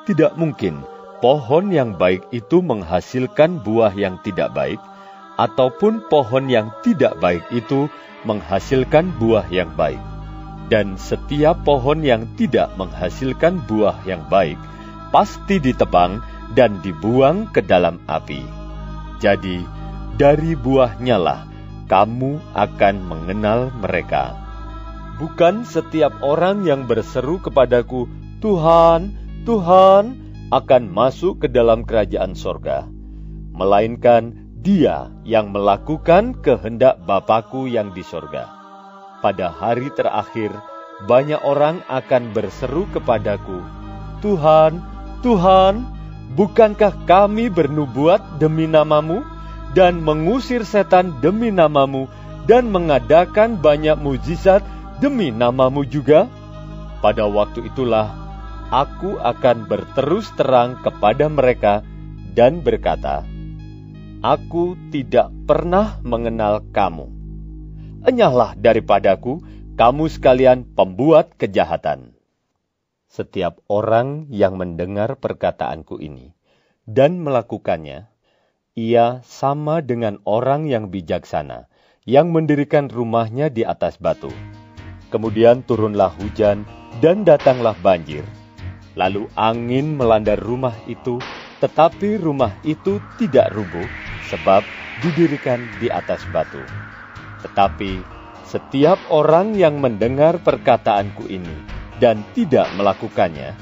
Tidak 0.09 0.33
mungkin 0.41 0.81
pohon 1.21 1.69
yang 1.69 1.93
baik 1.93 2.25
itu 2.33 2.65
menghasilkan 2.65 3.61
buah 3.61 3.93
yang 3.93 4.17
tidak 4.25 4.57
baik, 4.57 4.81
ataupun 5.37 6.09
pohon 6.09 6.49
yang 6.49 6.73
tidak 6.81 7.13
baik 7.21 7.45
itu 7.53 7.85
menghasilkan 8.25 9.13
buah 9.21 9.45
yang 9.53 9.69
baik. 9.77 10.01
Dan 10.73 10.97
setiap 10.97 11.61
pohon 11.61 12.01
yang 12.01 12.25
tidak 12.41 12.73
menghasilkan 12.73 13.61
buah 13.69 14.01
yang 14.09 14.25
baik 14.33 14.57
pasti 15.13 15.61
ditebang 15.61 16.25
dan 16.57 16.81
dibuang 16.81 17.53
ke 17.53 17.61
dalam 17.61 18.01
api. 18.09 18.62
Jadi, 19.23 19.63
dari 20.19 20.51
buahnya 20.51 21.15
lah 21.15 21.47
kamu 21.87 22.43
akan 22.51 22.95
mengenal 23.07 23.71
mereka. 23.79 24.35
Bukan 25.15 25.63
setiap 25.63 26.11
orang 26.19 26.67
yang 26.67 26.83
berseru 26.83 27.39
kepadaku, 27.39 28.03
Tuhan, 28.43 29.15
Tuhan, 29.47 30.19
akan 30.51 30.83
masuk 30.91 31.45
ke 31.45 31.47
dalam 31.47 31.87
kerajaan 31.87 32.35
sorga, 32.35 32.83
melainkan 33.55 34.35
dia 34.59 35.07
yang 35.23 35.55
melakukan 35.55 36.35
kehendak 36.43 36.99
Bapakku 37.07 37.71
yang 37.71 37.95
di 37.95 38.03
sorga. 38.03 38.51
Pada 39.23 39.47
hari 39.47 39.87
terakhir, 39.95 40.51
banyak 41.07 41.39
orang 41.47 41.79
akan 41.87 42.35
berseru 42.35 42.83
kepadaku, 42.91 43.63
Tuhan, 44.19 44.83
Tuhan, 45.23 45.87
bukankah 46.31 47.03
kami 47.03 47.51
bernubuat 47.51 48.39
demi 48.39 48.65
namamu? 48.71 49.33
dan 49.73 50.05
mengusir 50.05 50.61
setan 50.63 51.17
demi 51.19 51.49
namamu, 51.49 52.05
dan 52.45 52.69
mengadakan 52.69 53.57
banyak 53.57 53.97
mujizat 53.97 54.61
demi 55.01 55.33
namamu 55.33 55.81
juga? 55.83 56.29
Pada 57.01 57.27
waktu 57.27 57.67
itulah 57.67 58.13
aku 58.69 59.19
akan 59.19 59.67
berterus 59.67 60.29
terang 60.37 60.79
kepada 60.79 61.27
mereka 61.27 61.83
dan 62.37 62.61
berkata, 62.61 63.25
Aku 64.23 64.79
tidak 64.87 65.35
pernah 65.43 65.99
mengenal 65.99 66.63
kamu. 66.71 67.11
Enyahlah 68.07 68.55
daripadaku, 68.55 69.43
kamu 69.75 70.07
sekalian 70.07 70.63
pembuat 70.63 71.35
kejahatan. 71.35 72.12
Setiap 73.13 73.61
orang 73.69 74.25
yang 74.33 74.57
mendengar 74.57 75.21
perkataanku 75.21 76.01
ini 76.01 76.33
dan 76.89 77.21
melakukannya, 77.21 78.09
ia 78.73 79.21
sama 79.21 79.85
dengan 79.85 80.17
orang 80.25 80.65
yang 80.65 80.89
bijaksana, 80.89 81.69
yang 82.09 82.33
mendirikan 82.33 82.89
rumahnya 82.89 83.53
di 83.53 83.61
atas 83.61 84.01
batu. 84.01 84.33
Kemudian 85.13 85.61
turunlah 85.61 86.09
hujan, 86.09 86.65
dan 87.05 87.21
datanglah 87.21 87.77
banjir. 87.85 88.25
Lalu 88.97 89.29
angin 89.37 89.93
melanda 89.93 90.33
rumah 90.33 90.73
itu, 90.89 91.21
tetapi 91.61 92.17
rumah 92.17 92.57
itu 92.65 92.97
tidak 93.21 93.53
rubuh, 93.53 93.85
sebab 94.25 94.65
didirikan 95.05 95.61
di 95.77 95.85
atas 95.93 96.25
batu. 96.33 96.65
Tetapi 97.45 98.01
setiap 98.49 98.97
orang 99.13 99.53
yang 99.53 99.77
mendengar 99.77 100.41
perkataanku 100.41 101.29
ini 101.29 101.72
dan 102.03 102.19
tidak 102.35 102.67
melakukannya, 102.75 103.55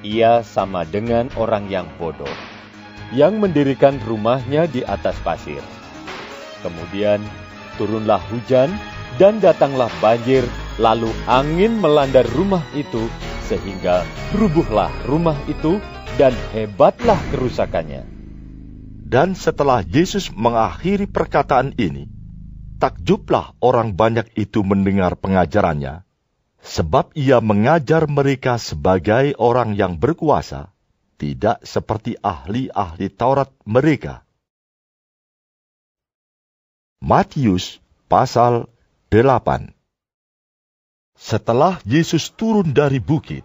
ia 0.00 0.40
sama 0.40 0.88
dengan 0.88 1.28
orang 1.36 1.68
yang 1.68 1.84
bodoh 2.00 2.32
yang 3.12 3.36
mendirikan 3.36 4.00
rumahnya 4.08 4.64
di 4.64 4.80
atas 4.80 5.14
pasir. 5.20 5.60
Kemudian 6.64 7.20
turunlah 7.76 8.22
hujan 8.32 8.72
dan 9.20 9.38
datanglah 9.44 9.92
banjir, 10.00 10.42
lalu 10.80 11.12
angin 11.28 11.76
melanda 11.76 12.24
rumah 12.32 12.64
itu 12.72 13.04
sehingga 13.44 14.02
rubuhlah 14.32 14.88
rumah 15.04 15.36
itu 15.44 15.76
dan 16.16 16.32
hebatlah 16.56 17.20
kerusakannya. 17.28 18.08
Dan 19.04 19.36
setelah 19.36 19.84
Yesus 19.84 20.32
mengakhiri 20.32 21.04
perkataan 21.04 21.76
ini, 21.76 22.08
takjublah 22.80 23.52
orang 23.60 23.92
banyak 23.92 24.32
itu 24.34 24.64
mendengar 24.64 25.14
pengajarannya, 25.20 26.03
sebab 26.64 27.12
ia 27.12 27.44
mengajar 27.44 28.08
mereka 28.08 28.56
sebagai 28.56 29.36
orang 29.36 29.76
yang 29.76 30.00
berkuasa, 30.00 30.72
tidak 31.20 31.60
seperti 31.60 32.16
ahli-ahli 32.24 33.12
Taurat 33.12 33.52
mereka. 33.68 34.24
Matius 37.04 37.84
pasal 38.08 38.64
8 39.12 39.76
Setelah 41.14 41.76
Yesus 41.84 42.32
turun 42.32 42.72
dari 42.72 42.96
bukit, 42.96 43.44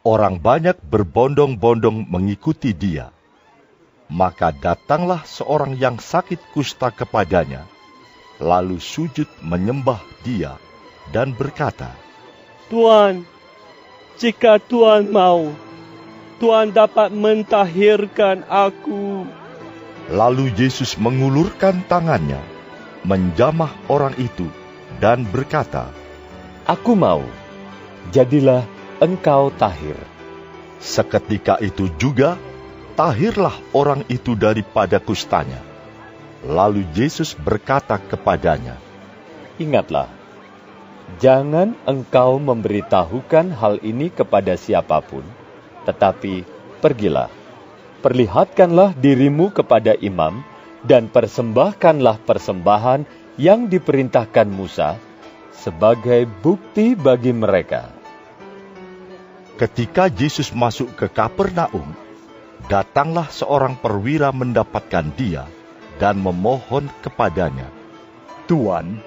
orang 0.00 0.40
banyak 0.40 0.80
berbondong-bondong 0.80 2.08
mengikuti 2.08 2.72
dia. 2.72 3.12
Maka 4.10 4.50
datanglah 4.50 5.22
seorang 5.22 5.78
yang 5.78 6.02
sakit 6.02 6.40
kusta 6.50 6.90
kepadanya, 6.90 7.68
lalu 8.42 8.82
sujud 8.82 9.28
menyembah 9.44 10.02
dia 10.26 10.58
dan 11.14 11.30
berkata, 11.36 12.09
Tuan, 12.70 13.26
jika 14.14 14.62
Tuan 14.62 15.10
mau, 15.10 15.50
Tuhan 16.38 16.70
dapat 16.70 17.10
mentahirkan 17.10 18.46
aku. 18.46 19.26
Lalu 20.06 20.54
Yesus 20.54 20.94
mengulurkan 20.94 21.82
tangannya, 21.90 22.38
menjamah 23.02 23.74
orang 23.90 24.14
itu, 24.22 24.46
dan 25.02 25.26
berkata, 25.26 25.90
Aku 26.62 26.94
mau, 26.94 27.26
jadilah 28.14 28.62
engkau 29.02 29.50
tahir. 29.50 29.98
Seketika 30.78 31.58
itu 31.58 31.90
juga, 31.98 32.38
tahirlah 32.94 33.58
orang 33.74 34.06
itu 34.06 34.38
daripada 34.38 35.02
kustanya. 35.02 35.58
Lalu 36.46 36.86
Yesus 36.94 37.34
berkata 37.34 37.98
kepadanya, 37.98 38.78
Ingatlah, 39.58 40.19
jangan 41.18 41.74
engkau 41.88 42.38
memberitahukan 42.38 43.56
hal 43.56 43.82
ini 43.82 44.12
kepada 44.12 44.54
siapa 44.54 45.02
pun, 45.02 45.26
tetapi 45.88 46.46
pergilah, 46.78 47.32
perlihatkanlah 48.04 48.94
dirimu 48.94 49.50
kepada 49.50 49.98
imam, 49.98 50.44
dan 50.86 51.10
persembahkanlah 51.12 52.22
persembahan 52.24 53.04
yang 53.36 53.68
diperintahkan 53.68 54.48
Musa 54.48 54.96
sebagai 55.52 56.24
bukti 56.40 56.96
bagi 56.96 57.36
mereka. 57.36 57.92
Ketika 59.60 60.08
Yesus 60.08 60.56
masuk 60.56 60.96
ke 60.96 61.12
Kapernaum, 61.12 61.92
datanglah 62.72 63.28
seorang 63.28 63.76
perwira 63.76 64.32
mendapatkan 64.32 65.12
dia 65.12 65.44
dan 66.00 66.16
memohon 66.16 66.88
kepadanya, 67.04 67.68
Tuan, 68.48 69.04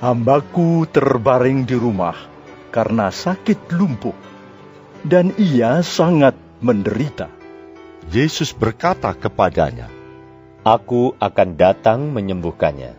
hambaku 0.00 0.88
terbaring 0.88 1.68
di 1.68 1.76
rumah 1.76 2.16
karena 2.72 3.12
sakit 3.12 3.68
lumpuh 3.68 4.16
dan 5.04 5.36
ia 5.36 5.84
sangat 5.84 6.32
menderita. 6.64 7.28
Yesus 8.08 8.56
berkata 8.56 9.12
kepadanya, 9.12 9.92
Aku 10.64 11.12
akan 11.20 11.48
datang 11.56 12.12
menyembuhkannya. 12.16 12.96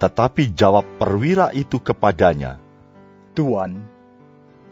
Tetapi 0.00 0.56
jawab 0.56 0.88
perwira 0.96 1.52
itu 1.52 1.78
kepadanya, 1.78 2.58
Tuan, 3.36 3.86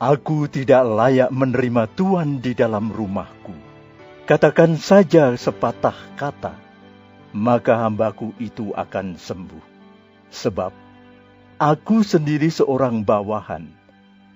aku 0.00 0.48
tidak 0.48 0.84
layak 0.84 1.30
menerima 1.30 1.84
Tuan 1.92 2.40
di 2.40 2.56
dalam 2.56 2.88
rumahku. 2.88 3.54
Katakan 4.24 4.80
saja 4.80 5.36
sepatah 5.36 5.96
kata, 6.16 6.56
maka 7.36 7.84
hambaku 7.84 8.32
itu 8.42 8.72
akan 8.74 9.14
sembuh. 9.20 9.64
Sebab 10.34 10.89
aku 11.60 12.00
sendiri 12.00 12.48
seorang 12.48 13.04
bawahan, 13.04 13.68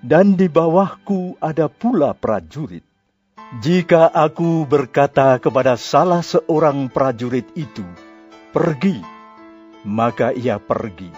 dan 0.05 0.37
di 0.37 0.45
bawahku 0.45 1.41
ada 1.41 1.73
pula 1.73 2.13
prajurit. 2.13 2.85
Jika 3.65 4.13
aku 4.13 4.69
berkata 4.69 5.41
kepada 5.41 5.81
salah 5.81 6.21
seorang 6.21 6.93
prajurit 6.93 7.49
itu, 7.57 7.81
"Pergi," 8.53 9.01
maka 9.89 10.37
ia 10.37 10.61
pergi, 10.61 11.09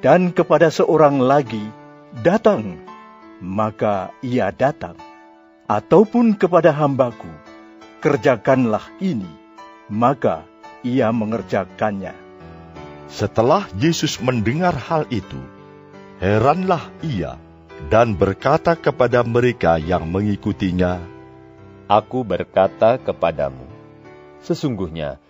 dan 0.00 0.32
kepada 0.32 0.72
seorang 0.72 1.20
lagi, 1.20 1.68
"Datang," 2.24 2.80
maka 3.44 4.16
ia 4.24 4.48
datang, 4.48 4.96
ataupun 5.68 6.40
kepada 6.40 6.72
hambaku, 6.72 7.28
"Kerjakanlah 8.00 8.96
ini," 8.96 9.28
maka 9.92 10.40
ia 10.80 11.12
mengerjakannya. 11.12 12.23
Setelah 13.14 13.70
Yesus 13.78 14.18
mendengar 14.18 14.74
hal 14.74 15.06
itu, 15.06 15.38
heranlah 16.18 16.90
ia 16.98 17.38
dan 17.86 18.18
berkata 18.18 18.74
kepada 18.74 19.22
mereka 19.22 19.78
yang 19.78 20.10
mengikutinya, 20.10 20.98
Aku 21.86 22.26
berkata 22.26 22.98
kepadamu, 22.98 23.70
sesungguhnya 24.42 25.22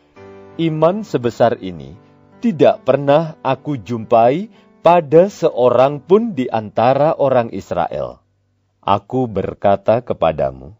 iman 0.56 1.04
sebesar 1.04 1.60
ini 1.60 1.92
tidak 2.40 2.88
pernah 2.88 3.36
aku 3.44 3.76
jumpai 3.76 4.48
pada 4.80 5.28
seorang 5.28 6.00
pun 6.00 6.32
di 6.32 6.48
antara 6.48 7.12
orang 7.12 7.52
Israel. 7.52 8.16
Aku 8.80 9.28
berkata 9.28 10.00
kepadamu, 10.00 10.72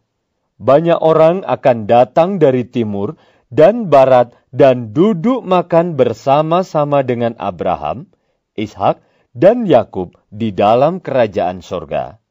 banyak 0.57 0.97
orang 1.05 1.45
akan 1.45 1.85
datang 1.85 2.41
dari 2.41 2.65
timur 2.65 3.21
dan 3.53 3.93
barat 3.93 4.33
dan 4.55 4.95
duduk 4.95 5.43
makan 5.45 5.99
bersama-sama 5.99 7.03
dengan 7.03 7.35
Abraham, 7.37 8.09
Ishak, 8.55 9.03
dan 9.35 9.67
Yakub 9.67 10.15
di 10.31 10.55
dalam 10.55 11.03
kerajaan 11.03 11.61
sorga. 11.61 12.23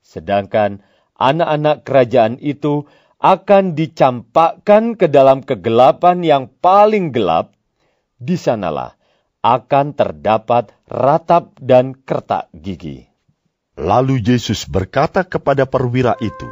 Sedangkan 0.00 0.82
anak-anak 1.18 1.82
kerajaan 1.82 2.38
itu 2.38 2.86
akan 3.20 3.76
dicampakkan 3.76 4.96
ke 4.96 5.10
dalam 5.10 5.44
kegelapan 5.44 6.24
yang 6.24 6.44
paling 6.48 7.12
gelap, 7.12 7.52
di 8.16 8.36
sanalah 8.40 8.96
akan 9.44 9.92
terdapat 9.96 10.72
ratap 10.88 11.52
dan 11.60 11.96
kertak 11.96 12.48
gigi. 12.52 13.08
Lalu 13.80 14.20
Yesus 14.20 14.68
berkata 14.68 15.24
kepada 15.24 15.64
perwira 15.64 16.16
itu, 16.20 16.48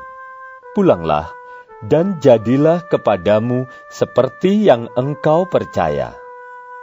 Pulanglah 0.72 1.37
dan 1.86 2.18
jadilah 2.18 2.82
kepadamu 2.90 3.70
seperti 3.86 4.66
yang 4.66 4.90
engkau 4.98 5.46
percaya. 5.46 6.10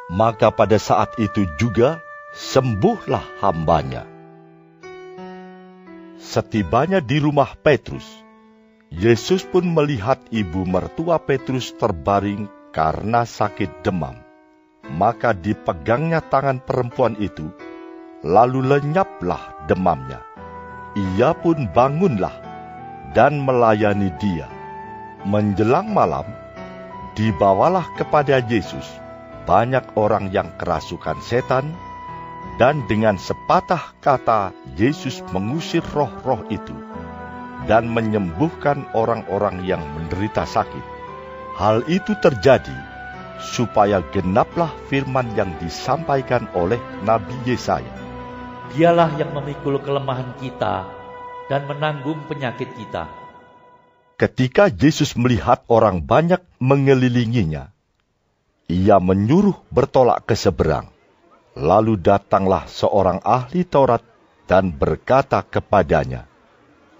Maka 0.08 0.54
pada 0.54 0.78
saat 0.80 1.18
itu 1.20 1.50
juga 1.60 2.00
sembuhlah 2.32 3.42
hambanya. 3.44 4.06
Setibanya 6.22 7.04
di 7.04 7.20
rumah 7.20 7.58
Petrus, 7.60 8.06
Yesus 8.94 9.44
pun 9.44 9.68
melihat 9.68 10.22
ibu 10.32 10.64
mertua 10.64 11.20
Petrus 11.20 11.76
terbaring 11.76 12.48
karena 12.72 13.28
sakit 13.28 13.84
demam. 13.84 14.16
Maka 14.86 15.34
dipegangnya 15.34 16.22
tangan 16.22 16.62
perempuan 16.62 17.18
itu, 17.18 17.50
lalu 18.22 18.62
lenyaplah 18.62 19.66
demamnya. 19.66 20.22
Ia 20.96 21.34
pun 21.36 21.68
bangunlah 21.74 22.38
dan 23.18 23.42
melayani 23.42 24.14
dia. 24.22 24.55
Menjelang 25.26 25.90
malam, 25.90 26.30
dibawalah 27.18 27.90
kepada 27.98 28.46
Yesus 28.46 28.86
banyak 29.50 29.98
orang 29.98 30.30
yang 30.30 30.54
kerasukan 30.58 31.18
setan, 31.22 31.74
dan 32.62 32.86
dengan 32.86 33.18
sepatah 33.18 33.98
kata 34.06 34.54
Yesus 34.78 35.26
mengusir 35.34 35.82
roh-roh 35.94 36.46
itu 36.54 36.78
dan 37.66 37.90
menyembuhkan 37.90 38.86
orang-orang 38.94 39.66
yang 39.66 39.82
menderita 39.98 40.46
sakit. 40.46 40.86
Hal 41.58 41.82
itu 41.90 42.14
terjadi 42.22 42.78
supaya 43.42 44.06
genaplah 44.14 44.70
firman 44.88 45.26
yang 45.34 45.50
disampaikan 45.58 46.46
oleh 46.54 46.78
Nabi 47.02 47.34
Yesaya. 47.50 47.90
Dialah 48.78 49.18
yang 49.18 49.34
memikul 49.34 49.82
kelemahan 49.82 50.38
kita 50.38 50.86
dan 51.50 51.66
menanggung 51.66 52.22
penyakit 52.30 52.70
kita. 52.78 53.25
Ketika 54.16 54.72
Yesus 54.72 55.20
melihat 55.20 55.68
orang 55.68 56.00
banyak 56.00 56.40
mengelilinginya, 56.64 57.76
ia 58.72 58.96
menyuruh 59.04 59.60
bertolak 59.68 60.24
ke 60.24 60.40
seberang. 60.40 60.88
Lalu 61.56 62.00
datanglah 62.00 62.64
seorang 62.72 63.20
ahli 63.28 63.68
Taurat 63.68 64.00
dan 64.48 64.72
berkata 64.72 65.44
kepadanya, 65.44 66.32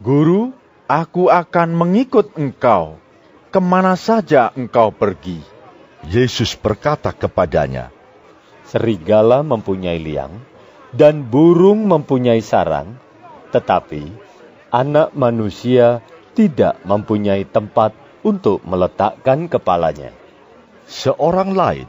Guru, 0.04 0.52
aku 0.92 1.32
akan 1.32 1.72
mengikut 1.72 2.36
engkau, 2.36 3.00
ke 3.48 3.64
mana 3.64 3.96
saja 3.96 4.52
engkau 4.52 4.92
pergi. 4.92 5.40
Yesus 6.12 6.60
berkata 6.60 7.16
kepadanya, 7.16 7.96
Serigala 8.68 9.40
mempunyai 9.40 10.04
liang, 10.04 10.36
dan 10.92 11.24
burung 11.24 11.88
mempunyai 11.88 12.44
sarang, 12.44 13.00
tetapi 13.56 14.04
anak 14.68 15.16
manusia 15.16 16.04
tidak 16.36 16.78
mempunyai 16.84 17.48
tempat 17.48 17.96
untuk 18.22 18.60
meletakkan 18.68 19.48
kepalanya. 19.48 20.12
Seorang 20.86 21.56
lain 21.56 21.88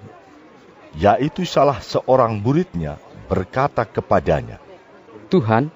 yaitu 0.97 1.45
salah 1.45 1.79
seorang 1.85 2.41
muridnya, 2.41 2.97
berkata 3.29 3.85
kepadanya, 3.85 4.57
Tuhan, 5.29 5.69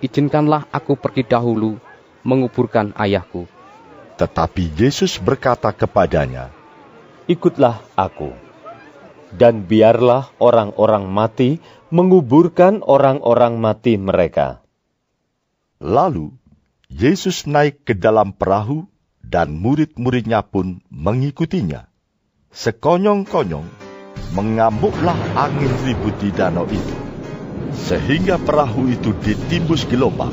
izinkanlah 0.00 0.64
aku 0.72 0.96
pergi 0.96 1.28
dahulu 1.28 1.76
menguburkan 2.24 2.96
ayahku. 2.96 3.44
Tetapi 4.16 4.72
Yesus 4.80 5.20
berkata 5.20 5.68
kepadanya, 5.76 6.48
Ikutlah 7.28 7.84
aku, 7.98 8.32
dan 9.34 9.66
biarlah 9.66 10.32
orang-orang 10.40 11.04
mati 11.04 11.60
menguburkan 11.92 12.80
orang-orang 12.80 13.60
mati 13.60 14.00
mereka. 14.00 14.64
Lalu 15.82 16.32
Yesus 16.86 17.50
naik 17.50 17.82
ke 17.82 17.98
dalam 17.98 18.30
perahu, 18.30 18.86
dan 19.26 19.58
murid-muridnya 19.58 20.46
pun 20.46 20.78
mengikutinya. 20.86 21.90
Sekonyong-konyong, 22.54 23.66
mengamuklah 24.38 25.18
angin 25.34 25.72
ribut 25.82 26.14
di 26.22 26.30
danau 26.30 26.62
itu, 26.70 26.96
sehingga 27.74 28.38
perahu 28.38 28.86
itu 28.86 29.10
ditimbus 29.18 29.82
gelombang. 29.90 30.32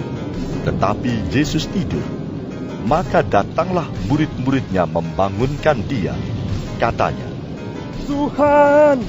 Tetapi 0.64 1.34
Yesus 1.34 1.66
tidur. 1.74 2.06
Maka 2.86 3.26
datanglah 3.26 3.90
murid-muridnya 4.12 4.86
membangunkan 4.86 5.82
dia. 5.90 6.14
Katanya, 6.78 7.28
Tuhan, 8.06 9.02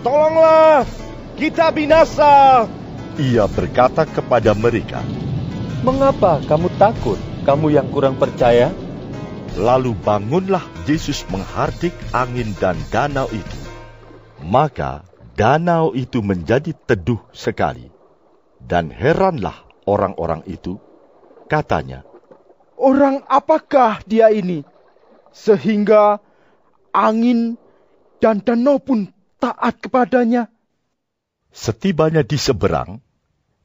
tolonglah, 0.00 0.86
kita 1.36 1.68
binasa. 1.74 2.64
Ia 3.18 3.44
berkata 3.50 4.06
kepada 4.06 4.54
mereka, 4.54 5.02
Mengapa 5.78 6.42
kamu 6.42 6.74
takut, 6.74 7.14
kamu 7.46 7.70
yang 7.70 7.86
kurang 7.94 8.18
percaya? 8.18 8.74
Lalu 9.54 9.94
bangunlah 9.94 10.66
Yesus 10.90 11.22
menghardik 11.30 11.94
angin 12.10 12.50
dan 12.58 12.74
danau 12.90 13.30
itu. 13.30 13.58
Maka 14.42 15.06
danau 15.38 15.94
itu 15.94 16.18
menjadi 16.18 16.74
teduh 16.74 17.22
sekali. 17.30 17.86
Dan 18.58 18.90
heranlah 18.90 19.62
orang-orang 19.86 20.42
itu. 20.50 20.82
Katanya, 21.46 22.02
Orang 22.74 23.22
apakah 23.30 24.02
dia 24.02 24.34
ini? 24.34 24.66
Sehingga 25.30 26.18
angin 26.90 27.54
dan 28.18 28.42
danau 28.42 28.82
pun 28.82 29.14
taat 29.38 29.78
kepadanya. 29.78 30.50
Setibanya 31.54 32.26
di 32.26 32.34
seberang, 32.34 32.98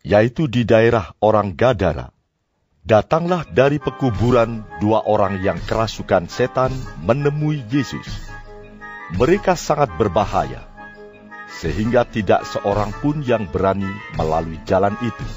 yaitu 0.03 0.51
di 0.51 0.67
daerah 0.67 1.15
orang 1.23 1.55
Gadara, 1.55 2.11
datanglah 2.83 3.47
dari 3.47 3.79
pekuburan 3.79 4.67
dua 4.83 5.07
orang 5.07 5.39
yang 5.39 5.55
kerasukan 5.63 6.27
setan 6.27 6.75
menemui 7.07 7.63
Yesus. 7.71 8.05
Mereka 9.15 9.55
sangat 9.55 9.95
berbahaya, 9.95 10.67
sehingga 11.47 12.03
tidak 12.03 12.43
seorang 12.43 12.91
pun 12.99 13.23
yang 13.23 13.47
berani 13.47 13.87
melalui 14.19 14.59
jalan 14.67 14.93
itu. 14.99 15.27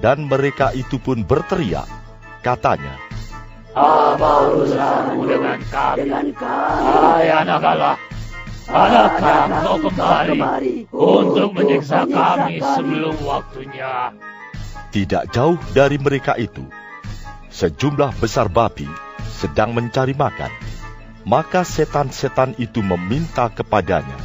Dan 0.00 0.32
mereka 0.32 0.72
itu 0.72 0.96
pun 0.96 1.20
berteriak, 1.28 1.84
katanya, 2.40 2.96
Apa 3.76 4.48
urusanmu 4.48 5.28
dengan 5.28 5.60
kami? 5.68 6.08
Hai 6.40 7.28
anak 7.28 7.60
Allah, 7.60 8.00
adakah 8.70 9.42
kau 9.66 9.76
kemari 9.90 10.40
untuk 10.94 11.50
menyiksa 11.58 12.06
kami 12.06 12.62
sebelum 12.62 13.16
waktunya? 13.26 14.14
Tidak 14.90 15.30
jauh 15.30 15.58
dari 15.74 15.98
mereka 15.98 16.34
itu, 16.34 16.66
sejumlah 17.50 18.14
besar 18.18 18.50
babi 18.50 18.86
sedang 19.40 19.72
mencari 19.72 20.12
makan. 20.12 20.50
Maka 21.24 21.62
setan-setan 21.68 22.56
itu 22.56 22.80
meminta 22.80 23.52
kepadanya. 23.52 24.16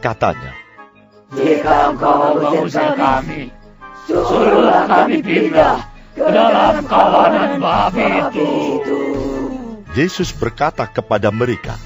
Katanya, 0.00 0.56
Jika 1.32 1.92
engkau 1.92 2.36
mengusir 2.40 2.92
kami, 2.96 3.52
suruhlah 4.08 4.84
kami 4.88 5.20
pindah 5.20 5.84
ke 6.16 6.26
dalam 6.28 6.84
kawanan 6.88 7.60
babi 7.60 8.08
itu. 8.80 9.00
Yesus 9.94 10.32
berkata 10.34 10.88
kepada 10.88 11.28
mereka, 11.28 11.76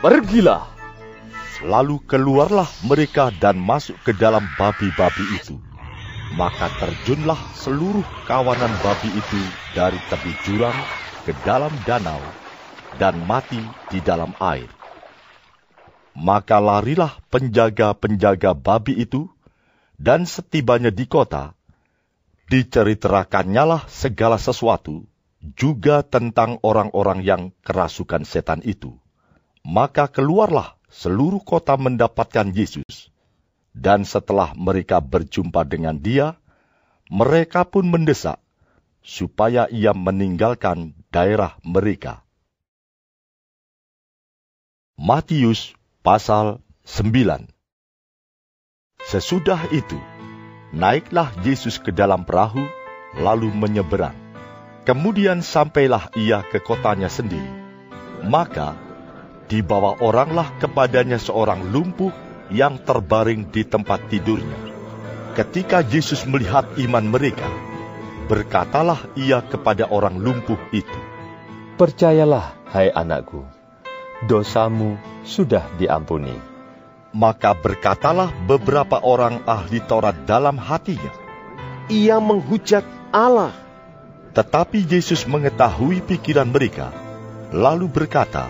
Pergilah. 0.00 0.75
Lalu 1.62 2.04
keluarlah 2.04 2.68
mereka 2.84 3.32
dan 3.32 3.56
masuk 3.56 3.96
ke 4.04 4.12
dalam 4.12 4.44
babi-babi 4.44 5.40
itu. 5.40 5.56
Maka 6.28 6.68
terjunlah 6.68 7.38
seluruh 7.54 8.04
kawanan 8.26 8.76
babi 8.76 9.16
itu 9.16 9.56
dari 9.70 10.02
tepi 10.02 10.36
jurang 10.42 10.84
ke 11.24 11.32
dalam 11.32 11.80
danau 11.80 12.34
dan 12.92 13.22
mati 13.22 13.78
di 13.88 14.04
dalam 14.04 14.36
air. 14.42 14.68
Maka 16.16 16.60
larilah 16.60 17.20
penjaga-penjaga 17.28 18.56
babi 18.56 19.04
itu, 19.04 19.28
dan 20.00 20.24
setibanya 20.24 20.88
di 20.92 21.04
kota, 21.04 21.56
diceritakannya 22.48 23.84
segala 23.88 24.40
sesuatu, 24.40 25.04
juga 25.56 26.00
tentang 26.00 26.56
orang-orang 26.64 27.20
yang 27.20 27.42
kerasukan 27.64 28.24
setan 28.24 28.64
itu. 28.64 28.96
Maka 29.60 30.08
keluarlah 30.08 30.75
seluruh 30.96 31.44
kota 31.44 31.76
mendapatkan 31.76 32.48
Yesus, 32.56 33.12
dan 33.76 34.08
setelah 34.08 34.56
mereka 34.56 35.04
berjumpa 35.04 35.68
dengan 35.68 36.00
dia, 36.00 36.40
mereka 37.12 37.68
pun 37.68 37.84
mendesak 37.84 38.40
supaya 39.04 39.68
ia 39.68 39.92
meninggalkan 39.92 40.96
daerah 41.12 41.60
mereka. 41.60 42.24
Matius 44.96 45.76
pasal 46.00 46.64
9 46.88 47.52
Sesudah 49.04 49.68
itu, 49.68 50.00
naiklah 50.72 51.28
Yesus 51.44 51.76
ke 51.76 51.92
dalam 51.92 52.24
perahu, 52.24 52.64
lalu 53.20 53.52
menyeberang. 53.52 54.16
Kemudian 54.88 55.44
sampailah 55.44 56.08
ia 56.16 56.40
ke 56.42 56.58
kotanya 56.58 57.12
sendiri. 57.12 57.52
Maka, 58.24 58.85
dibawa 59.46 59.98
oranglah 60.02 60.50
kepadanya 60.58 61.18
seorang 61.18 61.70
lumpuh 61.70 62.10
yang 62.50 62.78
terbaring 62.82 63.50
di 63.50 63.66
tempat 63.66 64.06
tidurnya. 64.10 64.58
Ketika 65.34 65.82
Yesus 65.82 66.24
melihat 66.24 66.64
iman 66.80 67.04
mereka, 67.06 67.46
berkatalah 68.26 69.06
ia 69.14 69.42
kepada 69.42 69.86
orang 69.90 70.18
lumpuh 70.18 70.58
itu, 70.72 71.00
Percayalah, 71.76 72.56
hai 72.72 72.88
anakku, 72.88 73.44
dosamu 74.24 74.96
sudah 75.28 75.68
diampuni. 75.76 76.32
Maka 77.12 77.52
berkatalah 77.52 78.32
beberapa 78.48 79.00
orang 79.00 79.44
ahli 79.44 79.80
Taurat 79.84 80.16
dalam 80.24 80.56
hatinya, 80.56 81.12
Ia 81.92 82.16
menghujat 82.16 82.84
Allah. 83.12 83.52
Tetapi 84.32 84.84
Yesus 84.84 85.24
mengetahui 85.24 86.04
pikiran 86.04 86.48
mereka, 86.48 86.92
lalu 87.52 87.88
berkata, 87.88 88.48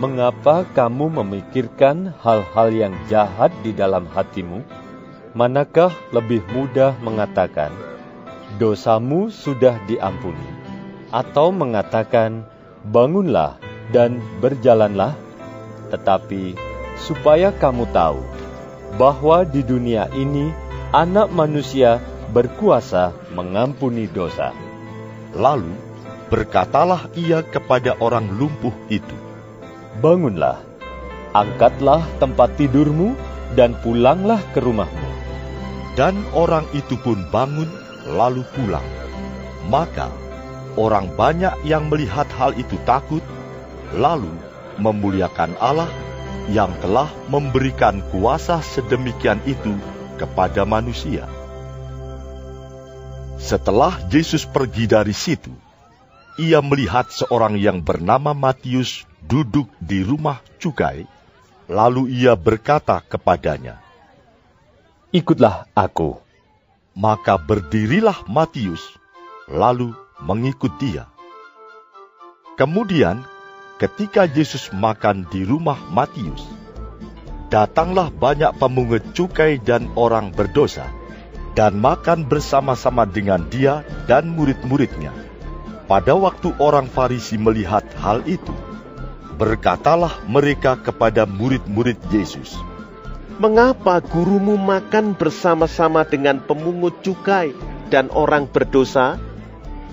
Mengapa 0.00 0.64
kamu 0.64 1.12
memikirkan 1.20 2.16
hal-hal 2.24 2.72
yang 2.72 2.96
jahat 3.12 3.52
di 3.60 3.76
dalam 3.76 4.08
hatimu? 4.08 4.64
Manakah 5.36 5.92
lebih 6.16 6.40
mudah 6.56 6.96
mengatakan, 7.04 7.68
dosamu 8.56 9.28
sudah 9.28 9.76
diampuni, 9.84 10.48
atau 11.12 11.52
mengatakan, 11.52 12.48
bangunlah 12.88 13.60
dan 13.92 14.24
berjalanlah? 14.40 15.12
Tetapi 15.92 16.56
supaya 16.96 17.52
kamu 17.52 17.84
tahu 17.92 18.24
bahwa 18.96 19.44
di 19.44 19.60
dunia 19.60 20.08
ini 20.16 20.48
anak 20.96 21.28
manusia 21.28 22.00
berkuasa 22.32 23.12
mengampuni 23.36 24.08
dosa. 24.08 24.56
Lalu 25.36 25.76
berkatalah 26.32 27.12
ia 27.12 27.44
kepada 27.44 28.00
orang 28.00 28.32
lumpuh 28.32 28.72
itu, 28.88 29.19
Bangunlah, 30.00 30.56
angkatlah 31.36 32.00
tempat 32.16 32.56
tidurmu, 32.56 33.12
dan 33.52 33.76
pulanglah 33.84 34.40
ke 34.56 34.64
rumahmu. 34.64 35.10
Dan 35.92 36.24
orang 36.32 36.64
itu 36.72 36.96
pun 36.96 37.20
bangun 37.28 37.68
lalu 38.08 38.40
pulang. 38.56 38.86
Maka 39.68 40.08
orang 40.80 41.12
banyak 41.12 41.52
yang 41.68 41.92
melihat 41.92 42.24
hal 42.40 42.56
itu 42.56 42.80
takut, 42.88 43.20
lalu 43.92 44.32
memuliakan 44.80 45.52
Allah 45.60 45.92
yang 46.48 46.72
telah 46.80 47.12
memberikan 47.28 48.00
kuasa 48.08 48.64
sedemikian 48.64 49.44
itu 49.44 49.76
kepada 50.16 50.64
manusia. 50.64 51.28
Setelah 53.36 54.00
Yesus 54.08 54.48
pergi 54.48 54.88
dari 54.88 55.12
situ, 55.12 55.52
ia 56.40 56.64
melihat 56.64 57.12
seorang 57.12 57.60
yang 57.60 57.84
bernama 57.84 58.32
Matius 58.32 59.09
duduk 59.30 59.70
di 59.78 60.02
rumah 60.02 60.42
cukai, 60.58 61.06
lalu 61.70 62.10
ia 62.10 62.34
berkata 62.34 62.98
kepadanya, 62.98 63.78
Ikutlah 65.14 65.70
aku. 65.70 66.18
Maka 66.98 67.38
berdirilah 67.38 68.26
Matius, 68.26 68.82
lalu 69.46 69.94
mengikut 70.18 70.74
dia. 70.82 71.06
Kemudian, 72.58 73.22
ketika 73.78 74.26
Yesus 74.26 74.74
makan 74.74 75.22
di 75.30 75.46
rumah 75.46 75.78
Matius, 75.94 76.42
datanglah 77.46 78.10
banyak 78.10 78.50
pemungut 78.58 79.14
cukai 79.14 79.62
dan 79.62 79.86
orang 79.94 80.34
berdosa, 80.34 80.90
dan 81.54 81.78
makan 81.78 82.26
bersama-sama 82.26 83.06
dengan 83.06 83.46
dia 83.46 83.86
dan 84.10 84.34
murid-muridnya. 84.34 85.14
Pada 85.86 86.14
waktu 86.14 86.54
orang 86.62 86.86
Farisi 86.90 87.38
melihat 87.38 87.82
hal 87.98 88.22
itu, 88.26 88.54
berkatalah 89.40 90.20
mereka 90.28 90.76
kepada 90.76 91.24
murid-murid 91.24 91.96
Yesus, 92.12 92.60
Mengapa 93.40 94.04
gurumu 94.04 94.60
makan 94.60 95.16
bersama-sama 95.16 96.04
dengan 96.04 96.44
pemungut 96.44 97.00
cukai 97.00 97.56
dan 97.88 98.12
orang 98.12 98.44
berdosa? 98.44 99.16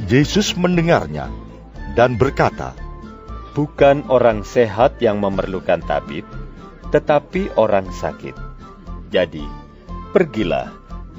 Yesus 0.04 0.52
mendengarnya 0.60 1.32
dan 1.95 2.20
berkata, 2.20 2.76
Bukan 3.56 4.12
orang 4.12 4.43
sehat 4.43 5.00
yang 5.00 5.24
memerlukan 5.24 5.80
tabib, 5.80 6.28
tetapi 6.91 7.56
orang 7.56 7.88
sakit. 7.88 8.36
Jadi, 9.16 9.48
pergilah 10.12 10.68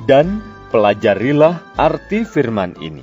dan 0.05 0.45
pelajarilah 0.68 1.64
arti 1.81 2.29
firman 2.29 2.76
ini. 2.76 3.03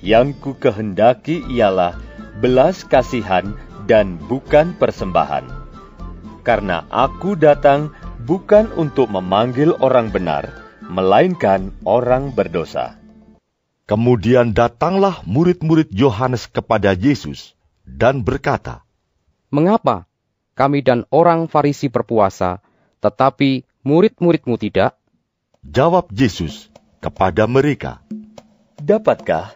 Yang 0.00 0.40
ku 0.40 0.52
kehendaki 0.56 1.44
ialah 1.52 2.00
belas 2.40 2.88
kasihan 2.88 3.52
dan 3.86 4.18
bukan 4.18 4.74
persembahan. 4.74 5.46
Karena 6.42 6.86
aku 6.90 7.34
datang 7.34 7.90
bukan 8.26 8.70
untuk 8.74 9.10
memanggil 9.10 9.74
orang 9.82 10.10
benar, 10.10 10.50
melainkan 10.82 11.74
orang 11.86 12.34
berdosa. 12.34 12.98
Kemudian 13.86 14.50
datanglah 14.50 15.22
murid-murid 15.22 15.94
Yohanes 15.94 16.50
kepada 16.50 16.94
Yesus 16.94 17.54
dan 17.86 18.26
berkata, 18.26 18.82
Mengapa 19.50 20.10
kami 20.58 20.82
dan 20.82 21.06
orang 21.14 21.46
Farisi 21.46 21.86
berpuasa, 21.86 22.58
tetapi 22.98 23.62
murid-muridmu 23.86 24.58
tidak? 24.58 24.98
Jawab 25.62 26.10
Yesus 26.10 26.66
kepada 26.98 27.46
mereka, 27.46 28.02
Dapatkah 28.82 29.54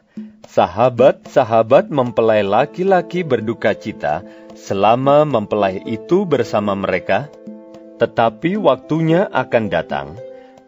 sahabat-sahabat 0.51 1.95
mempelai 1.95 2.43
laki-laki 2.43 3.23
berduka 3.23 3.71
cita 3.71 4.27
selama 4.59 5.23
mempelai 5.23 5.79
itu 5.87 6.27
bersama 6.27 6.75
mereka? 6.75 7.31
Tetapi 8.03 8.59
waktunya 8.59 9.31
akan 9.31 9.71
datang, 9.71 10.19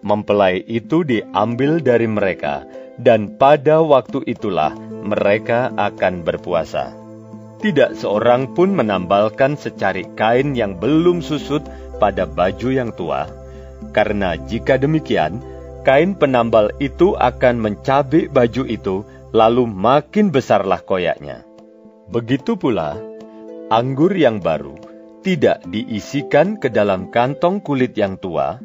mempelai 0.07 0.63
itu 0.71 1.03
diambil 1.03 1.83
dari 1.83 2.07
mereka, 2.07 2.63
dan 2.95 3.35
pada 3.35 3.83
waktu 3.83 4.23
itulah 4.31 4.71
mereka 5.03 5.75
akan 5.75 6.23
berpuasa. 6.23 6.95
Tidak 7.59 7.99
seorang 7.99 8.55
pun 8.55 8.71
menambalkan 8.71 9.59
secari 9.59 10.07
kain 10.15 10.55
yang 10.55 10.79
belum 10.79 11.27
susut 11.27 11.67
pada 11.99 12.23
baju 12.23 12.71
yang 12.71 12.95
tua, 12.95 13.27
karena 13.91 14.39
jika 14.47 14.79
demikian, 14.79 15.43
kain 15.83 16.15
penambal 16.15 16.71
itu 16.79 17.19
akan 17.19 17.59
mencabik 17.59 18.31
baju 18.31 18.63
itu 18.71 19.03
lalu 19.33 19.65
makin 19.65 20.29
besarlah 20.29 20.85
koyaknya. 20.85 21.43
Begitu 22.13 22.61
pula, 22.61 23.01
anggur 23.73 24.13
yang 24.13 24.45
baru 24.45 24.77
tidak 25.25 25.65
diisikan 25.65 26.61
ke 26.61 26.69
dalam 26.69 27.09
kantong 27.09 27.65
kulit 27.65 27.97
yang 27.97 28.21
tua, 28.21 28.61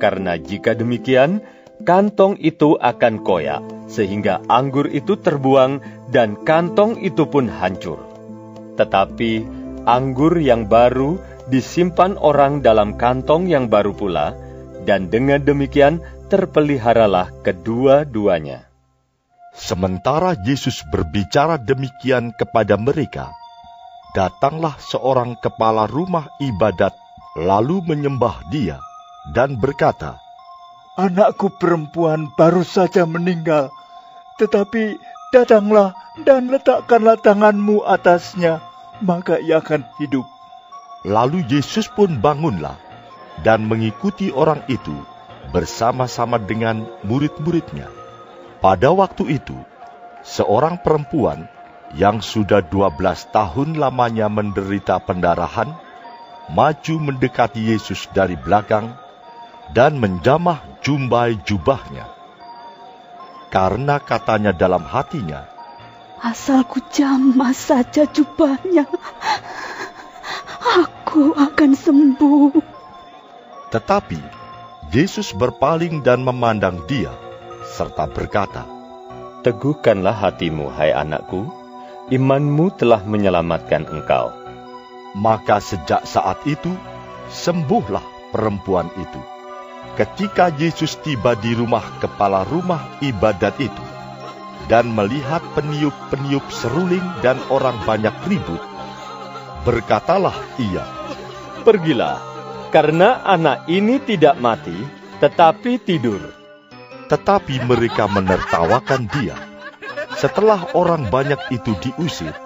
karena 0.00 0.40
jika 0.40 0.72
demikian, 0.72 1.44
kantong 1.84 2.40
itu 2.40 2.80
akan 2.80 3.20
koyak, 3.20 3.60
sehingga 3.90 4.40
anggur 4.48 4.88
itu 4.88 5.20
terbuang 5.20 5.84
dan 6.08 6.40
kantong 6.46 6.96
itu 7.04 7.28
pun 7.28 7.50
hancur. 7.50 8.00
Tetapi 8.80 9.32
anggur 9.84 10.38
yang 10.38 10.70
baru 10.70 11.18
disimpan 11.50 12.16
orang 12.16 12.64
dalam 12.64 12.96
kantong 12.96 13.50
yang 13.50 13.66
baru 13.66 13.92
pula, 13.92 14.32
dan 14.86 15.12
dengan 15.12 15.42
demikian 15.42 16.00
terpeliharalah 16.30 17.32
kedua-duanya. 17.42 18.67
Sementara 19.58 20.38
Yesus 20.38 20.86
berbicara 20.86 21.58
demikian 21.58 22.30
kepada 22.30 22.78
mereka, 22.78 23.34
datanglah 24.14 24.78
seorang 24.78 25.34
kepala 25.34 25.90
rumah 25.90 26.30
ibadat 26.38 26.94
lalu 27.34 27.82
menyembah 27.82 28.38
dia 28.54 28.78
dan 29.34 29.58
berkata, 29.58 30.22
Anakku 30.94 31.50
perempuan 31.58 32.30
baru 32.38 32.62
saja 32.62 33.02
meninggal, 33.02 33.74
tetapi 34.38 35.02
datanglah 35.34 35.90
dan 36.22 36.54
letakkanlah 36.54 37.18
tanganmu 37.18 37.82
atasnya, 37.82 38.62
maka 39.02 39.42
ia 39.42 39.58
akan 39.58 39.82
hidup. 39.98 40.26
Lalu 41.02 41.42
Yesus 41.50 41.90
pun 41.90 42.22
bangunlah 42.22 42.78
dan 43.42 43.66
mengikuti 43.66 44.30
orang 44.30 44.62
itu 44.70 44.94
bersama-sama 45.50 46.38
dengan 46.38 46.86
murid-muridnya. 47.02 47.97
Pada 48.58 48.90
waktu 48.90 49.38
itu, 49.38 49.54
seorang 50.26 50.82
perempuan 50.82 51.46
yang 51.94 52.18
sudah 52.18 52.58
12 52.58 53.30
tahun 53.30 53.78
lamanya 53.78 54.26
menderita 54.26 54.98
pendarahan, 54.98 55.78
maju 56.50 56.94
mendekati 56.98 57.70
Yesus 57.70 58.10
dari 58.10 58.34
belakang 58.34 58.98
dan 59.70 60.02
menjamah 60.02 60.58
jumbai 60.82 61.38
jubahnya. 61.46 62.10
Karena 63.48 64.02
katanya 64.02 64.50
dalam 64.50 64.82
hatinya, 64.82 65.46
Asalku 66.18 66.82
jamah 66.90 67.54
saja 67.54 68.10
jubahnya, 68.10 68.90
aku 70.82 71.30
akan 71.30 71.70
sembuh. 71.78 72.58
Tetapi 73.70 74.18
Yesus 74.90 75.30
berpaling 75.30 76.02
dan 76.02 76.26
memandang 76.26 76.82
dia, 76.90 77.27
serta 77.68 78.08
berkata, 78.08 78.64
Teguhkanlah 79.44 80.16
hatimu, 80.16 80.72
hai 80.72 80.90
anakku, 80.90 81.46
imanmu 82.08 82.74
telah 82.74 83.04
menyelamatkan 83.04 83.86
engkau. 83.86 84.32
Maka 85.14 85.60
sejak 85.60 86.08
saat 86.08 86.42
itu, 86.48 86.72
sembuhlah 87.30 88.32
perempuan 88.32 88.88
itu. 88.96 89.20
Ketika 89.94 90.50
Yesus 90.54 90.98
tiba 91.00 91.34
di 91.38 91.54
rumah 91.54 91.84
kepala 92.02 92.46
rumah 92.48 92.98
ibadat 93.02 93.56
itu, 93.60 93.84
dan 94.68 94.92
melihat 94.92 95.40
peniup-peniup 95.56 96.44
seruling 96.52 97.04
dan 97.24 97.40
orang 97.48 97.78
banyak 97.88 98.12
ribut, 98.28 98.60
berkatalah 99.64 100.36
ia, 100.60 100.84
Pergilah, 101.64 102.20
karena 102.70 103.24
anak 103.24 103.66
ini 103.66 103.98
tidak 104.00 104.38
mati, 104.38 104.76
tetapi 105.18 105.82
tidur. 105.82 106.37
Tetapi 107.08 107.64
mereka 107.64 108.04
menertawakan 108.04 109.08
dia. 109.08 109.36
Setelah 110.16 110.76
orang 110.76 111.08
banyak 111.08 111.40
itu 111.48 111.72
diusir, 111.80 112.36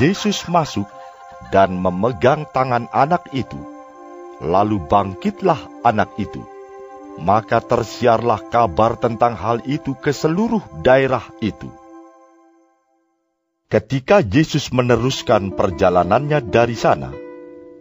Yesus 0.00 0.48
masuk 0.48 0.88
dan 1.52 1.76
memegang 1.76 2.48
tangan 2.48 2.88
anak 2.90 3.28
itu. 3.36 3.60
Lalu 4.40 4.80
bangkitlah 4.88 5.84
anak 5.84 6.16
itu. 6.16 6.42
Maka 7.20 7.62
tersiarlah 7.62 8.50
kabar 8.50 8.98
tentang 8.98 9.38
hal 9.38 9.62
itu 9.68 9.94
ke 9.94 10.10
seluruh 10.10 10.64
daerah 10.82 11.22
itu. 11.38 11.70
Ketika 13.70 14.22
Yesus 14.22 14.74
meneruskan 14.74 15.54
perjalanannya 15.54 16.42
dari 16.46 16.74
sana, 16.74 17.10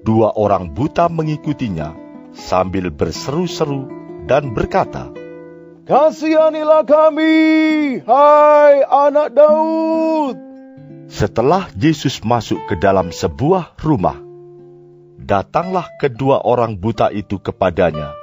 dua 0.06 0.36
orang 0.38 0.74
buta 0.74 1.10
mengikutinya 1.10 1.93
sambil 2.34 2.89
berseru-seru 2.89 3.89
dan 4.26 4.54
berkata, 4.54 5.22
Kasihanilah 5.84 6.88
kami, 6.88 7.36
hai 8.07 8.75
anak 8.88 9.36
Daud. 9.36 10.39
Setelah 11.11 11.67
Yesus 11.75 12.23
masuk 12.23 12.63
ke 12.71 12.79
dalam 12.79 13.11
sebuah 13.11 13.75
rumah, 13.84 14.15
datanglah 15.19 15.91
kedua 15.99 16.39
orang 16.47 16.79
buta 16.79 17.11
itu 17.11 17.36
kepadanya, 17.36 18.15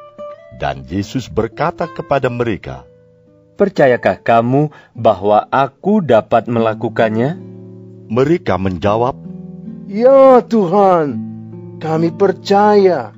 dan 0.57 0.89
Yesus 0.89 1.29
berkata 1.29 1.85
kepada 1.85 2.33
mereka, 2.33 2.89
Percayakah 3.61 4.25
kamu 4.25 4.73
bahwa 4.97 5.45
aku 5.53 6.01
dapat 6.01 6.49
melakukannya? 6.49 7.37
Mereka 8.09 8.57
menjawab, 8.57 9.21
Ya 9.85 10.41
Tuhan, 10.41 11.07
kami 11.77 12.09
percaya. 12.09 13.13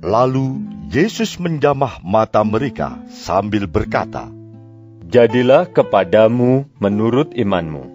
Lalu 0.00 0.75
Yesus 0.86 1.42
menjamah 1.42 1.98
mata 2.06 2.46
mereka 2.46 3.02
sambil 3.10 3.66
berkata, 3.66 4.30
Jadilah 5.10 5.66
kepadamu 5.66 6.70
menurut 6.78 7.34
imanmu. 7.34 7.90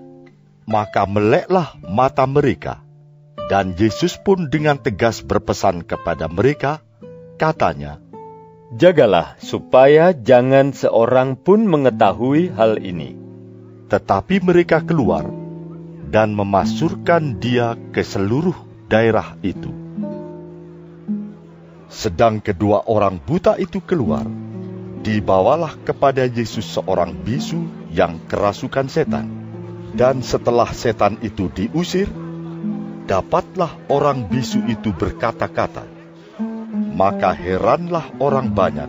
Maka 0.68 1.08
meleklah 1.08 1.72
mata 1.88 2.28
mereka, 2.28 2.84
dan 3.48 3.80
Yesus 3.80 4.20
pun 4.20 4.52
dengan 4.52 4.76
tegas 4.76 5.24
berpesan 5.24 5.88
kepada 5.88 6.28
mereka, 6.28 6.84
katanya, 7.40 8.04
Jagalah 8.76 9.40
supaya 9.40 10.12
jangan 10.12 10.76
seorang 10.76 11.40
pun 11.40 11.68
mengetahui 11.68 12.52
hal 12.56 12.76
ini. 12.80 13.16
Tetapi 13.88 14.44
mereka 14.44 14.84
keluar 14.84 15.28
dan 16.12 16.36
memasurkan 16.36 17.40
dia 17.40 17.80
ke 17.96 18.04
seluruh 18.04 18.56
daerah 18.92 19.40
itu. 19.44 19.81
Sedang 21.92 22.40
kedua 22.40 22.88
orang 22.88 23.20
buta 23.20 23.60
itu 23.60 23.84
keluar, 23.84 24.24
dibawalah 25.04 25.76
kepada 25.84 26.24
Yesus 26.24 26.80
seorang 26.80 27.12
bisu 27.12 27.92
yang 27.92 28.16
kerasukan 28.32 28.88
setan. 28.88 29.28
Dan 29.92 30.24
setelah 30.24 30.72
setan 30.72 31.20
itu 31.20 31.52
diusir, 31.52 32.08
dapatlah 33.12 33.76
orang 33.92 34.24
bisu 34.32 34.64
itu 34.72 34.96
berkata-kata. 34.96 35.84
Maka 36.96 37.36
heranlah 37.36 38.08
orang 38.24 38.56
banyak, 38.56 38.88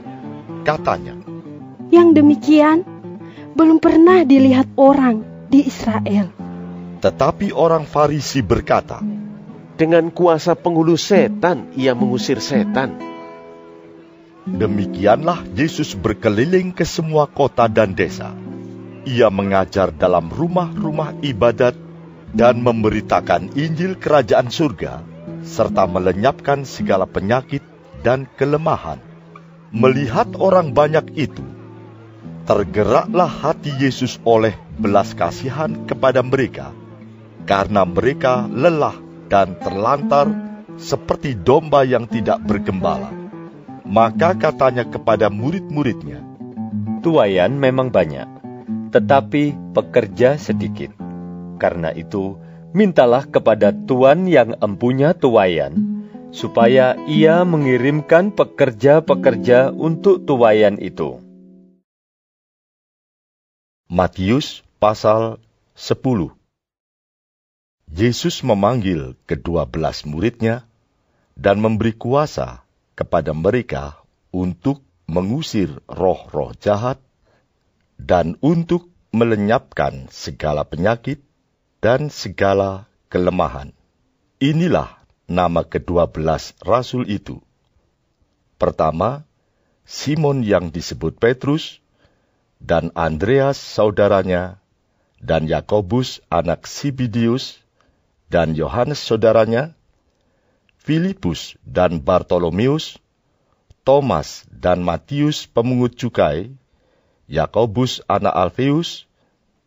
katanya. 0.62 1.18
Yang 1.90 2.22
demikian 2.22 2.86
belum 3.58 3.82
pernah 3.82 4.22
dilihat 4.22 4.70
orang 4.78 5.26
di 5.50 5.66
Israel. 5.66 6.30
Tetapi 7.02 7.50
orang 7.50 7.82
Farisi 7.82 8.46
berkata, 8.46 9.02
dengan 9.82 10.14
kuasa 10.14 10.54
penghulu 10.54 10.94
setan 10.94 11.74
ia 11.74 11.90
mengusir 11.90 12.38
setan. 12.38 13.02
Demikianlah 14.46 15.42
Yesus 15.58 15.98
berkeliling 15.98 16.70
ke 16.70 16.86
semua 16.86 17.26
kota 17.26 17.66
dan 17.66 17.98
desa. 17.98 18.30
Ia 19.02 19.26
mengajar 19.34 19.90
dalam 19.90 20.30
rumah-rumah 20.30 21.18
ibadat 21.26 21.74
dan 22.30 22.62
memberitakan 22.62 23.58
Injil 23.58 23.98
Kerajaan 23.98 24.54
Surga, 24.54 25.02
serta 25.42 25.90
melenyapkan 25.90 26.62
segala 26.62 27.10
penyakit 27.10 27.66
dan 28.06 28.30
kelemahan. 28.38 29.02
Melihat 29.74 30.38
orang 30.38 30.70
banyak 30.70 31.10
itu, 31.18 31.42
tergeraklah 32.46 33.26
hati 33.26 33.74
Yesus 33.82 34.22
oleh 34.22 34.54
belas 34.78 35.10
kasihan 35.18 35.74
kepada 35.90 36.22
mereka, 36.22 36.70
karena 37.50 37.82
mereka 37.82 38.46
lelah 38.46 39.10
dan 39.32 39.56
terlantar 39.56 40.28
seperti 40.76 41.32
domba 41.32 41.88
yang 41.88 42.04
tidak 42.04 42.44
bergembala. 42.44 43.08
Maka 43.88 44.36
katanya 44.36 44.84
kepada 44.84 45.32
murid-muridnya, 45.32 46.20
Tuayan 47.00 47.56
memang 47.56 47.88
banyak, 47.88 48.28
tetapi 48.92 49.56
pekerja 49.72 50.36
sedikit. 50.36 50.92
Karena 51.56 51.96
itu, 51.96 52.36
mintalah 52.76 53.24
kepada 53.24 53.72
Tuan 53.72 54.28
yang 54.28 54.54
empunya 54.60 55.16
tuayan, 55.16 56.04
supaya 56.30 56.94
ia 57.08 57.42
mengirimkan 57.42 58.36
pekerja-pekerja 58.36 59.72
untuk 59.72 60.28
tuayan 60.28 60.76
itu. 60.78 61.18
Matius 63.90 64.64
pasal 64.80 65.42
10 65.76 66.41
Yesus 67.92 68.40
memanggil 68.40 69.20
kedua 69.28 69.68
belas 69.68 70.08
muridnya 70.08 70.64
dan 71.36 71.60
memberi 71.60 71.92
kuasa 71.92 72.64
kepada 72.96 73.36
mereka 73.36 74.00
untuk 74.32 74.80
mengusir 75.04 75.76
roh-roh 75.84 76.56
jahat 76.56 76.96
dan 78.00 78.40
untuk 78.40 78.88
melenyapkan 79.12 80.08
segala 80.08 80.64
penyakit 80.64 81.20
dan 81.84 82.08
segala 82.08 82.88
kelemahan. 83.12 83.76
Inilah 84.40 84.96
nama 85.28 85.60
kedua 85.60 86.08
belas 86.08 86.56
rasul 86.64 87.04
itu. 87.12 87.44
Pertama, 88.56 89.28
Simon 89.84 90.40
yang 90.40 90.72
disebut 90.72 91.20
Petrus, 91.20 91.84
dan 92.56 92.88
Andreas 92.96 93.60
saudaranya, 93.60 94.62
dan 95.20 95.44
Yakobus 95.44 96.22
anak 96.30 96.64
Sibidius, 96.70 97.58
dan 98.32 98.56
Yohanes 98.56 99.04
saudaranya, 99.04 99.76
Filipus 100.80 101.60
dan 101.60 102.00
Bartolomeus, 102.00 102.96
Thomas 103.84 104.48
dan 104.48 104.80
Matius 104.80 105.44
pemungut 105.44 106.00
cukai, 106.00 106.56
Yakobus 107.28 108.00
anak 108.08 108.32
Alfeus, 108.32 109.04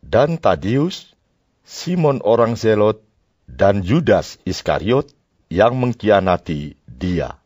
dan 0.01 0.41
Tadius, 0.41 1.13
Simon 1.61 2.26
orang 2.26 2.57
Zelot, 2.57 3.05
dan 3.45 3.86
Yudas 3.86 4.41
Iskariot 4.49 5.13
yang 5.53 5.78
mengkhianati 5.78 6.74
dia. 6.89 7.38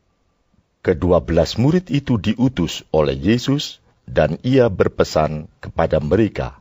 Kedua 0.80 1.20
belas 1.20 1.60
murid 1.60 1.92
itu 1.92 2.16
diutus 2.16 2.80
oleh 2.88 3.12
Yesus 3.12 3.84
dan 4.08 4.40
ia 4.40 4.72
berpesan 4.72 5.52
kepada 5.60 6.00
mereka, 6.00 6.56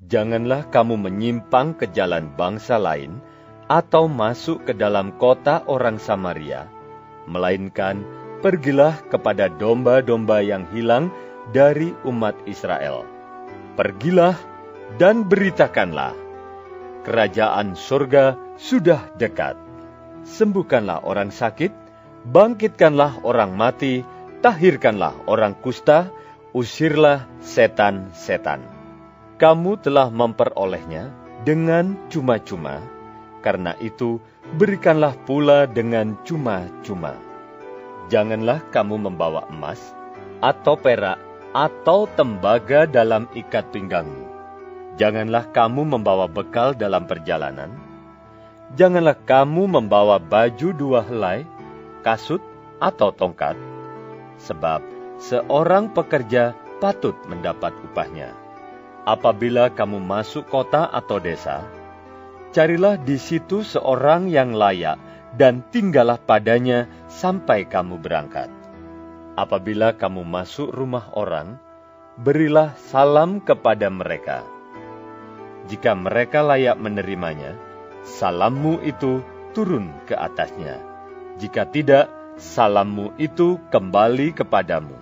Janganlah 0.00 0.72
kamu 0.72 0.96
menyimpang 0.96 1.76
ke 1.76 1.90
jalan 1.92 2.32
bangsa 2.32 2.80
lain 2.80 3.20
atau 3.70 4.10
masuk 4.10 4.66
ke 4.66 4.74
dalam 4.74 5.14
kota 5.14 5.62
orang 5.70 6.02
Samaria, 6.02 6.66
melainkan 7.30 8.02
pergilah 8.42 8.98
kepada 9.06 9.46
domba-domba 9.46 10.42
yang 10.42 10.66
hilang 10.74 11.14
dari 11.54 11.94
umat 12.02 12.34
Israel. 12.50 13.06
Pergilah 13.78 14.34
dan 14.98 15.22
beritakanlah, 15.22 16.18
kerajaan 17.06 17.78
surga 17.78 18.34
sudah 18.58 19.14
dekat. 19.14 19.54
Sembuhkanlah 20.26 21.06
orang 21.06 21.30
sakit, 21.30 21.70
bangkitkanlah 22.26 23.22
orang 23.22 23.54
mati, 23.54 24.02
tahirkanlah 24.42 25.14
orang 25.30 25.54
kusta, 25.62 26.10
usirlah 26.50 27.30
setan-setan. 27.38 28.66
Kamu 29.38 29.80
telah 29.80 30.12
memperolehnya 30.12 31.08
dengan 31.46 31.96
cuma-cuma, 32.12 32.84
karena 33.40 33.76
itu 33.80 34.20
berikanlah 34.56 35.16
pula 35.24 35.64
dengan 35.68 36.16
cuma-cuma. 36.24 37.16
Janganlah 38.12 38.60
kamu 38.74 39.10
membawa 39.10 39.46
emas, 39.48 39.80
atau 40.42 40.74
perak, 40.74 41.20
atau 41.54 42.06
tembaga 42.14 42.86
dalam 42.86 43.26
ikat 43.34 43.70
pinggangmu. 43.74 44.26
Janganlah 44.98 45.48
kamu 45.54 45.96
membawa 45.96 46.26
bekal 46.26 46.76
dalam 46.76 47.06
perjalanan. 47.08 47.72
Janganlah 48.76 49.18
kamu 49.26 49.66
membawa 49.66 50.18
baju 50.18 50.68
dua 50.74 51.00
helai, 51.02 51.42
kasut, 52.06 52.42
atau 52.80 53.12
tongkat, 53.12 53.54
sebab 54.40 54.80
seorang 55.20 55.92
pekerja 55.92 56.56
patut 56.80 57.14
mendapat 57.28 57.76
upahnya. 57.84 58.32
Apabila 59.04 59.72
kamu 59.72 60.00
masuk 60.00 60.48
kota 60.48 60.88
atau 60.88 61.20
desa, 61.20 61.64
carilah 62.50 62.98
di 62.98 63.16
situ 63.16 63.62
seorang 63.62 64.26
yang 64.26 64.54
layak 64.54 64.98
dan 65.38 65.62
tinggallah 65.70 66.18
padanya 66.18 66.90
sampai 67.06 67.66
kamu 67.66 68.02
berangkat. 68.02 68.50
Apabila 69.38 69.94
kamu 69.94 70.26
masuk 70.26 70.74
rumah 70.74 71.06
orang, 71.14 71.56
berilah 72.18 72.74
salam 72.76 73.38
kepada 73.40 73.88
mereka. 73.88 74.42
Jika 75.70 75.94
mereka 75.94 76.42
layak 76.42 76.76
menerimanya, 76.76 77.54
salammu 78.02 78.82
itu 78.82 79.22
turun 79.54 79.94
ke 80.10 80.18
atasnya. 80.18 80.82
Jika 81.38 81.70
tidak, 81.70 82.10
salammu 82.36 83.14
itu 83.22 83.62
kembali 83.70 84.34
kepadamu. 84.34 84.98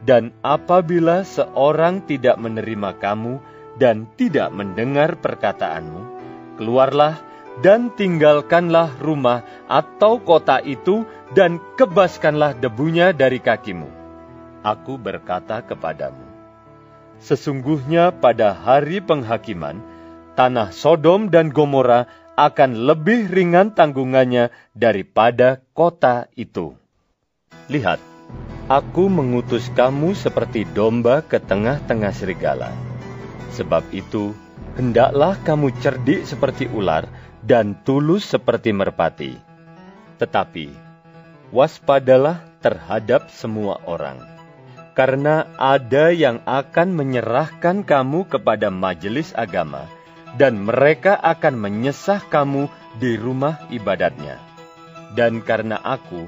Dan 0.00 0.32
apabila 0.40 1.20
seorang 1.28 2.00
tidak 2.08 2.40
menerima 2.40 2.96
kamu 2.96 3.36
dan 3.76 4.08
tidak 4.16 4.48
mendengar 4.48 5.20
perkataanmu, 5.20 6.09
keluarlah 6.60 7.16
dan 7.64 7.88
tinggalkanlah 7.96 9.00
rumah 9.00 9.40
atau 9.64 10.20
kota 10.20 10.60
itu 10.60 11.08
dan 11.32 11.56
kebaskanlah 11.80 12.52
debunya 12.52 13.16
dari 13.16 13.40
kakimu. 13.40 13.88
Aku 14.60 15.00
berkata 15.00 15.64
kepadamu, 15.64 16.20
sesungguhnya 17.24 18.12
pada 18.12 18.52
hari 18.52 19.00
penghakiman, 19.00 19.80
tanah 20.36 20.68
Sodom 20.68 21.32
dan 21.32 21.48
Gomora 21.48 22.04
akan 22.36 22.88
lebih 22.88 23.32
ringan 23.32 23.72
tanggungannya 23.72 24.52
daripada 24.76 25.64
kota 25.72 26.28
itu. 26.36 26.76
Lihat, 27.72 28.00
aku 28.68 29.08
mengutus 29.08 29.72
kamu 29.72 30.12
seperti 30.12 30.68
domba 30.68 31.24
ke 31.24 31.40
tengah-tengah 31.40 32.12
serigala. 32.12 32.72
Sebab 33.56 33.84
itu, 33.96 34.36
hendaklah 34.80 35.36
kamu 35.44 35.76
cerdik 35.84 36.24
seperti 36.24 36.64
ular 36.72 37.04
dan 37.44 37.76
tulus 37.84 38.24
seperti 38.24 38.72
merpati. 38.72 39.36
Tetapi, 40.16 40.72
waspadalah 41.52 42.40
terhadap 42.64 43.28
semua 43.28 43.76
orang, 43.84 44.16
karena 44.96 45.44
ada 45.60 46.08
yang 46.08 46.40
akan 46.48 46.96
menyerahkan 46.96 47.84
kamu 47.84 48.24
kepada 48.32 48.72
majelis 48.72 49.36
agama, 49.36 49.84
dan 50.40 50.56
mereka 50.56 51.12
akan 51.20 51.60
menyesah 51.60 52.24
kamu 52.32 52.72
di 52.96 53.20
rumah 53.20 53.60
ibadatnya. 53.68 54.40
Dan 55.12 55.44
karena 55.44 55.76
aku, 55.76 56.24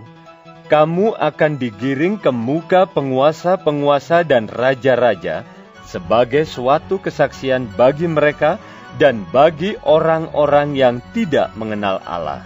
kamu 0.69 1.17
akan 1.17 1.53
digiring 1.57 2.21
ke 2.21 2.29
muka 2.29 2.85
penguasa-penguasa 2.85 4.29
dan 4.29 4.45
raja-raja 4.45 5.49
sebagai 5.87 6.47
suatu 6.47 6.99
kesaksian 7.03 7.71
bagi 7.75 8.07
mereka 8.07 8.59
dan 9.01 9.25
bagi 9.33 9.77
orang-orang 9.83 10.77
yang 10.77 11.01
tidak 11.17 11.53
mengenal 11.57 12.01
Allah. 12.05 12.45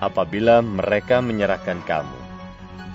Apabila 0.00 0.60
mereka 0.60 1.24
menyerahkan 1.24 1.80
kamu, 1.88 2.18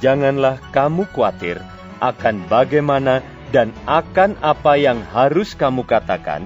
janganlah 0.01 0.61
kamu 0.69 1.09
khawatir 1.09 1.57
akan 2.01 2.45
bagaimana 2.49 3.25
dan 3.49 3.73
akan 3.89 4.37
apa 4.39 4.77
yang 4.77 5.01
harus 5.11 5.57
kamu 5.57 5.83
katakan, 5.85 6.45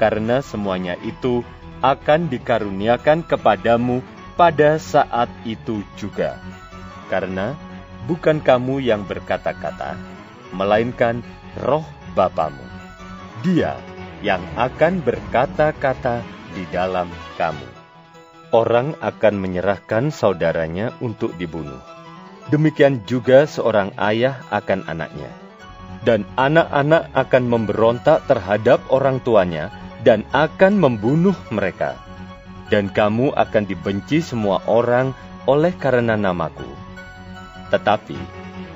karena 0.00 0.40
semuanya 0.40 0.94
itu 1.04 1.42
akan 1.82 2.26
dikaruniakan 2.30 3.22
kepadamu 3.26 4.02
pada 4.34 4.78
saat 4.78 5.30
itu 5.42 5.82
juga. 5.98 6.38
Karena 7.10 7.54
bukan 8.06 8.38
kamu 8.38 8.82
yang 8.82 9.02
berkata-kata, 9.04 9.98
melainkan 10.54 11.20
roh 11.60 11.84
Bapamu. 12.16 12.64
Dia 13.44 13.76
yang 14.24 14.42
akan 14.58 15.00
berkata-kata 15.02 16.22
di 16.52 16.64
dalam 16.74 17.06
kamu. 17.38 17.68
Orang 18.50 18.96
akan 19.04 19.34
menyerahkan 19.36 20.08
saudaranya 20.08 20.96
untuk 21.04 21.36
dibunuh. 21.36 21.78
Demikian 22.48 23.04
juga 23.04 23.44
seorang 23.44 23.92
ayah 24.00 24.40
akan 24.48 24.88
anaknya. 24.88 25.28
Dan 26.00 26.24
anak-anak 26.38 27.12
akan 27.12 27.44
memberontak 27.44 28.24
terhadap 28.24 28.80
orang 28.88 29.20
tuanya 29.20 29.68
dan 30.00 30.24
akan 30.32 30.80
membunuh 30.80 31.36
mereka. 31.52 32.00
Dan 32.72 32.88
kamu 32.88 33.36
akan 33.36 33.64
dibenci 33.68 34.24
semua 34.24 34.64
orang 34.64 35.12
oleh 35.44 35.72
karena 35.76 36.16
namaku. 36.16 36.68
Tetapi 37.68 38.16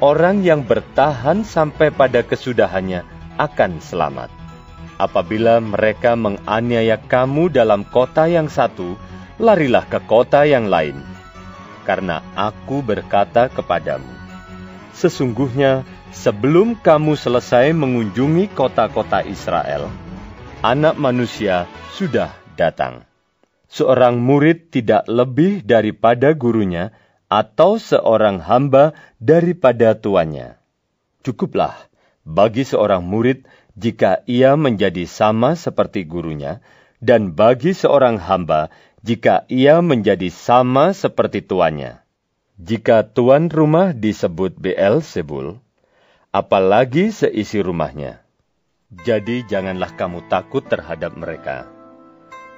orang 0.04 0.44
yang 0.44 0.64
bertahan 0.64 1.44
sampai 1.44 1.88
pada 1.92 2.20
kesudahannya 2.20 3.11
akan 3.42 3.82
selamat. 3.82 4.30
Apabila 5.02 5.58
mereka 5.58 6.14
menganiaya 6.14 6.94
kamu 6.94 7.50
dalam 7.50 7.82
kota 7.82 8.30
yang 8.30 8.46
satu, 8.46 8.94
larilah 9.42 9.82
ke 9.90 9.98
kota 10.06 10.46
yang 10.46 10.70
lain. 10.70 10.94
Karena 11.82 12.22
aku 12.38 12.86
berkata 12.86 13.50
kepadamu, 13.50 14.06
sesungguhnya 14.94 15.82
sebelum 16.14 16.78
kamu 16.78 17.18
selesai 17.18 17.74
mengunjungi 17.74 18.54
kota-kota 18.54 19.26
Israel, 19.26 19.90
anak 20.62 20.94
manusia 20.94 21.66
sudah 21.98 22.30
datang. 22.54 23.02
Seorang 23.66 24.22
murid 24.22 24.70
tidak 24.70 25.08
lebih 25.10 25.66
daripada 25.66 26.30
gurunya, 26.36 26.94
atau 27.32 27.80
seorang 27.80 28.44
hamba 28.44 28.92
daripada 29.16 29.96
tuannya. 29.96 30.60
Cukuplah 31.24 31.91
bagi 32.22 32.62
seorang 32.62 33.02
murid 33.02 33.46
jika 33.74 34.20
ia 34.28 34.54
menjadi 34.54 35.08
sama 35.08 35.56
seperti 35.56 36.04
gurunya, 36.04 36.60
dan 37.02 37.32
bagi 37.34 37.72
seorang 37.74 38.20
hamba 38.20 38.68
jika 39.02 39.48
ia 39.50 39.82
menjadi 39.82 40.30
sama 40.30 40.94
seperti 40.94 41.42
tuannya. 41.42 41.98
Jika 42.60 43.10
tuan 43.10 43.50
rumah 43.50 43.90
disebut 43.90 44.54
BL 44.54 45.02
Sebul, 45.02 45.58
apalagi 46.30 47.10
seisi 47.10 47.58
rumahnya. 47.58 48.22
Jadi 48.92 49.48
janganlah 49.48 49.96
kamu 49.96 50.28
takut 50.28 50.62
terhadap 50.68 51.16
mereka. 51.16 51.71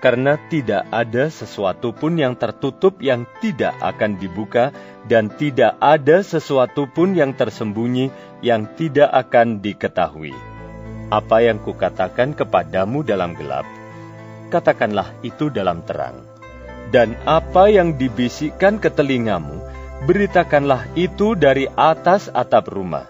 Karena 0.05 0.37
tidak 0.53 0.85
ada 0.93 1.33
sesuatu 1.33 1.97
pun 1.97 2.21
yang 2.21 2.37
tertutup 2.37 3.01
yang 3.01 3.25
tidak 3.41 3.73
akan 3.81 4.21
dibuka, 4.21 4.69
dan 5.09 5.33
tidak 5.33 5.81
ada 5.81 6.21
sesuatu 6.21 6.85
pun 6.93 7.17
yang 7.17 7.33
tersembunyi 7.33 8.13
yang 8.45 8.69
tidak 8.77 9.09
akan 9.09 9.65
diketahui. 9.65 10.37
Apa 11.09 11.49
yang 11.49 11.57
kukatakan 11.57 12.37
kepadamu 12.37 13.01
dalam 13.01 13.33
gelap, 13.33 13.65
katakanlah 14.53 15.09
itu 15.25 15.49
dalam 15.49 15.81
terang. 15.89 16.21
Dan 16.93 17.17
apa 17.25 17.73
yang 17.73 17.97
dibisikkan 17.97 18.77
ke 18.77 18.93
telingamu, 18.93 19.65
beritakanlah 20.05 20.85
itu 21.01 21.33
dari 21.33 21.65
atas 21.81 22.29
atap 22.29 22.69
rumah. 22.69 23.09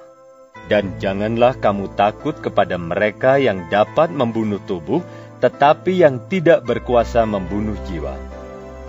Dan 0.71 0.97
janganlah 0.97 1.59
kamu 1.61 1.93
takut 1.99 2.39
kepada 2.41 2.81
mereka 2.81 3.37
yang 3.37 3.69
dapat 3.69 4.09
membunuh 4.09 4.63
tubuh, 4.65 5.05
tetapi 5.45 6.01
yang 6.01 6.25
tidak 6.33 6.65
berkuasa 6.65 7.29
membunuh 7.29 7.77
jiwa. 7.85 8.17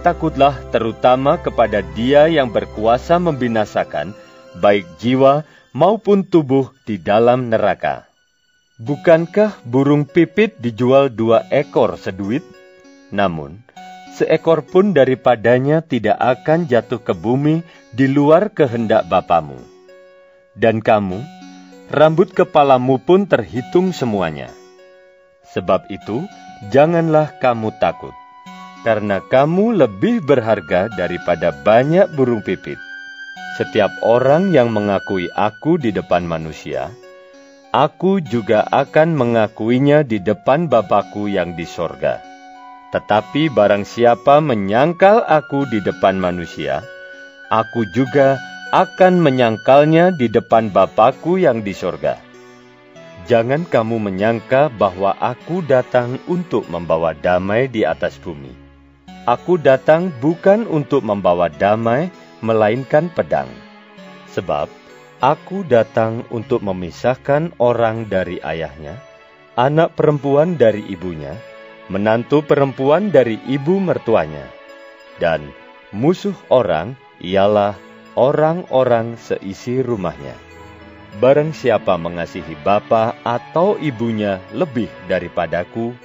Takutlah 0.07 0.55
terutama 0.71 1.35
kepada 1.35 1.83
Dia 1.83 2.31
yang 2.31 2.47
berkuasa 2.47 3.19
membinasakan, 3.19 4.15
baik 4.63 4.87
jiwa 4.95 5.43
maupun 5.75 6.23
tubuh 6.23 6.71
di 6.87 6.95
dalam 6.95 7.51
neraka. 7.51 8.07
Bukankah 8.79 9.67
burung 9.67 10.07
pipit 10.07 10.55
dijual 10.63 11.11
dua 11.11 11.43
ekor 11.51 11.99
seduit? 11.99 12.47
Namun, 13.11 13.59
seekor 14.15 14.63
pun 14.63 14.95
daripadanya 14.95 15.83
tidak 15.83 16.15
akan 16.23 16.71
jatuh 16.71 17.03
ke 17.03 17.11
bumi 17.11 17.67
di 17.91 18.07
luar 18.07 18.47
kehendak 18.55 19.11
Bapamu. 19.11 19.59
Dan 20.55 20.79
kamu, 20.79 21.19
rambut 21.91 22.31
kepalamu 22.31 22.95
pun 23.03 23.27
terhitung 23.27 23.91
semuanya. 23.91 24.47
Sebab 25.55 25.87
itu, 25.87 26.27
janganlah 26.73 27.33
kamu 27.41 27.73
takut, 27.77 28.13
karena 28.85 29.21
kamu 29.21 29.75
lebih 29.75 30.25
berharga 30.25 30.89
daripada 30.93 31.51
banyak 31.51 32.09
burung 32.13 32.41
pipit. 32.45 32.77
Setiap 33.55 33.91
orang 34.03 34.51
yang 34.51 34.73
mengakui 34.73 35.31
aku 35.31 35.79
di 35.79 35.95
depan 35.95 36.27
manusia, 36.27 36.91
aku 37.71 38.19
juga 38.19 38.67
akan 38.67 39.15
mengakuinya 39.15 40.03
di 40.03 40.19
depan 40.19 40.67
Bapakku 40.67 41.31
yang 41.31 41.55
di 41.55 41.63
sorga. 41.63 42.19
Tetapi 42.91 43.51
barang 43.51 43.83
siapa 43.87 44.43
menyangkal 44.43 45.23
aku 45.23 45.67
di 45.67 45.79
depan 45.83 46.19
manusia, 46.19 46.83
aku 47.47 47.87
juga 47.95 48.39
akan 48.75 49.23
menyangkalnya 49.23 50.15
di 50.15 50.27
depan 50.27 50.67
Bapakku 50.71 51.39
yang 51.39 51.63
di 51.63 51.71
sorga. 51.71 52.24
Jangan 53.25 53.65
kamu 53.65 53.97
menyangka 53.97 54.69
bahwa 54.69 55.17
aku 55.17 55.65
datang 55.65 56.21
untuk 56.29 56.69
membawa 56.69 57.17
damai 57.17 57.65
di 57.65 57.81
atas 57.81 58.21
bumi. 58.21 58.53
Aku 59.25 59.57
datang 59.57 60.13
bukan 60.21 60.69
untuk 60.69 61.01
membawa 61.01 61.49
damai, 61.49 62.13
melainkan 62.45 63.09
pedang. 63.09 63.49
Sebab 64.29 64.69
aku 65.25 65.65
datang 65.65 66.21
untuk 66.29 66.61
memisahkan 66.61 67.57
orang 67.57 68.05
dari 68.05 68.37
ayahnya, 68.45 69.01
anak 69.57 69.97
perempuan 69.97 70.61
dari 70.61 70.85
ibunya, 70.85 71.33
menantu 71.89 72.45
perempuan 72.45 73.09
dari 73.09 73.41
ibu 73.49 73.81
mertuanya, 73.81 74.45
dan 75.17 75.49
musuh 75.89 76.37
orang 76.53 76.93
ialah 77.17 77.73
orang-orang 78.13 79.17
seisi 79.17 79.81
rumahnya. 79.81 80.44
Barang 81.15 81.55
siapa 81.55 81.95
mengasihi 81.95 82.59
bapa 82.59 83.15
atau 83.23 83.79
ibunya 83.79 84.43
lebih 84.51 84.91
daripadaku, 85.07 85.95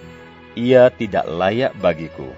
ia 0.54 0.86
tidak 0.94 1.26
layak 1.26 1.74
bagiku. 1.82 2.30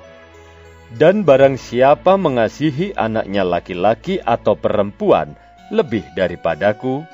Dan 0.97 1.21
barang 1.21 1.61
siapa 1.61 2.17
mengasihi 2.17 2.97
anaknya 2.97 3.45
laki-laki 3.45 4.25
atau 4.25 4.57
perempuan 4.57 5.37
lebih 5.69 6.01
daripadaku, 6.17 7.05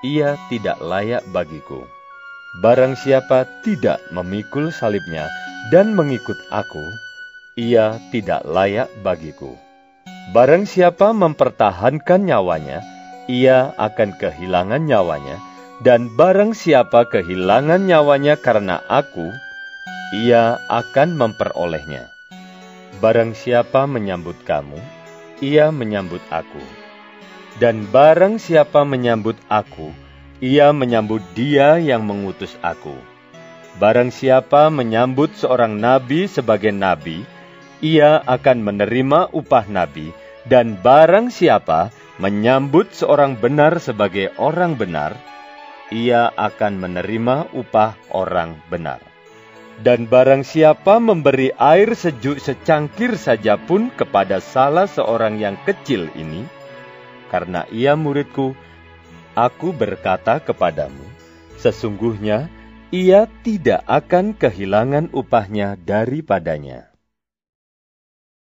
ia 0.00 0.40
tidak 0.48 0.80
layak 0.80 1.24
bagiku. 1.28 1.84
Barang 2.64 2.96
siapa 2.96 3.44
tidak 3.68 4.00
memikul 4.16 4.72
salibnya 4.72 5.28
dan 5.68 5.92
mengikut 5.92 6.40
aku, 6.48 6.84
ia 7.60 8.00
tidak 8.08 8.48
layak 8.48 8.88
bagiku. 9.04 9.60
Barang 10.32 10.64
siapa 10.64 11.12
mempertahankan 11.12 12.24
nyawanya, 12.24 12.95
ia 13.26 13.74
akan 13.76 14.14
kehilangan 14.18 14.86
nyawanya, 14.86 15.38
dan 15.82 16.08
barang 16.14 16.56
siapa 16.56 17.04
kehilangan 17.10 17.84
nyawanya 17.84 18.38
karena 18.40 18.80
aku, 18.86 19.28
ia 20.14 20.56
akan 20.70 21.18
memperolehnya. 21.18 22.08
Barang 23.02 23.36
siapa 23.36 23.84
menyambut 23.84 24.40
kamu, 24.46 24.80
ia 25.44 25.68
menyambut 25.68 26.22
aku. 26.32 26.62
Dan 27.60 27.88
barang 27.88 28.40
siapa 28.40 28.84
menyambut 28.88 29.36
aku, 29.52 29.92
ia 30.40 30.72
menyambut 30.72 31.24
dia 31.36 31.76
yang 31.76 32.04
mengutus 32.04 32.56
aku. 32.64 32.96
Barang 33.76 34.08
siapa 34.08 34.72
menyambut 34.72 35.36
seorang 35.36 35.76
nabi 35.76 36.24
sebagai 36.24 36.72
nabi, 36.72 37.24
ia 37.84 38.24
akan 38.24 38.64
menerima 38.64 39.32
upah 39.36 39.68
nabi, 39.68 40.12
dan 40.48 40.80
barang 40.80 41.28
siapa 41.28 41.92
menyambut 42.16 42.92
seorang 42.96 43.36
benar 43.36 43.76
sebagai 43.76 44.32
orang 44.40 44.76
benar, 44.76 45.16
ia 45.92 46.32
akan 46.32 46.80
menerima 46.80 47.52
upah 47.52 47.94
orang 48.10 48.58
benar. 48.72 48.98
Dan 49.76 50.08
barang 50.08 50.40
siapa 50.40 50.96
memberi 50.96 51.52
air 51.52 51.92
sejuk 51.92 52.40
secangkir 52.40 53.20
saja 53.20 53.60
pun 53.60 53.92
kepada 53.92 54.40
salah 54.40 54.88
seorang 54.88 55.36
yang 55.36 55.60
kecil 55.68 56.08
ini, 56.16 56.48
karena 57.28 57.68
ia 57.68 57.92
muridku, 57.92 58.56
aku 59.36 59.76
berkata 59.76 60.40
kepadamu, 60.40 61.04
sesungguhnya 61.60 62.48
ia 62.88 63.28
tidak 63.44 63.84
akan 63.84 64.32
kehilangan 64.32 65.12
upahnya 65.12 65.76
daripadanya. 65.76 66.85